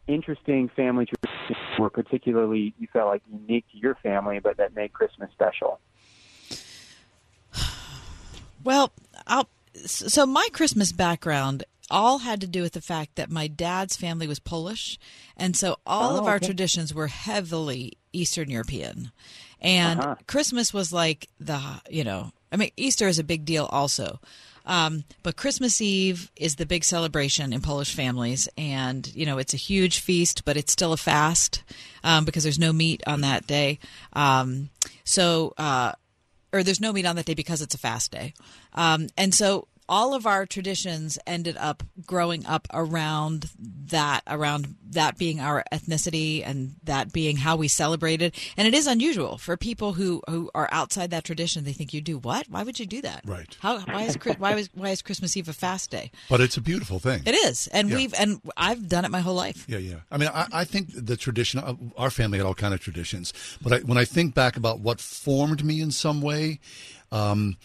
[0.06, 4.94] interesting family traditions, or particularly you felt like unique to your family, but that made
[4.94, 5.81] Christmas special.
[8.64, 8.90] Well,
[9.28, 9.48] I'll,
[9.85, 14.27] so my Christmas background all had to do with the fact that my dad's family
[14.27, 14.99] was Polish,
[15.37, 16.47] and so all Oh, of our okay.
[16.47, 19.11] traditions were heavily Eastern European,
[19.61, 20.15] and Uh-huh.
[20.27, 21.61] Christmas was like the
[21.91, 24.21] you know I mean Easter is a big deal also.
[24.69, 29.55] Um, but Christmas Eve is the big celebration in Polish families, and you know it's
[29.55, 31.63] a huge feast, but it's still a fast
[32.03, 33.79] um, because there's no meat on that day.
[34.13, 34.71] Um,
[35.05, 35.93] so, uh,
[36.53, 38.35] or there's no meat on that day because it's a fast day.
[38.75, 45.17] Um, and so all of our traditions ended up growing up around that, around that
[45.17, 48.35] being our ethnicity and that being how we celebrated.
[48.57, 51.65] And it is unusual for people who, who are outside that tradition.
[51.65, 52.47] They think you do what?
[52.49, 53.23] Why would you do that?
[53.25, 53.57] Right.
[53.61, 56.11] How, why is, why was, why is Christmas Eve a fast day?
[56.29, 57.23] But it's a beautiful thing.
[57.27, 57.67] It is.
[57.69, 57.97] And Yeah.
[57.97, 59.67] we've, and I've done it my whole life.
[59.69, 59.97] Yeah, yeah.
[60.11, 61.61] I mean, I, I think the tradition.
[61.61, 63.33] uh, Our family had all kind of traditions,
[63.63, 66.59] but I, when I think back about what formed me in some way,
[67.13, 67.57] um,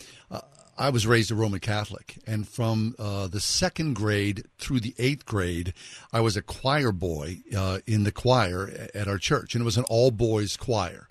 [0.82, 5.28] I was raised a Roman Catholic, and from uh, the second grade through the eighth
[5.28, 5.76] grade,
[6.12, 9.78] I was a choir boy uh, in the choir at our church, and it was
[9.78, 11.08] an all boys choir.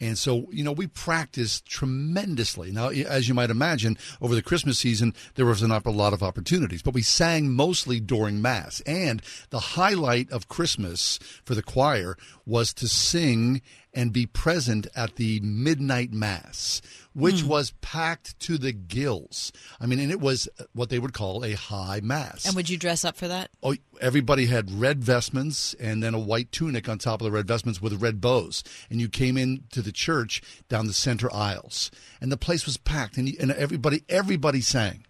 [0.00, 2.72] And so, you know, we practiced tremendously.
[2.72, 6.24] Now, as you might imagine, over the Christmas season, there was not a lot of
[6.24, 8.80] opportunities, but we sang mostly during Mass.
[8.80, 13.62] And the highlight of Christmas for the choir was to sing
[13.94, 16.80] and be present at the midnight Mass,
[17.12, 17.48] which Hmm.
[17.48, 19.52] was packed to the gills.
[19.80, 22.46] I mean, and it was what they would call a high Mass.
[22.46, 23.50] And would you dress up for that?
[23.62, 27.46] Oh, everybody had red vestments and then a white tunic on top of the red
[27.46, 28.64] vestments with red bows.
[28.90, 30.40] And you came into the church
[30.70, 31.90] down the center aisles,
[32.20, 35.04] and the place was packed, and, and everybody everybody sang.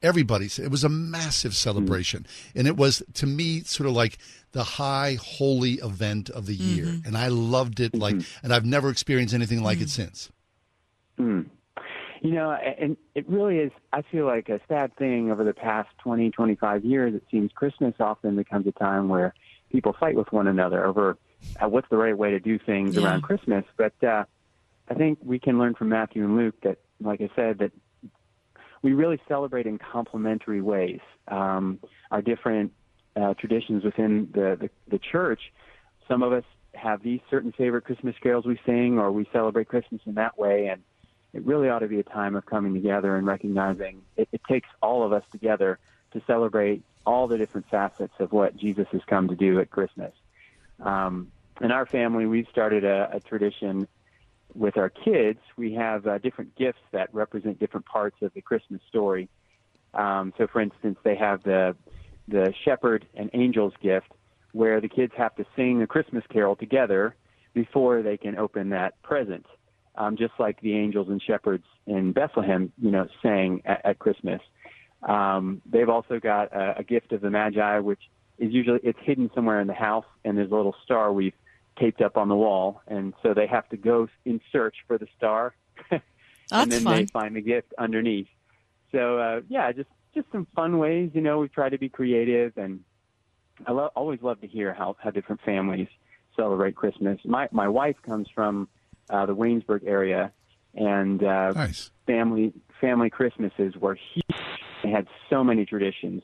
[0.00, 2.24] Everybody, it was a massive celebration,
[2.54, 4.16] and it was to me sort of like
[4.52, 7.06] the high holy event of the year, Mhm.
[7.06, 10.30] and I loved it like, and I've never experienced anything like it since.
[11.18, 11.46] Mm.
[12.20, 15.88] You know, and it really is, I feel like a sad thing over the past
[15.98, 17.14] 20, 25 years.
[17.14, 19.34] It seems Christmas often becomes a time where
[19.70, 21.16] people fight with one another over
[21.62, 23.04] uh, what's the right way to do things Yeah.
[23.04, 23.64] around Christmas.
[23.76, 24.24] But uh,
[24.88, 27.70] I think we can learn from Matthew and Luke that, like I said, that
[28.82, 30.98] we really celebrate in complementary ways.
[31.28, 31.78] Um,
[32.10, 32.72] our different
[33.18, 35.52] uh, traditions within the, the, the church,
[36.06, 40.00] some of us have these certain favorite Christmas carols we sing, or we celebrate Christmas
[40.06, 40.68] in that way.
[40.68, 40.82] And
[41.32, 44.68] it really ought to be a time of coming together and recognizing it, it takes
[44.80, 45.78] all of us together
[46.12, 50.12] to celebrate all the different facets of what Jesus has come to do at Christmas.
[50.80, 51.30] Um,
[51.60, 53.88] in our family, we've started a, a tradition
[54.54, 55.40] with our kids.
[55.56, 59.28] We have uh, different gifts that represent different parts of the Christmas story.
[59.94, 61.74] Um, so, for instance, they have the
[62.28, 64.12] the shepherd and angels gift,
[64.52, 67.14] where the kids have to sing a Christmas carol together
[67.54, 69.46] before they can open that present,
[69.96, 74.40] um, just like the angels and shepherds in Bethlehem, you know, sang at, at Christmas.
[75.02, 78.00] Um, they've also got a, a gift of the Magi, which
[78.38, 81.34] is usually it's hidden somewhere in the house, and there's a little star we've
[81.78, 85.06] taped up on the wall, and so they have to go in search for the
[85.16, 85.54] star,
[85.90, 86.96] and then fun.
[86.96, 88.28] they find the gift underneath.
[88.92, 91.10] So uh, yeah, just just some fun ways.
[91.14, 92.80] You know, we try to be creative, and
[93.66, 95.88] I lo- always love to hear how how different families
[96.36, 97.18] celebrate Christmas.
[97.24, 98.68] My my wife comes from
[99.10, 100.32] uh, the Waynesburg area,
[100.74, 101.90] and uh, nice.
[102.06, 104.40] family family Christmases were huge.
[104.82, 106.22] They had so many traditions.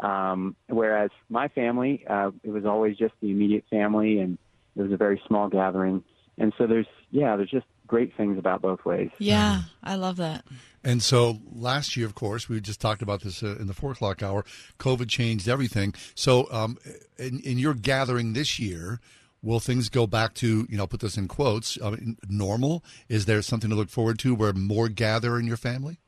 [0.00, 4.38] Um, whereas my family, uh, it was always just the immediate family, and
[4.74, 6.02] it was a very small gathering.
[6.38, 9.10] And so there's yeah, there's just great things about both ways.
[9.18, 10.44] Yeah, I love that.
[10.84, 13.92] And so last year, of course, we just talked about this uh, in the four
[13.92, 14.44] o'clock hour.
[14.78, 15.94] COVID changed everything.
[16.14, 16.78] So, um,
[17.18, 19.00] in, in your gathering this year,
[19.42, 21.96] will things go back to you know put this in quotes uh,
[22.28, 22.84] normal?
[23.08, 25.98] Is there something to look forward to where more gather in your family?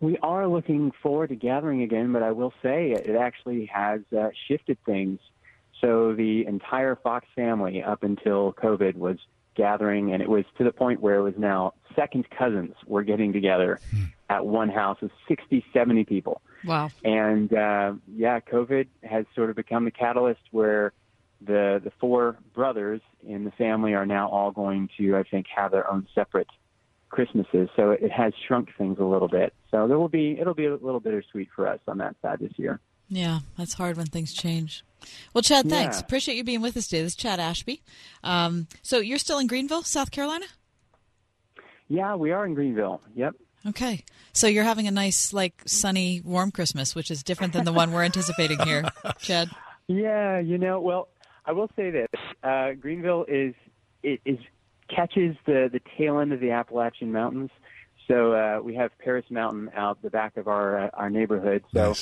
[0.00, 4.28] We are looking forward to gathering again, but I will say it actually has uh,
[4.48, 5.18] shifted things.
[5.80, 9.16] So the entire Fox family, up until COVID, was
[9.54, 13.32] gathering, and it was to the point where it was now second cousins were getting
[13.32, 13.80] together
[14.28, 16.40] at one house of 60, 70 people.
[16.64, 16.90] Wow.
[17.04, 20.92] And uh, yeah, COVID has sort of become the catalyst where
[21.40, 25.72] the the four brothers in the family are now all going to, I think, have
[25.72, 26.48] their own separate
[27.10, 27.68] Christmases.
[27.76, 29.52] So it has shrunk things a little bit.
[29.70, 32.52] So there will be it'll be a little bittersweet for us on that side this
[32.56, 32.80] year.
[33.08, 34.84] Yeah, that's hard when things change.
[35.32, 35.96] Well, Chad, thanks.
[35.96, 36.04] Yeah.
[36.04, 37.02] Appreciate you being with us today.
[37.02, 37.82] This is Chad Ashby.
[38.22, 40.46] Um, so you're still in Greenville, South Carolina?
[41.88, 43.00] Yeah, we are in Greenville.
[43.14, 43.34] Yep.
[43.66, 44.04] Okay.
[44.32, 47.92] So you're having a nice, like, sunny, warm Christmas, which is different than the one
[47.92, 48.84] we're anticipating here,
[49.18, 49.48] Chad.
[49.86, 51.08] Yeah, you know, well,
[51.46, 52.08] I will say this:
[52.42, 53.54] uh, Greenville is
[54.02, 54.38] it is
[54.88, 57.50] catches the the tail end of the Appalachian Mountains.
[58.08, 61.64] So uh, we have Paris Mountain out the back of our uh, our neighborhood.
[61.74, 61.94] So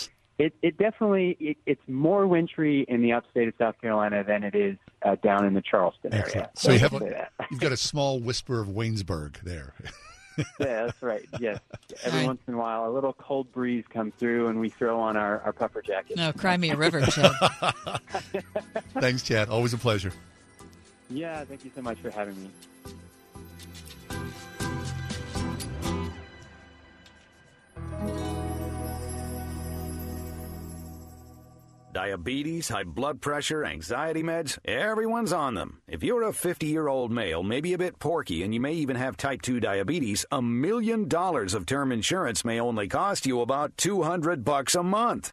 [0.45, 4.55] it it definitely it, it's more wintry in the upstate of South Carolina than it
[4.55, 6.51] is uh, down in the Charleston area.
[6.55, 9.75] So you have a, you've got a small whisper of Waynesburg there.
[10.39, 11.27] yeah, that's right.
[11.39, 11.59] Yes,
[12.05, 12.27] every Right.
[12.27, 15.41] once in a while, a little cold breeze comes through, and we throw on our,
[15.41, 16.17] our puffer jackets.
[16.17, 17.33] No, cry me a river, Chad.
[18.95, 19.49] Thanks, Chad.
[19.49, 20.13] Always a pleasure.
[21.11, 22.51] Yeah, thank you so much for having me.
[31.93, 35.83] Diabetes, high blood pressure, anxiety meds, everyone's on them.
[35.87, 38.97] If you're a 50 year old male, maybe a bit porky, and you may even
[38.97, 43.77] have type 2 diabetes, a million dollars of term insurance may only cost you about
[43.77, 45.33] 200 bucks a month.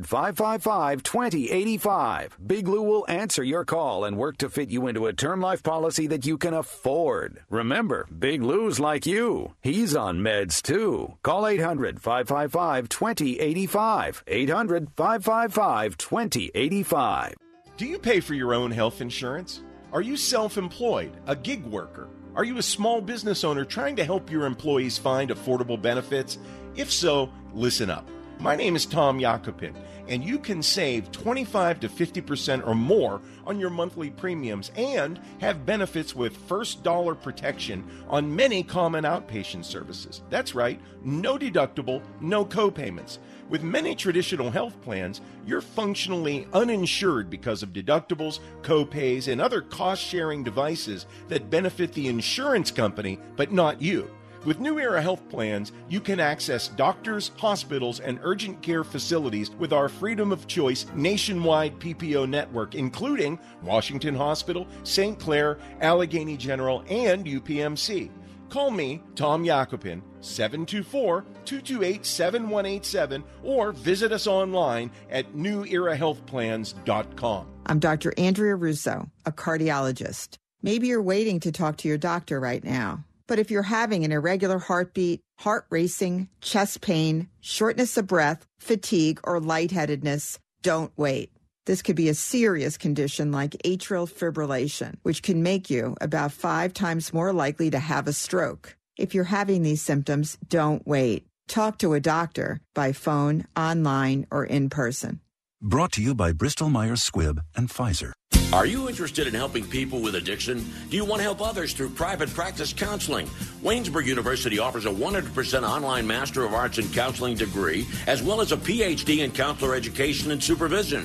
[0.00, 2.38] 555 2085.
[2.46, 5.62] Big Lou will answer your call and work to fit you into a term life
[5.62, 7.42] policy that you can afford.
[7.50, 9.54] Remember, Big Lou's like you.
[9.60, 11.18] He's on meds too.
[11.22, 14.24] Call 800 555 2085.
[14.26, 17.34] 800 555 2085.
[17.76, 19.62] Do you pay for your own health insurance?
[19.92, 22.08] Are you self employed, a gig worker?
[22.34, 26.38] Are you a small business owner trying to help your employees find affordable benefits?
[26.76, 28.08] If so, listen up.
[28.42, 29.72] My name is Tom Yakupin,
[30.08, 35.64] and you can save 25 to 50% or more on your monthly premiums and have
[35.64, 40.22] benefits with first dollar protection on many common outpatient services.
[40.28, 43.18] That's right, no deductible, no copayments.
[43.48, 50.02] With many traditional health plans, you're functionally uninsured because of deductibles, copays, and other cost
[50.02, 54.10] sharing devices that benefit the insurance company but not you.
[54.44, 59.72] With New Era Health Plans, you can access doctors, hospitals, and urgent care facilities with
[59.72, 65.16] our Freedom of Choice nationwide PPO network, including Washington Hospital, St.
[65.20, 68.10] Clair, Allegheny General, and UPMC.
[68.48, 77.46] Call me, Tom Yakupin, 724 228 7187, or visit us online at newerahealthplans.com.
[77.66, 78.12] I'm Dr.
[78.18, 80.38] Andrea Russo, a cardiologist.
[80.62, 83.04] Maybe you're waiting to talk to your doctor right now.
[83.32, 89.20] But if you're having an irregular heartbeat, heart racing, chest pain, shortness of breath, fatigue,
[89.24, 91.32] or lightheadedness, don't wait.
[91.64, 96.74] This could be a serious condition like atrial fibrillation, which can make you about five
[96.74, 98.76] times more likely to have a stroke.
[98.98, 101.24] If you're having these symptoms, don't wait.
[101.48, 105.20] Talk to a doctor by phone, online, or in person.
[105.62, 108.12] Brought to you by Bristol Myers Squibb and Pfizer.
[108.52, 110.70] Are you interested in helping people with addiction?
[110.90, 113.26] Do you want to help others through private practice counseling?
[113.62, 118.52] Waynesburg University offers a 100% online Master of Arts in Counseling degree, as well as
[118.52, 121.04] a PhD in counselor education and supervision.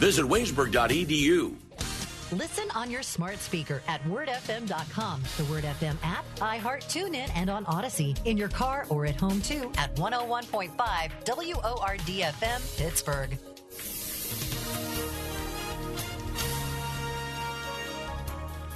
[0.00, 1.54] Visit waynesburg.edu.
[2.32, 7.64] Listen on your smart speaker at wordfm.com, the Word FM app, iHeart, TuneIn, and on
[7.66, 8.16] Odyssey.
[8.24, 10.70] In your car or at home too at 101.5
[11.24, 13.38] WORDFM Pittsburgh.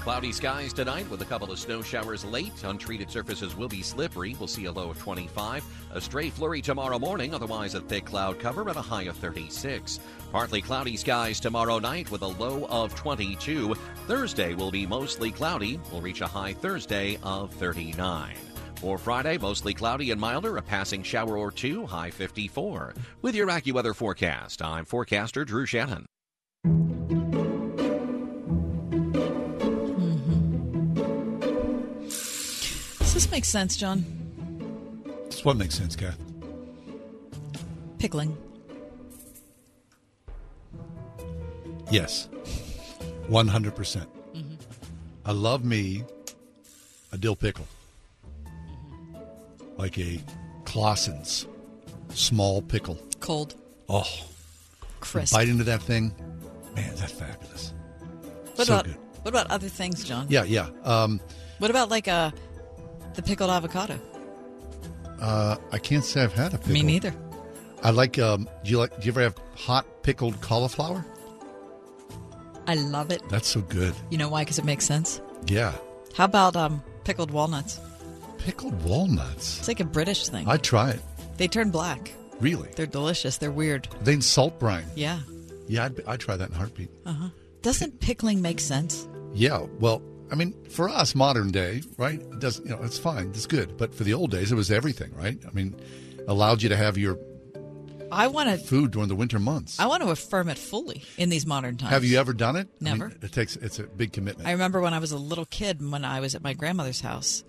[0.02, 2.64] Cloudy skies tonight with a couple of snow showers late.
[2.64, 4.34] Untreated surfaces will be slippery.
[4.36, 5.64] We'll see a low of 25.
[5.92, 10.00] A stray flurry tomorrow morning, otherwise a thick cloud cover and a high of 36.
[10.32, 13.76] Partly cloudy skies tomorrow night with a low of 22.
[14.08, 15.78] Thursday will be mostly cloudy.
[15.92, 18.34] We'll reach a high Thursday of 39.
[18.80, 22.94] For Friday, mostly cloudy and milder, a passing shower or two, high 54.
[23.22, 26.06] With your AccuWeather forecast, I'm forecaster Drew Shannon.
[33.12, 34.06] Does this make sense, John?
[35.24, 36.16] That's what makes sense, Kath.
[37.98, 38.34] Pickling.
[41.90, 42.30] Yes.
[43.28, 43.74] 100%.
[43.74, 44.08] percent
[45.26, 46.04] I love me
[47.12, 47.66] a dill pickle.
[49.76, 50.18] Like a
[50.64, 51.46] Claussen's
[52.14, 52.98] small pickle.
[53.20, 53.56] Cold.
[53.90, 54.08] Oh.
[55.00, 55.34] Crisp.
[55.34, 56.14] Bite into that thing.
[56.74, 57.74] Man, that's fabulous.
[58.54, 58.96] What so about good.
[59.20, 60.28] what about other things, John?
[60.30, 60.70] Yeah, yeah.
[60.82, 61.20] Um,
[61.58, 62.30] What about like uh
[63.14, 63.98] the pickled avocado?
[65.20, 66.72] uh, I can't say I've had a pickle.
[66.72, 67.14] Me neither.
[67.82, 68.18] I like.
[68.18, 68.98] Um, do you like?
[69.00, 71.04] Do you ever have hot pickled cauliflower?
[72.66, 73.22] I love it.
[73.28, 73.94] That's so good.
[74.10, 74.42] You know why?
[74.42, 75.20] Because it makes sense.
[75.46, 75.72] Yeah,
[76.14, 77.80] How about um pickled walnuts?
[78.38, 79.58] pickled walnuts.
[79.60, 80.48] It's like a British thing.
[80.48, 81.00] I'd try it.
[81.36, 82.12] They turn black.
[82.40, 82.68] Really?
[82.76, 83.36] They're delicious.
[83.38, 83.86] They're weird.
[84.02, 84.84] They in salt brine.
[84.96, 85.20] Yeah.
[85.68, 86.90] Yeah, I'd, I'd try that in a heartbeat.
[87.06, 87.28] Uh huh.
[87.62, 89.06] Doesn't pickling make sense?
[89.32, 89.66] Yeah.
[89.80, 90.02] Well,
[90.32, 92.18] I mean, for us, modern day, right?
[92.18, 92.80] It does you know?
[92.82, 93.28] It's fine.
[93.28, 93.76] It's good.
[93.76, 95.38] But for the old days, it was everything, right?
[95.46, 95.76] I mean,
[96.26, 97.18] allowed you to have your
[98.10, 98.56] I want to.
[98.56, 99.78] food during the winter months.
[99.78, 101.90] I want to affirm it fully in these modern times.
[101.90, 102.68] Have you ever done it?
[102.80, 103.12] I mean, Never.
[103.22, 103.56] it takes.
[103.56, 104.48] It's a big commitment.
[104.48, 107.44] I remember when I was a little kid, when I was at my grandmother's house,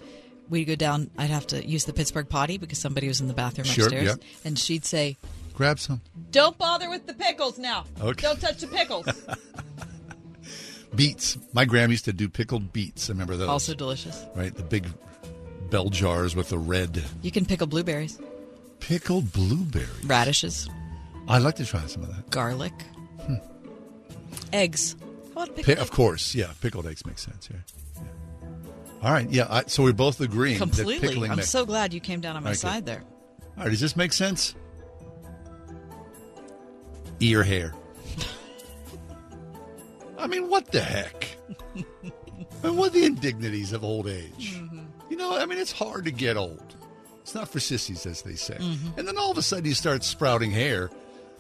[0.50, 1.10] we'd go down.
[1.18, 4.18] I'd have to use the Pittsburgh potty because somebody was in the bathroom Sure, upstairs,
[4.20, 4.28] yeah.
[4.46, 5.16] and she'd say,
[5.54, 6.02] Grab some.
[6.32, 7.86] "Don't bother with the pickles now.
[8.02, 8.22] Okay.
[8.24, 9.06] Don't touch the pickles."
[10.96, 11.38] Beets.
[11.54, 13.10] My grandma used to do pickled beets.
[13.10, 13.50] I remember those.
[13.50, 14.26] also delicious.
[14.36, 14.54] right?
[14.54, 14.88] The big
[15.70, 18.20] bell jars with the red You can pickle blueberries,
[18.80, 19.88] pickled blueberry.
[20.06, 20.70] radishes,
[21.28, 22.30] I'd like to try some of that.
[22.30, 22.74] garlic,
[23.26, 23.36] Hmm.
[24.52, 24.96] eggs.
[25.36, 26.52] How about Pi- pickled of course, yeah.
[26.62, 27.50] Pickled eggs make sense.
[27.52, 27.58] Yeah.
[27.96, 28.08] yeah.
[29.02, 29.28] All right.
[29.32, 29.48] Yeah.
[29.50, 31.00] I, so we're both agreeing Completely.
[31.00, 31.32] pickling.
[31.32, 32.58] I'm makes- so glad you came down on my Okay.
[32.58, 33.04] side there.
[33.58, 33.70] All right.
[33.72, 34.54] Does this make sense?
[37.20, 37.74] Ear hair.
[40.24, 41.28] I mean, what the heck?
[41.76, 44.56] I mean, what are the indignities of old age?
[44.56, 44.80] Mm-hmm.
[45.10, 46.76] You know, I mean, it's hard to get old.
[47.22, 48.56] It's not for sissies, as they say.
[48.56, 48.98] Mhm.
[48.98, 50.90] And then all of a sudden, you start sprouting hair.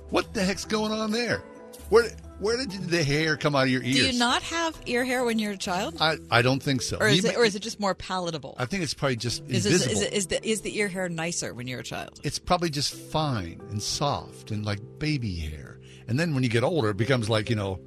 [0.09, 1.41] What the heck's going on there?
[1.89, 3.95] Where where did the hair come out of your ears?
[3.95, 6.97] Do you not have ear hair when you're a child, I, I don't think so.
[6.99, 8.55] or is You it, or is it just more palatable?
[8.57, 9.91] I think it's probably just Is, invisible.
[9.93, 12.19] is, it, is the is the ear hair nicer when you're a child?
[12.23, 15.79] it's probably just fine and soft and like baby hair.
[16.07, 17.79] And then when you get older, it becomes like, you know,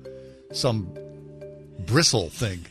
[0.52, 0.92] some
[1.86, 2.64] bristle thing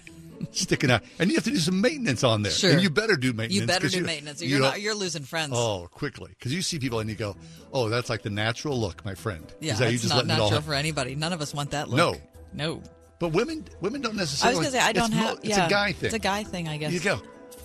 [0.51, 1.01] sticking out.
[1.19, 2.51] And you have to do some maintenance on there.
[2.51, 2.71] Sure.
[2.71, 3.53] And you better do maintenance.
[3.61, 4.41] You better do maintenance.
[4.41, 5.53] Or you you're don't- You're losing friends.
[5.55, 6.31] Oh, quickly.
[6.37, 7.35] Because you see people and you go,
[7.73, 9.45] oh, that's like the natural look, my friend.
[9.59, 11.15] yeah, Is that you just not natural for anybody.
[11.15, 11.97] None of us want that look.
[11.97, 12.15] No.
[12.53, 12.81] no.
[13.17, 14.57] But women women don't necessarily.
[14.57, 15.39] I was gonna say I don't it's mo- have.
[15.41, 16.05] It's a guy thing.
[16.07, 16.91] It's a guy thing, I guess.
[16.91, 17.21] You go,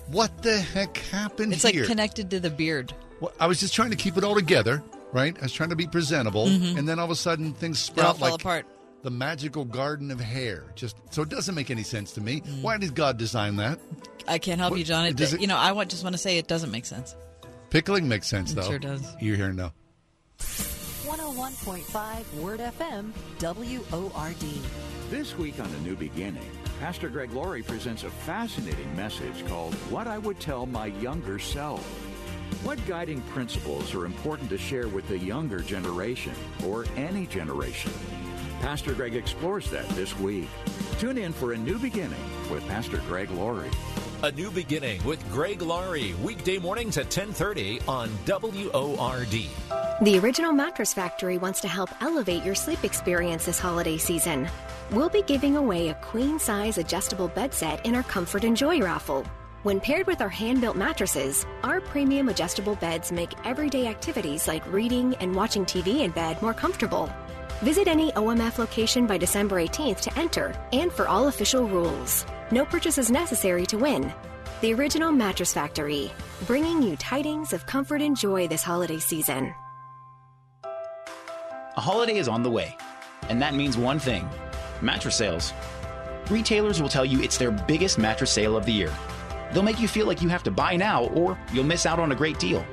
[0.07, 1.81] what the heck happened It's here?
[1.81, 2.93] like connected to the beard.
[3.19, 4.81] Well, I was just trying to keep it all together,
[5.11, 5.35] right?
[5.37, 6.77] I was trying to be presentable, Mhm.
[6.77, 8.65] and then all of a sudden things sprout like apart.
[9.03, 10.65] The magical garden of hair.
[10.75, 12.41] Just so it doesn't make any sense to me.
[12.41, 12.61] Mm.
[12.61, 13.79] Why did God design that?
[14.27, 15.05] I can't help What- you, John.
[15.05, 17.15] It, does it- you know, I want, just want to say it doesn't make sense.
[17.69, 18.63] Pickling makes sense It though.
[18.63, 19.01] sure does.
[19.19, 19.73] You're here now.
[20.39, 24.61] 101.5 Word FM, WORD.
[25.09, 26.49] This week on A New Beginning,
[26.79, 31.81] Pastor Greg Laurie presents a fascinating message called What I Would Tell My Younger Self.
[32.63, 36.33] What guiding principles are important to share with the younger generation
[36.65, 37.91] or any generation?
[38.61, 40.47] Pastor Greg explores that this week.
[40.99, 43.71] Tune in for A New Beginning with Pastor Greg Laurie.
[44.21, 49.31] A New Beginning with Greg Laurie, weekday mornings at 1030 on WORD.
[50.03, 54.47] The Original Mattress Factory wants to help elevate your sleep experience this holiday season.
[54.91, 58.79] We'll be giving away a queen size adjustable bed set in our Comfort and Joy
[58.79, 59.25] raffle.
[59.63, 64.71] When paired with our hand built mattresses, our premium adjustable beds make everyday activities like
[64.71, 67.11] reading and watching TV in bed more comfortable.
[67.61, 72.25] Visit any OMF location by December 18th to enter and for all official rules.
[72.49, 74.11] No purchase is necessary to win.
[74.61, 76.11] The Original Mattress Factory,
[76.47, 79.53] bringing you tidings of comfort and joy this holiday season.
[80.63, 82.75] A holiday is on the way,
[83.29, 84.27] and that means one thing
[84.81, 85.53] mattress sales.
[86.31, 88.91] Retailers will tell you it's their biggest mattress sale of the year.
[89.53, 92.11] They'll make you feel like you have to buy now or you'll miss out on
[92.11, 92.65] a great deal.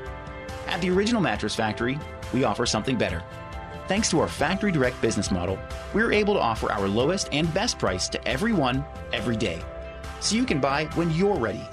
[0.66, 1.98] At the Original Mattress Factory,
[2.32, 3.22] we offer something better.
[3.88, 5.58] Thanks to our factory direct business model,
[5.94, 8.84] we're able to offer our lowest and best price to everyone,
[9.14, 9.62] every day.
[10.20, 11.66] So you can buy when you're ready.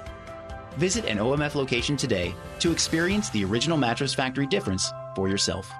[0.78, 5.70] Visit an OMF location today to experience the Original Mattress Factory difference for yourself.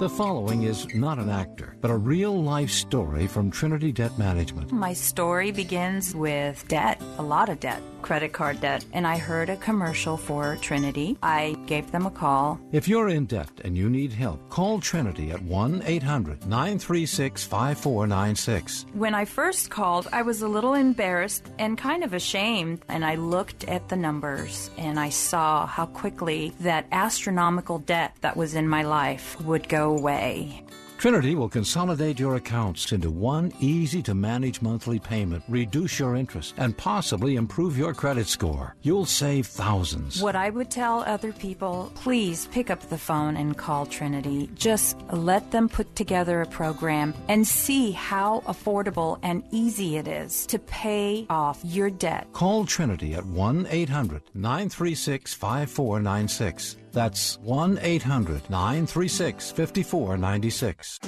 [0.00, 4.72] The following is not an actor, but a real life story from Trinity Debt Management.
[4.72, 9.50] My story begins with debt, a lot of debt, credit card debt, and I heard
[9.50, 11.18] a commercial for Trinity.
[11.22, 12.58] I gave them a call.
[12.72, 18.86] If you're in debt and you need help, call Trinity at 1 800 936 5496.
[18.94, 23.16] When I first called, I was a little embarrassed and kind of ashamed, and I
[23.16, 28.66] looked at the numbers and I saw how quickly that astronomical debt that was in
[28.66, 30.64] my life would go away.
[31.00, 36.52] Trinity will consolidate your accounts into one easy to manage monthly payment, reduce your interest,
[36.58, 38.76] and possibly improve your credit score.
[38.82, 40.20] You'll save thousands.
[40.20, 44.50] What I would tell other people please pick up the phone and call Trinity.
[44.56, 50.44] Just let them put together a program and see how affordable and easy it is
[50.48, 52.26] to pay off your debt.
[52.34, 56.76] Call Trinity at 1 800 936 5496.
[56.92, 60.98] That's 1 800 936 5496.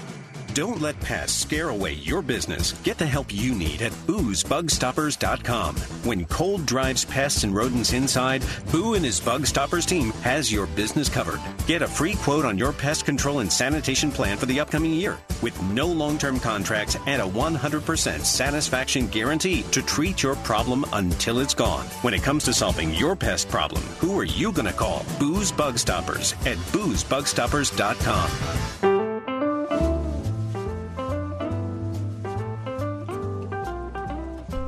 [0.55, 2.73] Don't let pests scare away your business.
[2.83, 5.77] Get the help you need at boozebugstoppers.com.
[6.05, 10.67] When cold drives pests and rodents inside, Boo and his Bug Stoppers team has your
[10.67, 11.41] business covered.
[11.67, 15.17] Get a free quote on your pest control and sanitation plan for the upcoming year
[15.41, 21.39] with no long term contracts and a 100% satisfaction guarantee to treat your problem until
[21.41, 21.87] it's gone.
[22.03, 25.07] When it comes to solving your pest problem, who are you going to call?
[25.19, 29.33] Boo's Bug Stoppers at boozebugstoppers.com.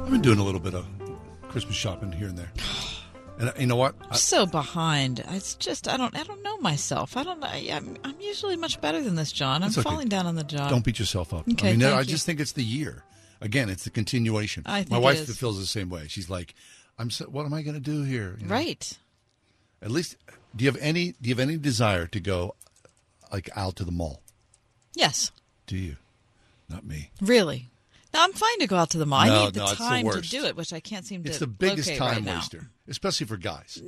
[0.05, 0.87] I've been doing a little bit of
[1.49, 2.51] Christmas shopping here and there.
[3.39, 3.95] And you know what?
[4.11, 5.25] I'm so behind.
[5.31, 7.17] It's just I don't I don't know myself.
[7.17, 7.49] I don't know.
[7.49, 9.63] I'm I'm usually much better than this, John.
[9.63, 9.83] I'm okay.
[9.83, 10.71] falling down on the job.
[10.71, 11.49] Don't beat yourself up.
[11.49, 12.05] Okay, I mean, thank I you.
[12.07, 13.03] just think it's the year.
[13.41, 14.63] Again, it's the continuation.
[14.67, 15.37] I think My wife is.
[15.37, 16.07] feels the same way.
[16.09, 16.55] She's like,
[16.99, 17.11] "I'm.
[17.11, 18.55] So, what am I going to do here?" You know?
[18.55, 18.97] Right.
[19.83, 20.17] At least,
[20.55, 21.13] do you have any?
[21.21, 22.55] Do you have any desire to go,
[23.33, 24.23] like, out to the mall?
[24.95, 25.31] Yes.
[25.67, 25.97] Do you?
[26.69, 27.11] Not me.
[27.21, 27.71] Really.
[28.13, 29.27] No, I'm fine to go out to the mall.
[29.27, 31.29] No, I need the no, the time to do it, which I can't seem to.
[31.31, 32.35] It's the biggest time right now.
[32.37, 33.83] waster, especially for guys.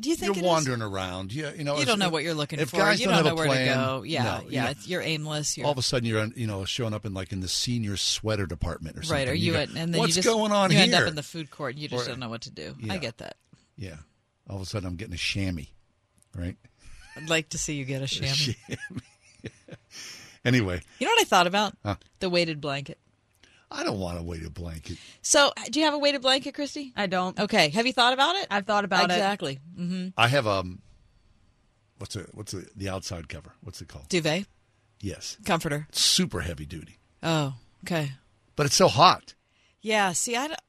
[0.00, 0.48] Do you think you're it is?
[0.48, 1.32] wandering around?
[1.32, 2.76] Yeah, you know, You don't know what you're looking if for.
[2.78, 4.02] Guys You don't, don't have know a where to go.
[4.02, 5.56] Yeah, no, you yeah, know, it's- you're aimless.
[5.58, 7.96] You're all of a sudden, you're you know showing up in like in the senior
[7.98, 9.26] sweater department or something.
[9.26, 9.28] right.
[9.28, 10.84] Are you, go, at, and then what's you just, going on you here?
[10.84, 12.74] end up in the food court and you just Or- don't know what to do.
[12.80, 12.94] Yeah.
[12.94, 13.36] I get that.
[13.76, 13.96] Yeah.
[14.48, 15.64] All of a sudden, I'm getting a chamois,
[16.34, 16.56] right?
[17.16, 18.54] I'd like to see you get a chamois.
[20.42, 21.74] Anyway, You know what I thought about?
[21.84, 21.96] Huh.
[22.20, 22.98] The weighted blanket.
[23.70, 24.96] I don't want a weighted blanket.
[25.20, 26.92] So, do you have a weighted blanket, Christy?
[26.96, 27.38] I don't.
[27.38, 27.68] Okay.
[27.68, 28.46] Have you thought about it?
[28.50, 29.12] I've thought about it.
[29.12, 29.58] exactly.
[29.78, 30.08] Mm-hmm.
[30.16, 30.80] I have um,
[31.98, 32.30] what's it?
[32.32, 33.52] What's the the outside cover?
[33.62, 34.08] What's it called?
[34.08, 34.46] Duvet,
[35.02, 35.86] Yes, comforter.
[35.90, 37.54] It's super heavy duty, Oh,
[37.84, 38.12] okay.
[38.56, 39.34] but it's so hot.
[39.82, 40.12] Yeah.
[40.12, 40.48] See, I.
[40.48, 40.60] Don't,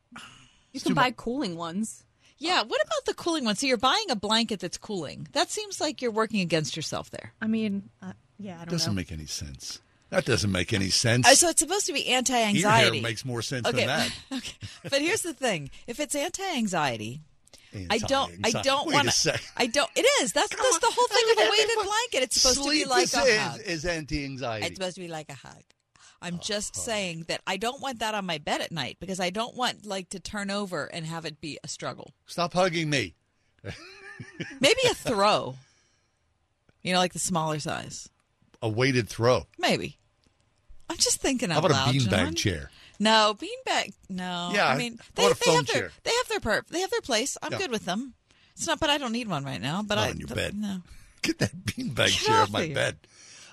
[0.74, 2.04] You can buy cooling ones.
[2.42, 2.64] Yeah.
[2.64, 3.56] What about the cooling one?
[3.56, 5.28] So you're buying a blanket that's cooling.
[5.34, 7.34] That seems like you're working against yourself there.
[7.42, 8.96] I mean, uh, yeah, I don't Doesn't know.
[8.96, 9.80] make any sense.
[10.10, 11.26] That doesn't make any sense.
[11.26, 12.98] Uh, so it's supposed to be anti-anxiety.
[12.98, 13.86] hair makes more sense okay.
[13.86, 14.12] than that.
[14.34, 14.58] okay.
[14.84, 17.22] But here's the thing: if it's anti-anxiety,
[17.90, 18.34] I don't.
[18.44, 19.12] I don't want to.
[19.14, 19.42] sec.
[19.56, 19.90] I don't.
[19.96, 20.34] It is.
[20.34, 22.24] That's that's the whole thing of a weighted blanket.
[22.24, 23.60] It's supposed Sleep to be like is, a is, hug.
[23.62, 24.66] is anti-anxiety.
[24.66, 25.64] It's supposed to be like a hug.
[26.22, 29.20] I'm Oh, just saying that I don't want that on my bed at night because
[29.20, 32.14] I don't want like to turn over and have it be a struggle.
[32.28, 33.16] Stop hugging me.
[34.60, 35.56] Maybe a throw.
[36.84, 38.10] You know, like the smaller size.
[38.62, 39.48] A weighted throw.
[39.58, 39.98] Maybe.
[40.90, 41.96] I'm just thinking How out about a loud.
[41.96, 42.36] beanbag John.
[42.36, 42.72] chair?
[43.00, 43.94] No, beanbag.
[44.10, 44.52] No.
[44.54, 45.92] Yeah, I mean, how they, about a they foam have their chair?
[46.04, 47.38] they have their per they have their place.
[47.42, 47.58] I'm Yeah.
[47.58, 48.14] good with them.
[48.56, 49.82] It's not, but I don't need one right now.
[49.82, 50.56] But Not I on your th- bed.
[50.56, 50.82] No.
[51.24, 52.98] Get that beanbag Get chair off my bed.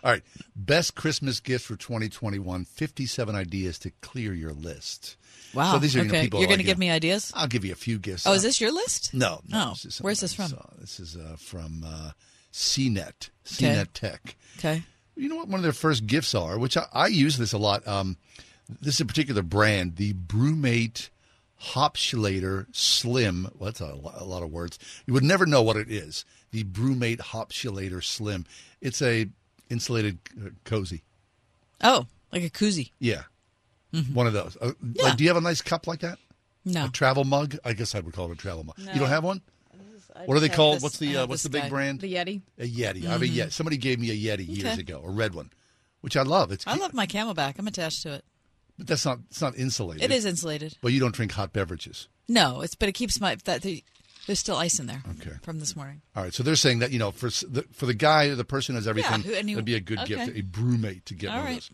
[0.04, 0.22] All right.
[0.54, 2.64] Best Christmas gifts for 2021.
[2.64, 5.16] 57 ideas to clear your list.
[5.54, 5.72] Wow.
[5.72, 6.22] So these are you know, okay.
[6.22, 7.32] people You're going to give me ideas.
[7.34, 8.26] I'll give you a few gifts.
[8.26, 9.14] Oh, is this your list?
[9.14, 9.40] No.
[9.48, 10.52] no Oh, this is where's this from?
[10.78, 12.10] This is uh, from uh,
[12.52, 12.98] CNET.
[12.98, 13.74] Okay.
[13.74, 14.36] CNET Tech.
[14.58, 14.82] Okay.
[15.16, 17.58] You know what one of their first gifts are, which I, I use this a
[17.58, 17.86] lot.
[17.88, 18.16] Um,
[18.80, 21.08] this is a particular brand, the BrüMate
[21.60, 23.48] Hopsulator Slim.
[23.58, 24.78] Well, that's a, a lot of words.
[25.06, 26.24] You would never know what it is.
[26.50, 28.46] The BrüMate Hopsulator Slim.
[28.80, 29.28] It's a
[29.70, 31.02] insulated uh, cozy.
[31.82, 32.92] Oh, Like a koozie.
[32.98, 33.22] Yeah,
[34.12, 34.56] one of those.
[34.60, 35.04] Uh, Yeah.
[35.04, 36.18] like, do you have a nice cup like that?
[36.64, 36.86] No.
[36.86, 37.56] A travel mug?
[37.64, 38.76] I guess I would call it a travel mug.
[38.78, 38.92] No.
[38.92, 39.40] You don't have one?
[40.14, 40.76] I What are they called?
[40.76, 41.68] this- what's the uh, what's the big guy.
[41.68, 42.00] brand?
[42.00, 42.42] The Yeti.
[42.58, 43.06] A Yeti.
[43.06, 43.26] I have a.
[43.26, 43.52] Yeti.
[43.52, 44.80] Somebody gave me a Yeti years Okay.
[44.80, 45.50] ago, a red one,
[46.00, 46.50] which I love.
[46.50, 47.54] It's I love my CamelBak.
[47.58, 48.24] I'm attached to it.
[48.76, 50.02] but that's not it's not insulated.
[50.02, 50.76] It is insulated.
[50.82, 52.08] But you don't drink hot beverages.
[52.28, 53.84] No, it's but it keeps my that the,
[54.28, 55.02] there's still ice in there.
[55.20, 55.36] Okay.
[55.42, 56.02] From this morning.
[56.14, 58.74] All right, so they're saying that you know for the, for the guy the person
[58.74, 60.14] who has everything, who- and you- that'd be a good okay.
[60.26, 61.58] gift, a BrüMate to get All one right.
[61.58, 61.70] of those.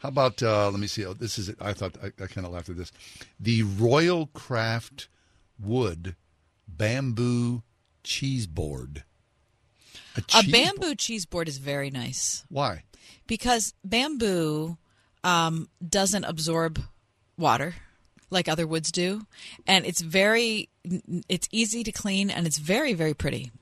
[0.00, 1.06] How about uh, let me see?
[1.06, 1.56] Oh, this is it.
[1.60, 2.90] I thought I, I kind of laughed at this.
[3.40, 5.08] The Royal Craft
[5.58, 6.16] Wood
[6.68, 7.62] Bamboo
[8.02, 9.04] Cheese Board.
[10.16, 12.82] A, A cheese bamboo cheese board is very nice Why?
[13.26, 14.76] because bamboo
[15.24, 16.82] um, doesn't absorb
[17.38, 17.74] water
[18.32, 19.22] like other woods do,
[19.66, 20.68] and it's very
[21.28, 23.52] it's easy to clean and it's very very pretty.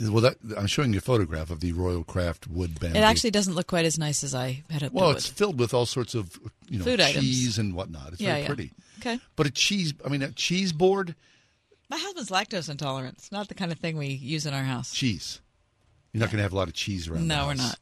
[0.00, 2.98] Well, that, I'm showing you a photograph of the Royal Craft Wood Bamboo.
[2.98, 5.36] It actually doesn't look quite as nice as I had hoped well, it it's would.
[5.36, 6.36] filled with all sorts of
[6.68, 7.24] you know Food items.
[7.24, 8.12] cheese and whatnot.
[8.12, 8.46] It's Yeah, very yeah.
[8.48, 8.72] pretty.
[8.98, 9.20] Okay.
[9.36, 11.14] But a cheese, I mean, a cheese board,
[11.90, 13.18] My husband's lactose intolerant.
[13.18, 14.92] It's not the kind of thing we use in our house.
[14.92, 15.40] cheese.
[16.12, 17.28] You're not going to have a lot of cheese around.
[17.28, 17.78] No, we're not.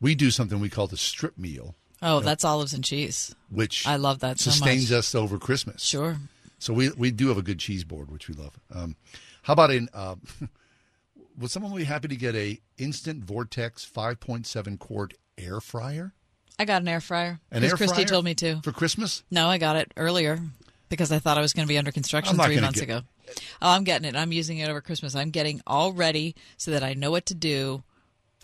[0.00, 3.34] We do something we call the strip meal, Oh, that's olives and cheese.
[3.50, 4.98] which I love that so sustains much.
[4.98, 5.82] us over Christmas.
[5.82, 6.18] Sure.
[6.58, 8.58] So we we do have a good cheese board, which we love.
[8.72, 8.96] Um,
[9.42, 9.88] how about in?
[9.92, 10.16] Uh,
[11.38, 16.12] would someone be happy to get a instant vortex 5.7 quart air fryer
[16.58, 17.40] I got an air fryer.
[17.50, 18.06] An air Christy fryer?
[18.06, 18.60] told me to.
[18.62, 19.24] for Christmas?
[19.30, 20.38] No, I got it earlier
[20.88, 23.00] because I thought I was going to be under construction three months get- ago.
[23.60, 24.14] Oh, I'm getting it.
[24.14, 25.16] I'm using it over Christmas.
[25.16, 27.82] I'm getting all ready so that I know what to do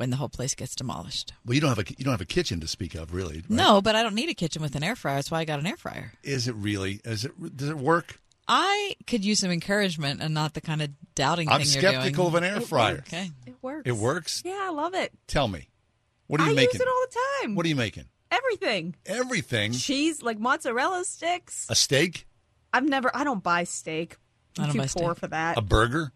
[0.00, 1.32] when the whole place gets demolished.
[1.44, 3.36] Well, you don't have a you don't have a kitchen to speak of, really.
[3.36, 3.50] right?
[3.50, 5.16] No, but I don't need a kitchen with an air fryer.
[5.16, 6.12] That's why I got an air fryer.
[6.22, 7.00] Is it really?
[7.04, 7.56] Is it?
[7.56, 8.18] Does it work?
[8.48, 12.30] I could use some encouragement and not the kind of doubting I'm thing you're skeptical
[12.30, 12.42] doing.
[12.44, 12.98] of an air fryer.
[13.06, 13.30] Okay.
[13.46, 13.82] It works.
[13.84, 14.42] It works.
[14.44, 15.12] Yeah, I love it.
[15.28, 15.68] Tell me,
[16.26, 16.70] what are you I making?
[16.70, 17.54] I use it all the time.
[17.54, 18.06] What are you making?
[18.32, 18.96] Everything.
[19.06, 19.72] Everything.
[19.72, 21.66] Cheese, like mozzarella sticks.
[21.68, 22.26] A steak?
[22.72, 23.14] I've never.
[23.14, 24.16] I don't buy steak.
[24.58, 25.18] I I'm don't too buy poor steak.
[25.20, 25.58] for that.
[25.58, 26.12] A burger?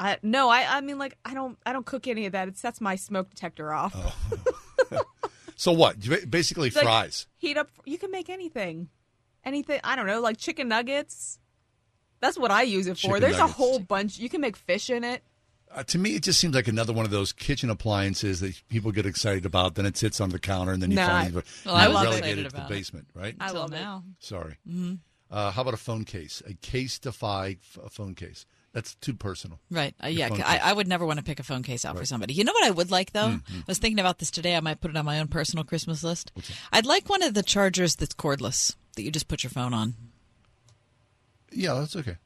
[0.00, 0.48] I no.
[0.48, 0.76] I.
[0.76, 1.56] I mean, like, I don't.
[1.64, 2.48] I don't cook any of that.
[2.48, 3.94] It sets my smoke detector off.
[5.56, 5.96] So what?
[6.28, 7.26] Basically It's like, fries.
[7.36, 7.70] heat up.
[7.84, 8.88] You can make anything.
[9.44, 9.78] Anything.
[9.84, 11.38] I don't know, like chicken nuggets.
[12.20, 13.02] That's what I use it for.
[13.02, 13.52] Chicken There's nuggets.
[13.54, 14.18] a whole bunch.
[14.18, 15.22] You can make fish in it.
[15.72, 18.90] Uh, to me, it just seems like another one of those kitchen appliances that people
[18.90, 19.76] get excited about.
[19.76, 21.06] Then it sits on the counter, and then you Nah.
[21.06, 22.74] finally Well, I you're love relegated to the about it.
[22.74, 23.36] basement, right?
[23.38, 24.04] I Until love now.
[24.18, 24.56] Sorry.
[24.68, 24.98] Mhm.
[25.30, 26.42] Uh, how about a phone case?
[26.46, 28.44] A case defy f- a phone case.
[28.74, 29.60] That's too personal.
[29.70, 29.94] Right.
[30.02, 30.28] Uh, yeah.
[30.44, 30.58] I.
[30.58, 32.34] I would never want to pick a phone case out for somebody.
[32.34, 33.28] You know what I would like though?
[33.28, 33.42] Mhm.
[33.60, 34.56] I was thinking about this today.
[34.56, 36.32] I might put it on my own personal Christmas list.
[36.72, 39.94] I'd like one of the chargers that's cordless that you just put your phone on.
[41.52, 42.16] Yeah, that's okay.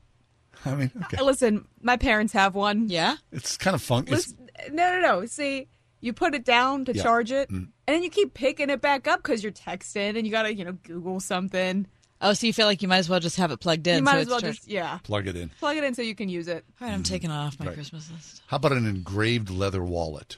[0.64, 1.16] I mean, okay.
[1.16, 2.88] Uh, Listen, my parents have one.
[2.88, 3.16] Yeah.
[3.32, 4.04] It's kind of fun.
[4.04, 5.26] It's, Listen, no, no, no.
[5.26, 5.68] See,
[6.00, 7.02] you put it down to Yeah.
[7.02, 7.56] charge it, Mm.
[7.56, 10.64] and then you keep picking it back up because you're texting and you gotta, you
[10.64, 11.86] know, Google something.
[12.22, 13.96] Oh, so you feel like you might as well just have it plugged in?
[13.96, 15.48] you might so as it's well charged- just, yeah, plug it in.
[15.58, 16.64] plug it in so you can use it.
[16.80, 17.74] All right, I'm taking it off my Right.
[17.74, 18.42] Christmas list.
[18.48, 20.36] How about an engraved leather wallet?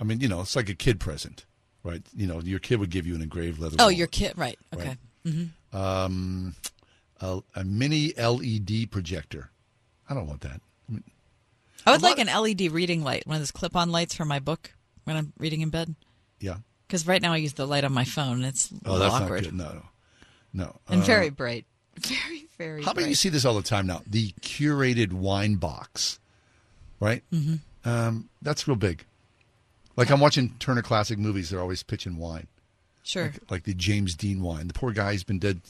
[0.00, 1.46] I mean, you know, it's like a kid present,
[1.82, 2.02] right?
[2.14, 3.76] You know, your kid would give you an engraved leather.
[3.78, 3.96] Oh, wallet.
[3.96, 4.58] your kid, right?
[4.74, 4.96] Okay.
[5.24, 5.32] Right.
[5.72, 6.54] hmm Um,
[7.20, 9.50] a, a mini LED projector.
[10.08, 10.60] I don't want that.
[10.88, 11.04] I mean,
[11.86, 14.24] I would A lot like an LED reading light, one of those clip-on lights for
[14.24, 14.74] my book
[15.04, 15.94] when I'm reading in bed.
[16.40, 16.56] yeah.
[16.86, 18.36] Because right now I use the light on my phone.
[18.38, 19.54] and It's a Oh, little that's awkward not good.
[19.54, 19.82] No, no,
[20.52, 20.78] no.
[20.88, 21.66] and Uh, very bright.
[22.00, 22.82] Very, very.
[22.82, 23.08] How about bright.
[23.10, 24.00] you see this all the time now?
[24.06, 26.18] The curated wine box,
[27.00, 27.22] right?
[27.32, 27.60] Mhm.
[27.84, 29.04] Um, that's real big.
[29.96, 31.50] Like I'm watching Turner Classic Movies.
[31.50, 32.46] They're always pitching wine.
[33.02, 33.24] Sure.
[33.24, 34.68] Like, like the James Dean wine.
[34.68, 35.60] The poor guy's been dead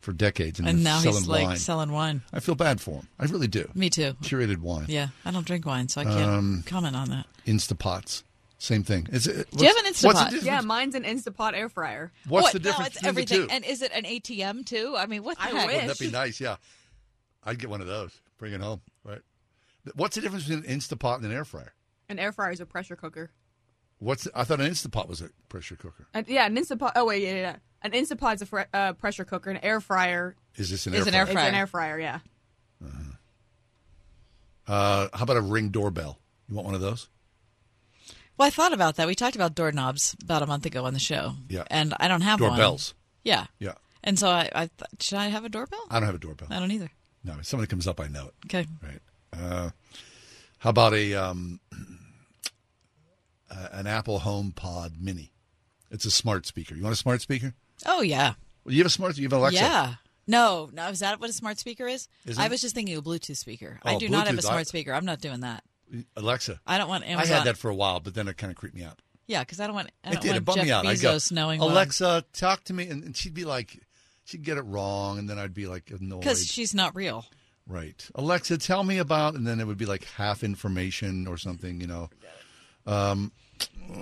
[0.00, 1.56] for decades and, And now selling he's like wine.
[1.56, 2.22] selling wine.
[2.32, 3.08] I feel bad for him.
[3.18, 3.68] I really do.
[3.74, 4.14] Me too.
[4.22, 4.86] Curated wine.
[4.88, 7.26] Yeah, I don't drink wine, so I can't Um, comment on that.
[7.44, 8.22] Instapots.
[8.58, 9.06] Same thing.
[9.12, 10.42] Is it, Do you have an what's- what's Instapot?
[10.42, 12.10] Yeah, mine's an Instapot air fryer.
[12.26, 12.52] What's What?
[12.54, 13.40] the difference No, it's between everything.
[13.42, 13.52] the two?
[13.52, 14.94] And is it an ATM too?
[14.96, 15.54] I mean, what the I heck?
[15.66, 15.74] wish.
[15.76, 16.40] Wouldn't that be nice?
[16.40, 16.56] Yeah.
[17.44, 18.18] I'd get one of those.
[18.38, 18.80] Bring it home.
[19.04, 19.20] Right.
[19.94, 21.74] What's the difference between an Instapot and an air fryer?
[22.08, 23.30] An air fryer is a pressure cooker.
[23.98, 26.06] What's I thought an Instapot was a pressure cooker.
[26.14, 26.92] And, yeah, an Instapot.
[26.96, 27.40] Oh wait, yeah, yeah.
[27.40, 27.56] yeah.
[27.82, 29.50] An Instapot's a fr- uh, pressure cooker.
[29.50, 31.20] An air fryer Is this an Is air an fryer?
[31.20, 31.48] air is fryer.
[31.48, 32.00] an air fryer.
[32.00, 32.18] Yeah.
[34.66, 36.18] Uh, how about a ring doorbell?
[36.48, 37.08] You want one of those?
[38.38, 39.06] Well, I thought about that.
[39.06, 41.32] We talked about doorknobs about a month ago on the show.
[41.48, 41.64] Yeah.
[41.70, 42.50] And I don't have one.
[42.50, 42.94] Doorbells.
[43.24, 43.46] Yeah.
[43.58, 43.72] Yeah.
[44.04, 45.80] And so I, I th- should I have a doorbell?
[45.90, 46.48] I don't have a doorbell.
[46.50, 46.90] I don't either.
[47.24, 48.34] No, if somebody comes up, I know it.
[48.46, 48.66] Okay.
[48.82, 49.00] Right.
[49.32, 49.70] Uh,
[50.58, 51.60] how about a um,
[53.50, 55.32] uh, an Apple Home Pod Mini?
[55.90, 56.74] It's a smart speaker.
[56.74, 57.54] You want a smart speaker?
[57.86, 58.34] Oh yeah.
[58.64, 59.16] Well, you have a smart.
[59.16, 59.60] You have an Alexa.
[59.60, 59.94] Yeah.
[60.26, 60.88] No, no.
[60.88, 62.08] Is that what a smart speaker is?
[62.24, 63.78] Is I was just thinking a Bluetooth speaker.
[63.84, 64.92] I Oh, do not have a smart I- speaker.
[64.92, 65.62] I'm not doing that.
[66.16, 66.60] Alexa.
[66.66, 68.74] I don't want I had that for a while, but then it kind of creeped
[68.76, 69.00] me out.
[69.26, 69.90] Yeah, because I don't want.
[70.04, 70.28] I it don't did.
[70.28, 70.86] want It bummed Jeff me out.
[70.86, 71.60] I'd go, knowing.
[71.60, 73.80] Alexa, talk to me, and, and she'd be like,
[74.24, 76.20] she'd get it wrong, and then I'd be like annoyed.
[76.20, 77.26] because she's not real.
[77.66, 78.08] Right.
[78.14, 81.86] Alexa, tell me about, and then it would be like half information or something, you
[81.88, 82.10] know.
[82.86, 83.32] Um,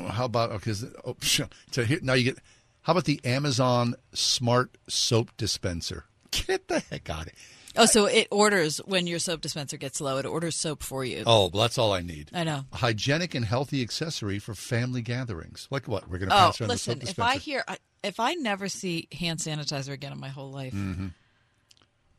[0.08, 0.72] how about, okay,
[1.06, 1.16] oh,
[1.70, 2.38] so here, now you get,
[2.82, 6.04] how about the Amazon smart soap dispenser?
[6.30, 7.34] Get the heck out of it.
[7.76, 10.18] Oh, so it orders when your soap dispenser gets low.
[10.18, 11.24] It orders soap for you.
[11.26, 12.30] Oh, well, that's all I need.
[12.32, 12.64] I know.
[12.72, 15.66] A hygienic and healthy accessory for family gatherings.
[15.70, 16.08] Like what?
[16.08, 16.98] We're going to Oh, around listen.
[17.00, 17.64] the soap If I hear,
[18.02, 21.08] if I never see hand sanitizer again in my whole life, Mm-hmm.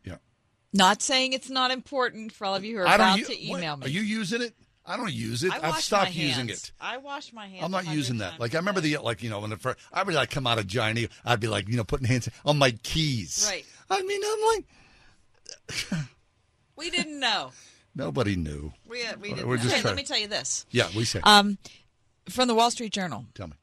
[0.04, 0.18] Yeah.
[0.74, 3.32] not saying it's not important for all of you who are I about u- to
[3.32, 3.58] what?
[3.60, 3.86] email me.
[3.86, 4.54] Are you using it?
[4.86, 5.52] I don't use it.
[5.52, 6.72] I I've stopped using it.
[6.80, 7.64] I wash my hands.
[7.64, 8.40] I'm not using that.
[8.40, 10.60] Like I remember the like you know when the first I would like come out
[10.60, 13.48] of Giant Eagle, I'd be like you know putting hands on my keys.
[13.50, 13.66] Right.
[13.90, 14.66] I mean I'm like
[16.78, 17.52] We didn't know.
[17.96, 18.74] nobody knew.
[18.88, 19.64] We, uh, we We're know.
[19.64, 20.66] just Okay, let me tell you this.
[20.72, 21.22] Yeah, we say.
[21.24, 21.58] Um,
[22.30, 23.26] from the Wall Street Journal.
[23.34, 23.54] Tell me.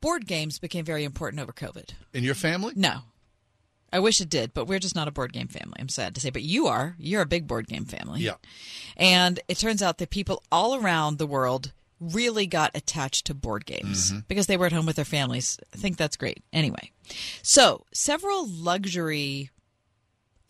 [0.00, 1.90] Board games became very important over COVID.
[2.12, 2.72] In your family?
[2.76, 3.00] No.
[3.92, 5.74] I wish it did, but we're just not a board game family.
[5.78, 6.94] I'm sad to say, but you are.
[6.98, 8.20] You're a big board game family.
[8.20, 8.34] Yeah.
[8.96, 13.66] And it turns out that people all around the world really got attached to board
[13.66, 14.26] games Mhm.
[14.28, 15.58] because they were at home with their families.
[15.74, 16.42] I think that's great.
[16.52, 16.92] Anyway,
[17.42, 19.50] so several luxury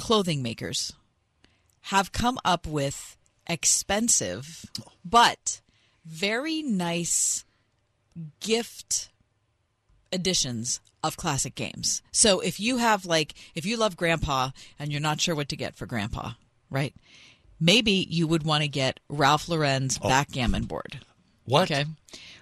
[0.01, 0.93] clothing makers
[1.83, 3.17] have come up with
[3.47, 4.67] expensive
[5.05, 5.61] but
[6.05, 7.45] very nice
[8.41, 9.09] gift
[10.13, 12.03] editions of classic games.
[12.13, 15.57] So if you have like if you love grandpa and you're not sure what to
[15.57, 16.33] get for grandpa,
[16.69, 16.95] right?
[17.59, 20.09] Maybe you would want to get Ralph Lauren's oh.
[20.09, 21.01] backgammon board.
[21.45, 21.71] What?
[21.71, 21.85] Okay.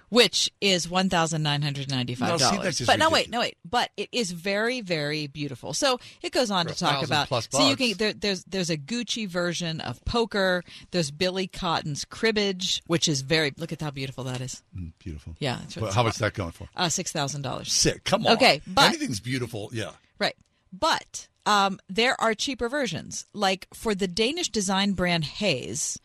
[0.09, 2.77] Which is one thousand nine hundred ninety-five dollars.
[2.77, 3.57] just but no, wait, no, wait.
[3.63, 5.73] But it is very, very beautiful.
[5.73, 7.27] So it goes on For to talk about.
[7.27, 10.63] plus so you can there, there's there's a Gucci version of poker.
[10.91, 13.53] There's Billy Cotton's cribbage, which is very.
[13.57, 14.63] Look at how beautiful that is.
[14.75, 15.35] Mm, beautiful.
[15.39, 15.59] Yeah.
[15.79, 16.67] Well, how much is that going for?
[16.75, 17.71] Uh, six thousand dollars.
[17.71, 18.03] Sick.
[18.03, 18.33] Come on.
[18.33, 19.69] Okay, but anything's beautiful.
[19.73, 19.91] Yeah.
[20.17, 20.35] Right.
[20.73, 23.25] But um, there are cheaper versions.
[23.33, 25.99] Like for the Danish design brand Hayes,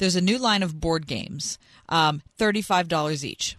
[0.00, 1.56] there's a new line of board games,
[1.88, 3.56] um, $35 each.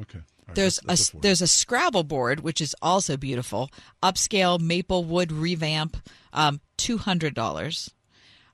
[0.00, 0.20] Okay.
[0.48, 1.22] Right, There's that's- that's a affordable.
[1.22, 3.70] there's a Scrabble board which is also beautiful,
[4.02, 5.96] upscale maple wood revamp,
[6.32, 7.90] um, two hundred dollars.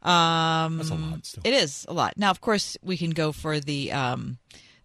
[0.03, 1.43] Um, That's a lot still.
[1.45, 2.15] It is a lot.
[2.17, 4.39] Now, of course, we can go for the um,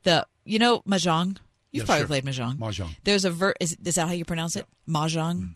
[0.03, 1.37] the you know mahjong.
[1.71, 2.07] You've Yeah, probably sure.
[2.07, 2.57] played mahjong.
[2.57, 2.95] Mahjong.
[3.03, 4.65] There's a ver- is, is that how you pronounce it?
[4.87, 5.55] Mahjong.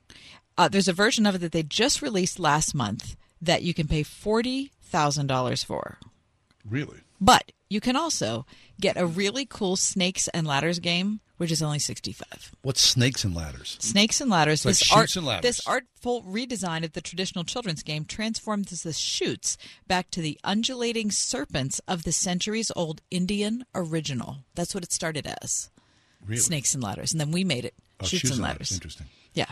[0.57, 3.87] Uh, there's a version of it that they just released last month that you can
[3.87, 5.97] pay forty thousand dollars for.
[6.69, 6.99] Really?
[7.19, 8.45] But you can also
[8.79, 12.51] get a really cool snakes and ladders game, which is only sixty five.
[12.61, 13.77] What's snakes and ladders?
[13.79, 14.65] Snakes and ladders.
[14.65, 15.41] Like this art, and Ladders.
[15.41, 19.57] this artful redesign of the traditional children's game transforms the shoots
[19.87, 24.37] back to the undulating serpents of the centuries-old Indian original.
[24.55, 25.69] That's what it started as.
[26.25, 26.39] Really?
[26.39, 28.71] Snakes and ladders, and then we made it Oh, shoots and and ladders.
[28.71, 28.73] Ladders.
[28.73, 29.07] Interesting.
[29.33, 29.51] Yeah,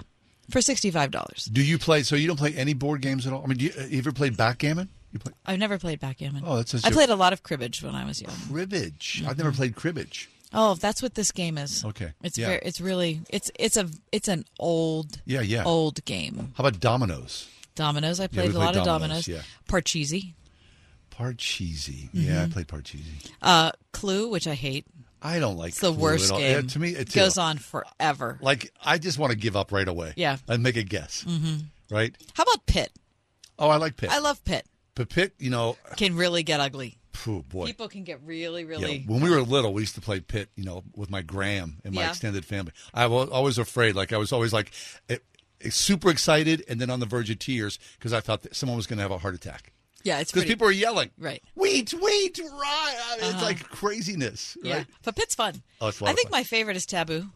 [0.51, 1.45] for sixty-five dollars.
[1.51, 2.03] Do you play?
[2.03, 3.43] So you don't play any board games at all?
[3.43, 4.89] I mean, do you, uh, you ever played backgammon?
[5.15, 6.43] You play I've never played backgammon.
[6.45, 8.35] Oh, that's- I your- played a lot of cribbage when I was young.
[8.51, 9.23] cribbage.
[9.25, 10.27] I've never played cribbage.
[10.53, 11.85] Oh, that's what this game is.
[11.85, 12.11] Okay.
[12.21, 12.47] It's Yeah.
[12.47, 15.63] very, it's really it's it's a it's an old Yeah, yeah.
[15.63, 16.51] old game.
[16.57, 17.47] How about dominoes?
[17.75, 18.19] Dominoes.
[18.19, 19.45] I played we a lot played of dominoes, dominoes.
[19.47, 19.71] yeah.
[19.73, 20.33] Parcheesi.
[21.11, 22.09] Parcheesi.
[22.11, 22.51] Yeah, I Mhm.
[22.51, 23.31] played Parcheesi.
[23.41, 24.85] Uh, Clue, which I hate.
[25.21, 26.41] I don't like It's the Clue worst game.
[26.41, 28.37] Yeah, to me, it goes on forever.
[28.41, 30.13] Like I just want to give up right away.
[30.17, 30.37] Yeah.
[30.49, 31.23] and make a guess.
[31.25, 31.55] Mm-hmm.
[31.89, 32.13] Right?
[32.33, 32.91] How about Pit?
[33.57, 34.09] Oh, I like Pit.
[34.11, 34.65] I love Pit.
[34.95, 36.97] But you know, Can really get ugly.
[37.27, 37.65] oh boy.
[37.67, 39.03] People can get really, Yeah, really.
[39.05, 41.93] when we were little, we used to play Pit, you know, with my gram and
[41.93, 42.09] my Yeah.
[42.09, 42.71] extended family.
[42.93, 43.95] I was always afraid.
[43.95, 44.71] Like I was always like
[45.09, 45.17] eh,
[45.61, 48.77] eh, super excited and then on the verge of tears because I thought that someone
[48.77, 49.71] was going to have a heart attack.
[50.03, 51.09] Yeah, it's because people are yelling.
[51.17, 51.41] Right.
[51.55, 52.95] Wait, wait, right.
[53.11, 53.45] I mean, It's Uh-huh.
[53.45, 54.55] like craziness.
[54.61, 54.87] Yeah, Right?
[55.03, 55.63] but Pit's fun.
[55.81, 56.39] Oh, it's I think fun.
[56.39, 57.31] my favorite is Taboo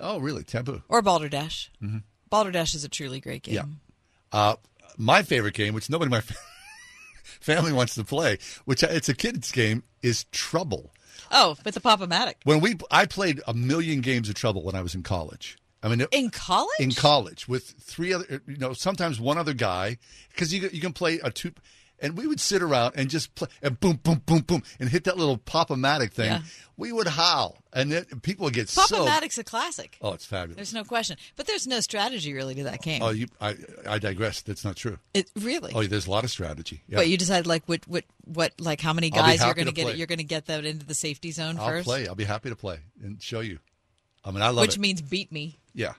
[0.00, 0.42] Oh, really?
[0.42, 0.82] Taboo.
[0.88, 1.70] or Balderdash.
[1.82, 2.02] Mhm.
[2.28, 3.54] Balderdash is a truly great game.
[3.54, 3.64] Yeah.
[4.32, 4.56] Uh,
[4.98, 6.20] my favorite game, which nobody my
[7.40, 10.92] family wants to play, which it's a kids game, is Trouble.
[11.30, 12.34] Oh, but the Pop-O-Matic.
[12.44, 15.56] When we, I played a million games of Trouble when I was in college.
[15.82, 16.68] I mean, In college?
[16.80, 19.98] in college with three other, you know, sometimes one other guy,
[20.30, 21.52] because you you can play a two,
[22.00, 25.04] and we would sit around and just play and boom, boom, boom, boom, and hit
[25.04, 26.32] that little pop-o-matic thing.
[26.32, 26.40] Yeah.
[26.78, 28.82] We would howl, and then people would get so.
[28.82, 29.96] Pop-O-Matic's a classic.
[30.02, 30.56] Oh, it's fabulous.
[30.56, 31.16] There's no question.
[31.34, 33.02] But there's no strategy really to that game.
[33.02, 33.56] Oh, you, I,
[33.88, 34.42] I digress.
[34.42, 34.98] That's not true.
[35.14, 35.72] It really.
[35.74, 36.82] Oh, there's a lot of strategy.
[36.86, 36.98] Yeah.
[36.98, 39.84] But you decide like what what what like how many guys you're going to get
[39.84, 39.94] play.
[39.94, 42.06] you're going to get that into the safety zone I'll first, play.
[42.06, 43.58] I'll be happy to play and show you.
[44.22, 44.80] I mean, I love which it.
[44.80, 45.92] means beat me yeah,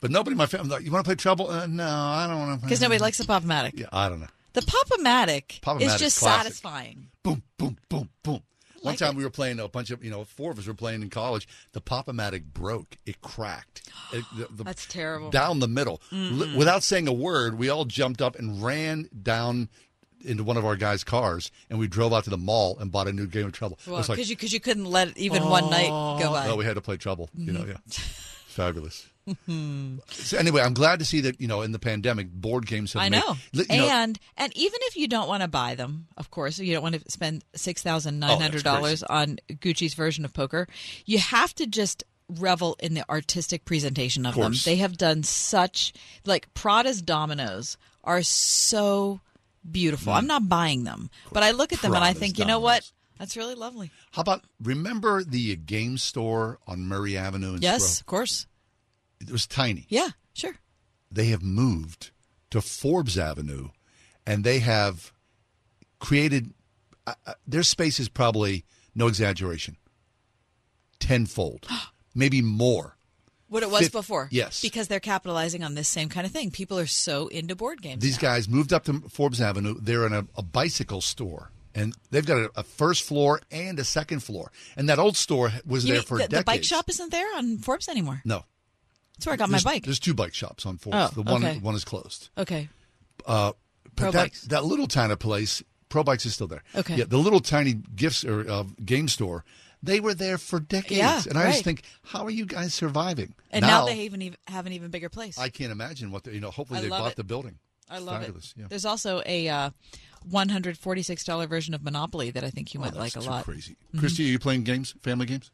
[0.00, 0.70] but nobody in my family.
[0.70, 1.50] Like, you want to play Trouble?
[1.50, 2.58] Uh, no, I don't want to.
[2.60, 3.78] play because nobody likes the Pop-O-Matic.
[3.78, 4.28] Yeah, I don't know.
[4.56, 6.44] The Pop-O-Matic Pop-O-Matic's is just classic.
[6.44, 7.08] satisfying.
[7.22, 8.42] Boom, boom, boom, boom.
[8.80, 9.16] One like time it.
[9.16, 11.46] we were playing a bunch of, you know, four of us were playing in college.
[11.72, 12.96] The Pop-O-Matic broke.
[13.04, 13.90] It cracked.
[14.14, 15.28] It- the- the- That's terrible.
[15.28, 16.00] Down the middle.
[16.10, 16.38] Mm-mm.
[16.38, 16.56] Li- mm-hmm.
[16.56, 19.68] without saying a word, we all jumped up and ran down
[20.22, 23.08] into one of our guys' cars, and we drove out to the mall and bought
[23.08, 23.78] a new game of Trouble.
[23.86, 26.48] Well, was like, because you you couldn't let even one night go oh, by.
[26.48, 27.28] Oh, we had to play Trouble.
[27.36, 27.74] You know, yeah.
[27.74, 27.90] Mm-hmm.
[28.46, 29.06] Fabulous.
[30.10, 33.02] So anyway, I'm glad to see that, you know, in the pandemic, board games have
[33.02, 33.36] I made- know.
[33.52, 36.72] you know, and and even if you don't want to buy them, of course, you
[36.74, 40.68] don't want to spend six thousand nine hundred dollars on Gucci's version of poker.
[41.04, 44.52] You have to just revel in the artistic presentation of, them.
[44.64, 45.92] They have done such
[46.24, 49.20] like Prada's dominoes are so
[49.68, 50.12] beautiful.
[50.12, 50.16] Mm.
[50.16, 52.60] I'm not buying them, but I look at them and I Prada's think, you know
[52.60, 52.90] what?
[53.18, 53.90] That's really lovely.
[54.12, 58.00] How about remember the game store on Murray Avenue in Yes, Stroh?
[58.00, 58.46] of course.
[59.20, 59.86] It was tiny.
[59.88, 60.56] Yeah, sure.
[61.10, 62.10] They have moved
[62.50, 63.68] to Forbes Avenue,
[64.26, 65.12] and they have
[65.98, 66.52] created.
[67.06, 68.64] Uh, uh, their space is probably
[68.94, 69.76] no exaggeration,
[70.98, 71.66] tenfold,
[72.14, 72.96] maybe more.
[73.48, 74.28] What it was before.
[74.32, 74.60] yes.
[74.60, 76.50] Because they're capitalizing on this same kind of thing.
[76.50, 78.02] People are so into board games.
[78.02, 78.30] These now.
[78.30, 79.76] guys moved up to Forbes Avenue.
[79.80, 83.84] They're in a, a bicycle store, and they've got a, a first floor and a
[83.84, 84.50] second floor.
[84.76, 86.40] And that old store was You there mean for the, decades.
[86.40, 88.20] the bike shop isn't there on Forbes anymore.
[88.24, 88.44] No,
[89.16, 89.84] That's where I got there's, my bike.
[89.84, 90.94] There's two bike shops on Fourth.
[90.96, 91.58] Oh, the one okay.
[91.58, 92.28] one is closed.
[92.36, 92.68] Okay.
[93.26, 93.52] Uh,
[93.84, 94.42] but Pro that, Bikes.
[94.42, 96.62] that little tiny place, Pro Bikes is still there.
[96.74, 96.96] Okay.
[96.96, 99.42] Yeah, the little tiny gifts or uh, game store,
[99.82, 100.98] they were there for decades.
[100.98, 103.34] Yeah, and I just think, how are you guys surviving?
[103.50, 105.38] And now, they even ev- have an even bigger place.
[105.38, 106.50] I can't imagine what they, you know.
[106.50, 107.16] Hopefully I they bought it.
[107.16, 107.58] the building.
[107.88, 108.60] I love Fabulous, it.
[108.62, 108.66] Yeah.
[108.68, 109.70] There's also a uh,
[110.30, 113.44] $146 version of Monopoly that I think you Oh, might that's like a too lot.
[113.44, 113.76] Crazy.
[113.94, 114.00] Mhm.
[114.00, 115.50] Christy, are you playing games, family games?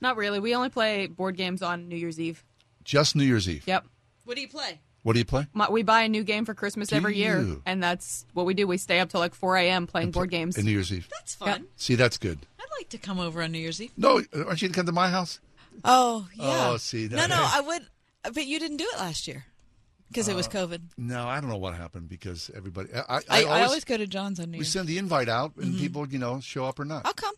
[0.00, 0.40] Not really.
[0.40, 2.44] We only play board games on New Year's Eve.
[2.84, 3.64] Just New Year's Eve.
[3.66, 3.86] Yep.
[4.24, 4.80] What do you play?
[5.02, 5.46] What do you play?
[5.52, 7.62] My, we buy a new game for Christmas Do every year, you?
[7.66, 8.66] and that's what we do.
[8.66, 9.86] We stay up till like 4 a.m.
[9.86, 10.56] playing board games.
[10.56, 11.06] And New Year's Eve.
[11.10, 11.66] That's fun.
[11.76, 12.38] See, that's good.
[12.58, 13.92] I'd like to come over on New Year's Eve.
[13.98, 15.40] No, aren't you to come to my house?
[15.84, 16.70] Oh, yeah.
[16.70, 17.86] Oh, see, No, that- no, I would.
[18.32, 19.44] But you didn't do it last year
[20.08, 20.80] because it was Uh, COVID.
[20.96, 22.88] No, I don't know what happened because everybody.
[22.94, 24.68] I, I, I, I always go to John's on New Year's.
[24.68, 25.78] we send the invite out and Mhm.
[25.78, 27.04] people, you know, show up or not.
[27.04, 27.34] I'll come.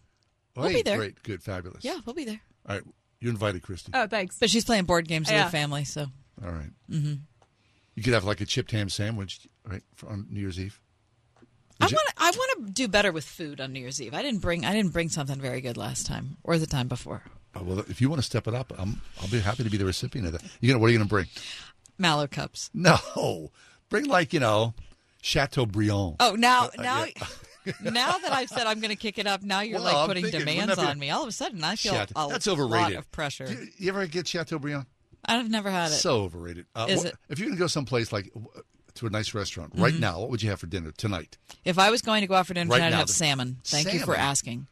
[0.54, 0.98] We'll Hey, be there.
[0.98, 1.82] Great, good, fabulous.
[1.84, 2.40] Yeah, we'll be there.
[2.68, 2.84] All right,
[3.20, 3.92] you invited Christy.
[3.94, 4.38] Oh, thanks.
[4.38, 5.44] But she's playing board games with Yeah.
[5.44, 6.06] her family, so.
[6.44, 6.70] All right.
[6.90, 7.14] Mm-hmm.
[7.94, 10.80] You could have like a chipped ham sandwich, right, for, on New Year's Eve.
[11.80, 12.14] I want to.
[12.16, 14.14] I want to do better with food on New Year's Eve.
[14.14, 14.64] I didn't bring.
[14.64, 17.22] I didn't bring something very good last time or the time before.
[17.54, 19.76] Oh, well, if you want to step it up, I'm, I'll be happy to be
[19.78, 20.42] the recipient of that.
[20.60, 21.26] You gonna, what are you going to bring?
[21.98, 22.70] Mallow cups.
[22.74, 23.50] No,
[23.88, 24.74] bring like you know,
[25.22, 26.16] Chateaubriand.
[26.20, 27.26] Oh, now, Uh, now, yeah.
[27.82, 30.06] now that I've said I'm going to kick it up, now you're Well, like I'm
[30.08, 31.10] putting thinking, demands on me.
[31.10, 32.98] All of a sudden, I feel Chate- a that's lot overrated.
[32.98, 33.46] of pressure.
[33.46, 34.86] Do you, ever get Chateaubriand?
[35.24, 35.94] I've never had it.
[35.94, 36.66] So overrated.
[36.74, 37.14] Uh, Is what- it?
[37.28, 38.32] If you're going to go someplace like
[38.94, 40.00] to a nice restaurant right Mhm.
[40.00, 41.36] now, what would you have for dinner tonight?
[41.64, 43.58] If I was going to go out for dinner Right tonight, I'd have salmon.
[43.64, 44.66] Thank you for asking.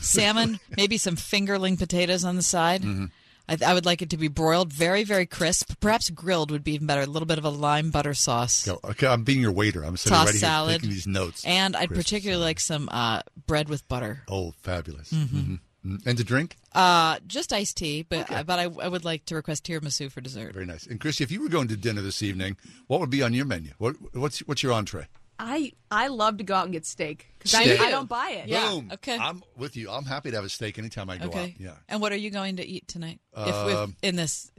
[0.00, 2.82] Salmon, maybe some fingerling potatoes on the side.
[2.82, 3.06] Mm-hmm.
[3.48, 5.72] I, I would like it to be broiled, very, very crisp.
[5.80, 7.02] Perhaps grilled would be even better.
[7.02, 8.68] A little bit of a lime butter sauce.
[8.68, 9.82] Okay, I'm being your waiter.
[9.82, 10.74] I'm sitting Tossed right here salad.
[10.76, 11.44] taking these notes.
[11.44, 14.22] And I'd Crisp particularly like some uh, bread with butter.
[14.28, 15.12] Oh, fabulous.
[15.12, 15.28] Mhm.
[15.28, 15.60] Mhm.
[15.84, 16.06] Mhm.
[16.06, 16.56] And to drink?
[16.72, 20.20] Uh, just iced tea, but uh, but I, I would like to request tiramisu for
[20.20, 20.54] dessert.
[20.54, 20.86] Very nice.
[20.86, 22.56] And Christy, if you were going to dinner this evening,
[22.86, 23.72] what would be on your menu?
[23.78, 25.08] What, what's what's your entree?
[25.44, 28.48] I I love to go out and get steak because I, I don't buy it.
[28.48, 28.90] Boom.
[28.94, 29.18] Okay.
[29.18, 29.90] I'm with you.
[29.90, 31.42] I'm happy to have a steak anytime I go Okay.
[31.42, 31.50] out.
[31.60, 31.72] Yeah.
[31.88, 33.18] And what are you going to eat tonight?
[33.36, 34.50] if, if Um, in this,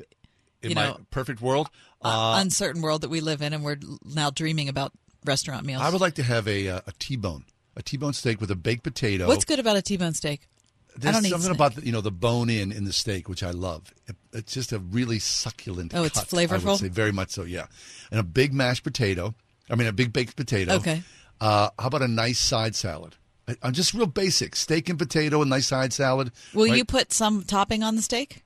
[0.61, 1.69] In you my know, perfect world,
[2.03, 4.91] uh, uh, uncertain world that we live in, and we're now dreaming about
[5.25, 5.81] restaurant meals.
[5.81, 7.45] I would like to have a uh, a T-bone,
[7.77, 9.27] a T-bone steak with a baked potato.
[9.27, 10.47] What's good about a T-bone steak?
[10.95, 11.55] There's I don't something steak.
[11.55, 13.93] about the, you know the bone in in the steak which I love.
[14.07, 15.93] It- it's just a really succulent.
[15.95, 16.65] Oh, it's cut, I flavorful?
[16.65, 17.43] would say very much so.
[17.43, 17.67] Yeah,
[18.11, 19.33] and a big mashed potato.
[19.69, 20.73] I mean, a big baked potato.
[20.73, 21.03] Okay.
[21.41, 23.15] Uh, how about a nice side salad?
[23.47, 26.31] I- I'm just real basic: steak and potato, and nice side salad.
[26.53, 26.77] Will right?
[26.77, 28.43] you put some topping on the steak?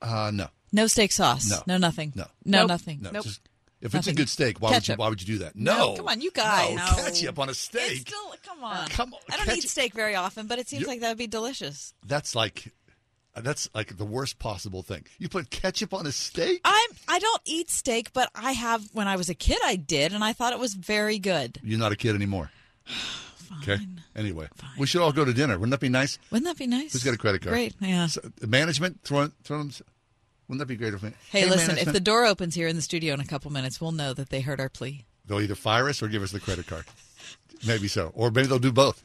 [0.00, 0.48] Uh, no.
[0.72, 1.48] No steak sauce.
[1.50, 1.62] No.
[1.66, 2.12] No nothing.
[2.16, 2.24] No.
[2.44, 2.68] No Nope.
[2.68, 2.98] nothing.
[3.02, 3.24] No, Nope.
[3.24, 3.40] just-
[3.80, 5.56] if it's a good steak, why would you why would you do that?
[5.56, 6.70] No, No, come on, you guys.
[6.76, 7.02] No, No.
[7.02, 7.90] ketchup on a steak.
[7.90, 8.86] It's still, come on.
[8.90, 11.08] Come on, I don't ketchup- eat steak very often, but it seems You- like that
[11.08, 11.92] would be delicious.
[12.06, 12.72] That's like
[13.36, 15.04] that's like the worst possible thing.
[15.18, 16.60] You put ketchup on a steak?
[16.64, 16.90] I'm.
[17.08, 18.88] I don't eat steak, but I have.
[18.92, 21.58] When I was a kid, I did, and I thought it was very good.
[21.62, 22.50] You're not a kid anymore.
[23.62, 23.76] Okay.
[24.16, 24.48] Anyway,
[24.78, 25.58] we should all go to dinner.
[25.58, 26.18] Wouldn't that be nice?
[26.30, 26.94] Wouldn't that be nice?
[26.94, 27.52] Who's got a credit card?
[27.52, 27.74] Great.
[27.80, 28.06] Yeah.
[28.06, 29.70] So, management throw throw them.
[30.48, 30.94] Wouldn't that be great?
[30.94, 31.76] If, Hey, listen.
[31.76, 34.30] If the door opens here in the studio in a couple minutes, we'll know that
[34.30, 35.04] they heard our plea.
[35.26, 36.86] they'll either fire us or give us the credit card.
[37.66, 39.02] Maybe so, or maybe they'll do both.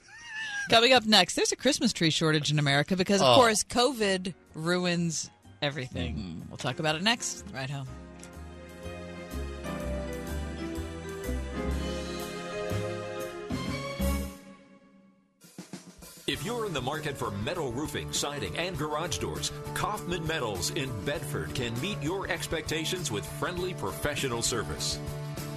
[0.69, 3.35] Coming up next, there's a Christmas tree shortage in America because, of Oh.
[3.35, 5.29] course, COVID ruins
[5.61, 6.15] everything.
[6.17, 6.49] Mm-hmm.
[6.49, 7.45] We'll talk about it next.
[7.53, 7.87] Ride Home.
[16.27, 20.89] If you're in the market for metal roofing, siding, and garage doors, Kaufman Metals in
[21.05, 24.99] Bedford can meet your expectations with friendly professional service.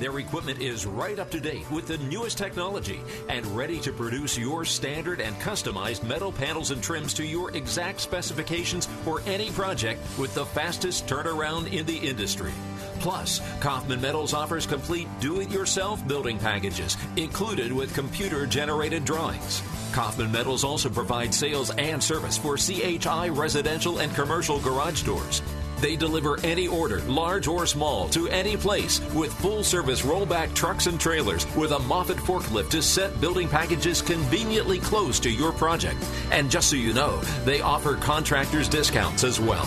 [0.01, 4.39] Their equipment is right up to date with the newest technology and ready to produce
[4.39, 10.01] your standard and customized metal panels and trims to your exact specifications for any project
[10.19, 12.53] with the fastest turnaround in the industry.
[13.01, 19.63] Plus, Kaufman Metals offers complete do it yourself building packages, included with computer generated drawings.
[19.93, 25.43] Kaufman Metals also provides sales and service for CHI residential and commercial garage doors.
[25.81, 30.87] They deliver any order, large or small, to any place with full service rollback trucks
[30.87, 36.05] and trailers with a Moffett forklift to set building packages conveniently close to your project.
[36.31, 39.65] And just so you know, they offer contractors discounts as well.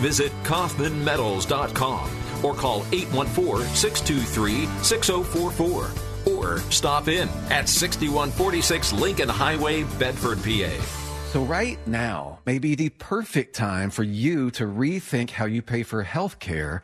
[0.00, 5.90] Visit KaufmanMetals.com or call 814 623 6044
[6.26, 10.99] or stop in at 6146 Lincoln Highway, Bedford, PA.
[11.30, 15.84] So, right now may be the perfect time for you to rethink how you pay
[15.84, 16.80] for healthcare.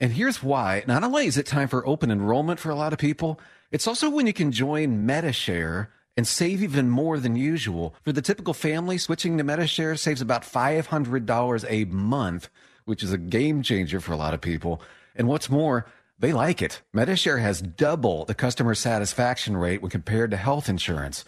[0.00, 0.84] And here's why.
[0.86, 3.38] Not only is it time for open enrollment for a lot of people,
[3.70, 7.94] it's also when you can join MediShare and save even more than usual.
[8.02, 12.48] For the typical family, switching to MediShare saves about $500 a month,
[12.86, 14.80] which is a game changer for a lot of people.
[15.14, 15.84] And what's more,
[16.18, 16.80] they like it.
[16.96, 21.26] MediShare has double the customer satisfaction rate when compared to health insurance.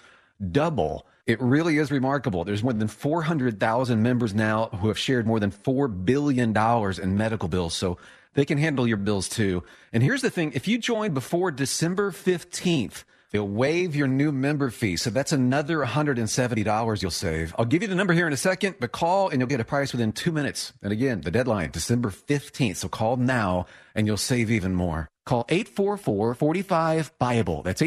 [0.51, 1.07] Double.
[1.27, 2.45] It really is remarkable.
[2.45, 7.49] There's more than 400,000 members now who have shared more than $4 billion in medical
[7.49, 7.75] bills.
[7.75, 7.99] So
[8.35, 9.63] they can handle your bills too.
[9.93, 10.51] And here's the thing.
[10.55, 14.97] If you join before December 15th, they'll waive your new member fee.
[14.97, 17.55] So that's another $170 you'll save.
[17.57, 19.65] I'll give you the number here in a second, but call and you'll get a
[19.65, 20.73] price within two minutes.
[20.83, 22.77] And again, the deadline, December 15th.
[22.77, 25.09] So call now and you'll save even more.
[25.25, 27.63] Call 844-45-BIBLE.
[27.63, 27.81] That's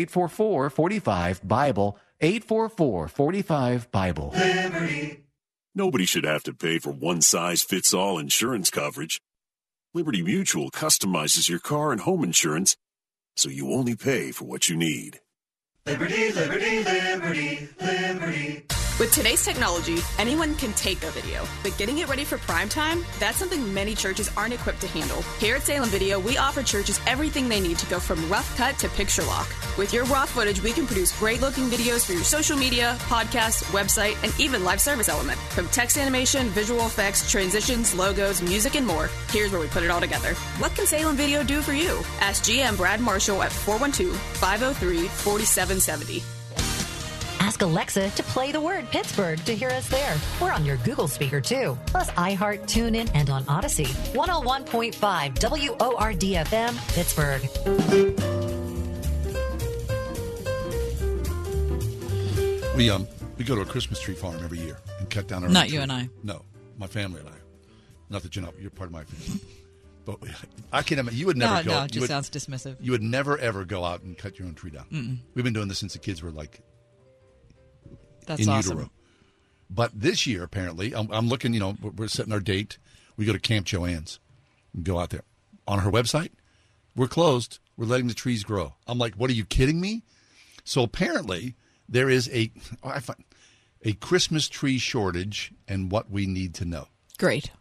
[2.22, 4.32] 844-45-BIBLE.
[4.32, 4.34] 844-45-BIBLE.
[4.34, 5.24] Liberty.
[5.74, 9.22] Nobody should have to pay for one size fits all insurance coverage.
[9.94, 12.78] Liberty Mutual customizes your car and home insurance
[13.36, 15.20] so you only pay for what you need.
[15.86, 18.66] Liberty, liberty, liberty, liberty.
[18.98, 23.04] With today's technology, anyone can take a video, but getting it ready for prime time,
[23.20, 25.22] that's something many churches aren't equipped to handle.
[25.38, 28.78] Here at Salem Video, we offer churches everything they need to go from rough cut
[28.80, 29.50] to picture lock.
[29.78, 33.66] With your raw footage, we can produce great looking videos for your social media, podcast,
[33.74, 35.40] website, and even live service element.
[35.52, 39.92] From text animation, visual effects, transitions, logos, music, and more, here's where we put it
[39.92, 40.36] all together.
[40.58, 42.02] What can Salem Video do for you?
[42.22, 46.35] Ask GM Brad Marshall at 412 503 4770.
[47.46, 50.18] Ask Alexa to play the word Pittsburgh to hear us there.
[50.42, 53.86] We're on your Google speaker too, plus iHeart, TuneIn, and on Audacy.
[54.16, 57.44] 101.5 WORDFM, Pittsburgh.
[62.76, 63.08] We um
[63.38, 65.50] we go to a Christmas tree farm every year and cut down our.
[65.50, 65.84] Not own you tree.
[65.84, 66.10] and I.
[66.24, 66.42] No,
[66.78, 67.34] my family and I.
[68.10, 68.60] Not that you're not.
[68.60, 69.40] You're part of my family.
[70.06, 70.20] But
[70.74, 71.72] I can't imagine you would never No, go.
[71.80, 72.76] no, it just would- sounds dismissive.
[72.80, 74.86] You would never ever go out and cut your own tree down.
[74.92, 75.18] Mm-mm.
[75.36, 76.62] We've been doing this since the kids were like
[78.26, 78.78] That's in awesome.
[78.78, 78.92] utero.
[79.70, 81.54] But this year, apparently, I'm, I'm looking.
[81.54, 82.78] You know, we're- we're setting our date.
[83.18, 84.20] We go to Camp Joanne's
[84.74, 85.24] and go out there.
[85.68, 86.32] On her website,
[86.96, 87.60] we're closed.
[87.78, 88.76] We're letting the trees grow.
[88.88, 90.04] I'm like, what are you kidding me?
[90.64, 91.56] So apparently,
[91.90, 92.52] there is a
[92.84, 93.24] oh, I find,
[93.84, 96.88] a Christmas tree shortage, and what we need to know.
[97.18, 97.52] Great.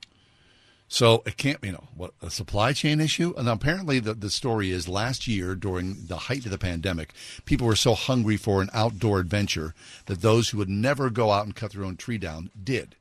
[0.95, 3.35] So it can't, you know, what a supply chain issue.
[3.37, 7.13] And apparently, the, the story is last year during the height of the pandemic,
[7.45, 9.75] people were so hungry for an outdoor adventure
[10.07, 12.95] that those who would never go out and cut their own tree down did.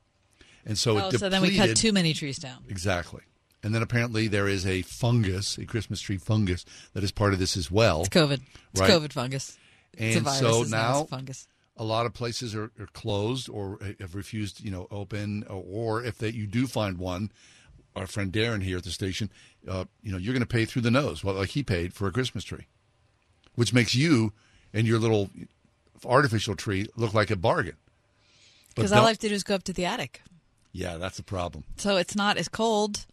[0.66, 2.64] And so oh, it so then we cut too many trees down.
[2.68, 3.22] Exactly.
[3.62, 6.64] And then apparently there is a fungus, a Christmas tree fungus,
[6.94, 8.00] that is part of this as well.
[8.00, 8.40] It's COVID.
[8.72, 8.90] It's Right?
[8.90, 9.56] COVID fungus.
[9.92, 11.46] It's a And virus, so it's now a fungus.
[11.76, 15.44] a lot of places are, are closed or have refused, you know, open.
[15.48, 15.62] Or,
[16.00, 17.30] or if they, you do find one,
[17.96, 19.30] our friend Darren here at the station,
[19.68, 22.06] uh, you know, you're going to pay through the nose, well, like he paid for
[22.08, 22.66] a Christmas tree,
[23.54, 24.32] which makes you
[24.72, 25.30] and your little
[26.04, 27.76] artificial tree look like a bargain.
[28.74, 30.22] Because all I have to do is go up to the attic.
[30.72, 31.62] yeah, that's a problem.
[31.76, 33.06] So it's not as cold.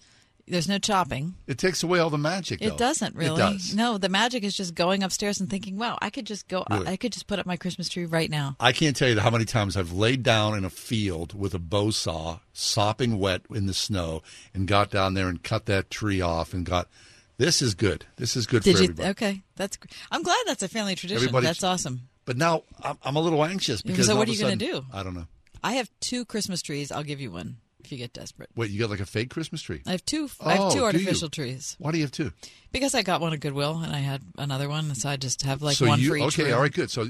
[0.52, 1.36] There's no chopping.
[1.48, 2.62] It takes away all the magic.
[2.62, 3.42] It doesn't really.
[3.42, 3.74] It does.
[3.74, 6.66] No, the magic is just going upstairs and thinking, "Wow, I could just go.
[6.70, 6.88] Really?
[6.88, 9.30] I could just put up my Christmas tree right now." I can't tell you how
[9.30, 13.66] many times I've laid down in a field with a bow saw, sopping wet in
[13.66, 14.24] the snow,
[14.54, 16.90] and got down there and cut that tree off and got.
[17.38, 18.06] This is good.
[18.18, 18.90] This is good Did for you?
[18.90, 19.10] everybody.
[19.12, 19.78] Okay, that's.
[20.12, 21.24] I'm glad that's a family tradition.
[21.24, 22.10] Everybody- That's awesome.
[22.26, 24.84] But now I'm, I'm a little anxious because So what are you gonna do?
[24.94, 25.28] I don't know.
[25.64, 26.92] I have two Christmas trees.
[26.92, 28.50] I'll give you one if you get desperate.
[28.56, 29.82] Wait, you got like a fake Christmas tree?
[29.86, 30.30] I have two.
[30.40, 30.86] I have Oh, two do you?
[30.86, 32.32] artificial trees Why do you have two?
[32.72, 35.62] because I got one at Goodwill and I had another one, so I just have
[35.62, 36.44] like so one you for each okay?
[36.46, 36.54] room.
[36.56, 36.90] All right, good.
[36.92, 37.08] So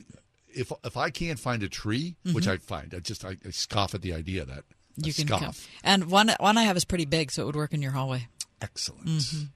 [0.53, 3.93] if if I can't find a tree, which I find, I just I, I scoff
[3.95, 5.39] at the idea that I You can scoff.
[5.41, 5.53] come.
[5.83, 8.27] And one one I have is pretty big, so it would work in your hallway.
[8.61, 9.05] Excellent.
[9.07, 9.47] Mhm.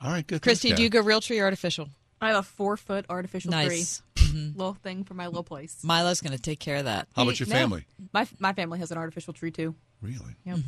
[0.00, 0.42] All right, good.
[0.42, 1.88] Christy, Thanks, do you go real tree or artificial?
[2.20, 4.02] I have a four foot artificial Nice.
[4.16, 4.28] tree.
[4.54, 5.78] Little thing for my little place.
[5.82, 7.08] Milo's going to take care of that.
[7.16, 7.54] How about your No.
[7.54, 7.84] family?
[8.12, 9.74] My my family has an artificial tree too.
[10.00, 10.36] Really?
[10.44, 10.58] Yep.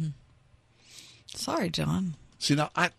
[1.35, 2.15] Sorry, John.
[2.39, 2.91] See now I.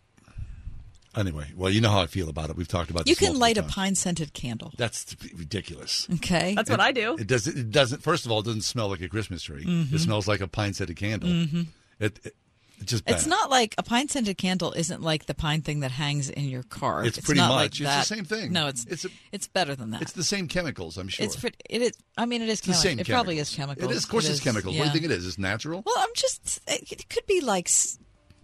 [1.14, 2.56] Anyway, well, you know how I feel about it.
[2.56, 4.72] We've talked about You this can multiple light a pine scented candle.
[4.78, 6.08] That's ridiculous.
[6.14, 6.56] Okay.
[6.56, 7.18] That's what I do.
[7.20, 7.48] It does.
[7.48, 8.02] It doesn't.
[8.02, 9.66] First of all, it doesn't smell like a Christmas tree.
[9.66, 9.92] Mhm.
[9.92, 11.28] It smells like a pine scented candle.
[11.28, 11.68] Mhm.
[12.00, 12.36] It, it
[12.82, 13.16] it's just bad.
[13.16, 16.46] It's not like a pine scented candle isn't like the pine thing that hangs in
[16.50, 17.06] your car.
[17.06, 17.80] It's pretty not much.
[17.80, 18.52] like It's the same thing.
[18.52, 20.02] No, it's It's it's better than that.
[20.02, 20.98] It's the same chemicals.
[20.98, 21.26] I'm sure.
[21.26, 21.94] It's pretty, it is.
[22.18, 23.00] I mean, it is It's the same.
[23.00, 23.90] It probably is chemicals.
[23.90, 24.04] It is.
[24.04, 24.76] Of course, It it's is, chemicals.
[24.78, 25.26] What do you think it is?
[25.26, 25.84] It's natural.
[25.86, 26.60] Well, I'm just.
[26.68, 27.70] It, it could be like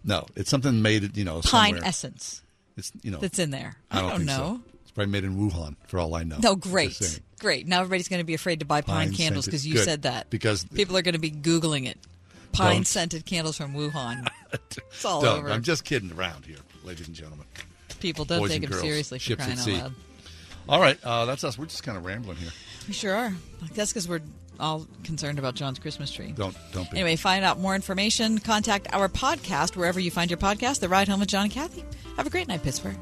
[0.04, 1.18] No, it's something made.
[1.18, 1.82] You know, pine somewhere.
[1.88, 2.42] essence.
[2.78, 3.76] It's you know that's in there.
[3.90, 4.62] I don't, think know.
[4.66, 4.72] so.
[4.84, 6.38] It's probably made in Wuhan, for all I know.
[6.42, 7.68] No, great, great.
[7.68, 10.02] Now everybody's going to be afraid to buy pine, Pine candles because you good, said
[10.04, 10.30] that.
[10.30, 11.98] because- people are going to be googling it.
[12.58, 14.28] Pine scented candles from Wuhan.
[14.54, 15.40] it's all Don't.
[15.40, 15.50] over.
[15.50, 17.46] I'm just kidding around here, ladies and gentlemen.
[18.00, 19.94] People don't Boys take them girls, seriously for crying out loud.
[20.70, 21.58] All right, uh, that's us.
[21.58, 22.52] We're just kind of rambling here.
[22.88, 23.34] We sure are.
[23.64, 24.22] I guess because we're
[24.60, 26.32] all concerned about John's Christmas tree.
[26.32, 26.98] Don't don't be.
[26.98, 28.40] Anyway, find out more information.
[28.40, 30.80] Contact our podcast wherever you find your podcast.
[30.80, 31.86] The Ride Home with John and Kathy.
[32.18, 32.98] Have a great night, Pittsburgh.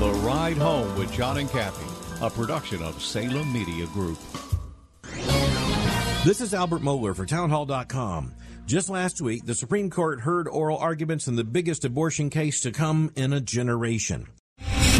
[0.00, 1.84] The Ride Home with John and Kathy,
[2.24, 4.18] a production of Salem Media Group.
[6.24, 8.32] This is Albert Mohler for Townhall.com.
[8.64, 12.72] Just last week, the Supreme Court heard oral arguments in the biggest abortion case to
[12.72, 14.26] come in a generation.